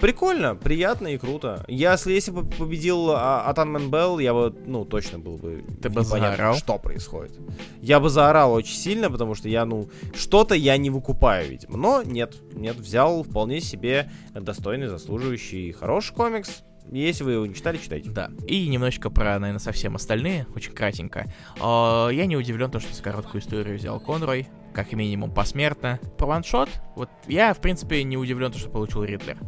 [0.00, 1.64] Прикольно, приятно и круто.
[1.68, 6.02] Если, если бы победил а, Атанмен Белл, я бы, ну, точно был бы Ты бы
[6.02, 6.54] заорал?
[6.54, 7.32] что происходит.
[7.80, 11.76] Я бы заорал очень сильно, потому что я, ну, что-то я не выкупаю, видимо.
[11.76, 16.62] Но нет, нет, взял вполне себе достойный, заслуживающий, хороший комикс.
[16.90, 18.10] Если вы его не читали, читайте.
[18.10, 18.30] Да.
[18.46, 21.32] И немножечко про, наверное, совсем остальные, очень кратенько.
[21.60, 26.00] А, Я не удивлен, то, что за короткую историю взял Конрой, как минимум посмертно.
[26.18, 29.38] Про ваншот, вот я, в принципе, не удивлен, то, что получил Ридлер.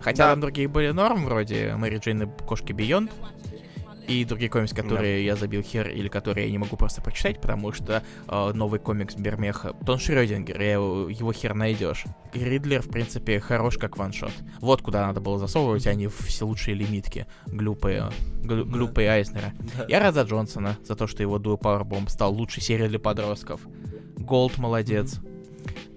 [0.00, 0.30] Хотя Да.
[0.30, 3.10] там другие были норм, вроде Мэри Джейн и Кошки Бионд.
[4.10, 7.72] И другие комиксы, которые я забил хер, или которые я не могу просто прочитать, потому
[7.72, 12.04] что э, новый комикс Бермеха, Тон Шрёдингер, я его, хер найдешь.
[12.34, 14.32] Ридлер, в принципе, хорош как ваншот.
[14.60, 18.10] Вот куда надо было засовывать, а не в все лучшие лимитки, глупые,
[18.42, 18.70] глю- Да.
[18.78, 19.52] глупые Айснера.
[19.76, 19.86] Да.
[19.88, 22.98] Я рад за Джонсона, за то, что его Do a Powerbomb стал лучшей серией для
[22.98, 23.60] подростков.
[24.16, 25.20] Голд молодец.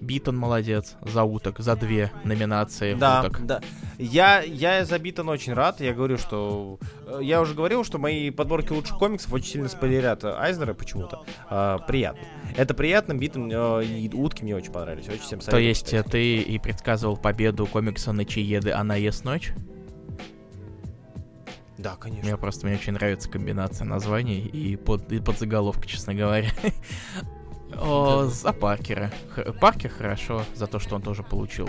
[0.04, 3.44] Битон молодец за уток, за две номинации Да, уток.
[3.46, 3.60] да.
[3.98, 5.80] Я, я за Битон очень рад.
[5.80, 6.78] Я говорю, что...
[7.06, 11.24] э, Я уже говорил, что мои подборки лучших комиксов очень сильно спойлерят э, Айзнера почему-то.
[11.48, 12.20] А, приятно.
[12.56, 13.14] Это приятно.
[13.14, 15.08] Битон э, и утки мне очень понравились.
[15.08, 16.06] Очень всем То советую есть читать.
[16.06, 19.52] э, ты и предсказывал победу комикса «Ночееды» «Она ест ночь»?
[21.78, 22.24] Да, конечно.
[22.28, 26.48] Мне просто мне очень нравится комбинация названий и под, и подзаголовка, честно говоря.
[27.80, 29.10] О, за Паркера.
[29.34, 31.68] Х- Паркер хорошо за то, что он тоже получил.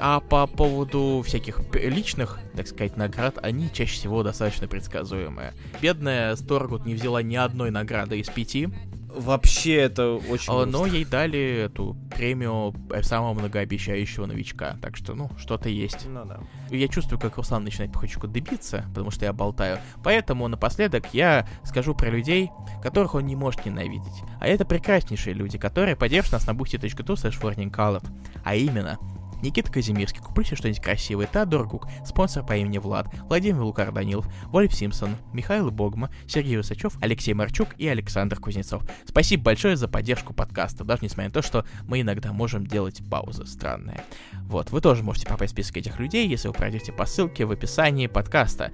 [0.00, 5.52] А по поводу всяких личных, так сказать, наград, они чаще всего достаточно предсказуемые.
[5.80, 8.70] Бедная Сторгут не взяла ни одной награды из пяти,
[9.14, 14.76] Вообще это очень а, но ей дали эту премию э, самого многообещающего новичка.
[14.82, 16.06] Так что, ну, что-то есть.
[16.06, 16.40] Ну да.
[16.70, 19.78] Я чувствую, как Руслан начинает потихонечку добиться, потому что я болтаю.
[20.02, 22.50] Поэтому напоследок я скажу про людей,
[22.82, 24.22] которых он не может ненавидеть.
[24.40, 28.10] А это прекраснейшие люди, которые поддержат нас на boosty.tu slash.
[28.44, 28.98] А именно,
[29.44, 34.72] Никита Казимирский, купите что-нибудь красивое, Теодор Гук, спонсор по имени Влад, Владимир Лукар Данилов, Вольф
[34.72, 38.82] Симпсон, Михаил Богма, Сергей Высочев, Алексей Марчук и Александр Кузнецов.
[39.04, 43.46] Спасибо большое за поддержку подкаста, даже несмотря на то, что мы иногда можем делать паузы
[43.46, 44.00] странные.
[44.44, 47.50] Вот, вы тоже можете попасть в список этих людей, если вы пройдете по ссылке в
[47.50, 48.72] описании подкаста.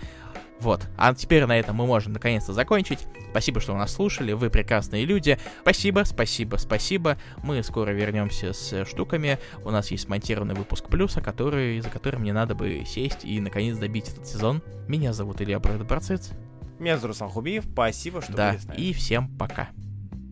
[0.60, 3.06] Вот, а теперь на этом мы можем наконец-то закончить.
[3.30, 5.38] Спасибо, что вы нас слушали, вы прекрасные люди.
[5.62, 7.16] Спасибо, спасибо, спасибо.
[7.42, 9.38] Мы скоро вернемся с штуками.
[9.64, 13.78] У нас есть смонтированный выпуск плюса, который, за которым мне надо бы сесть и наконец
[13.78, 14.62] добить этот сезон.
[14.86, 16.30] Меня зовут Илья Брэд Барцец.
[16.78, 17.64] Меня зовут Руслан Хубиев.
[17.72, 18.78] Спасибо, что Да, были с нами.
[18.78, 19.68] и всем пока.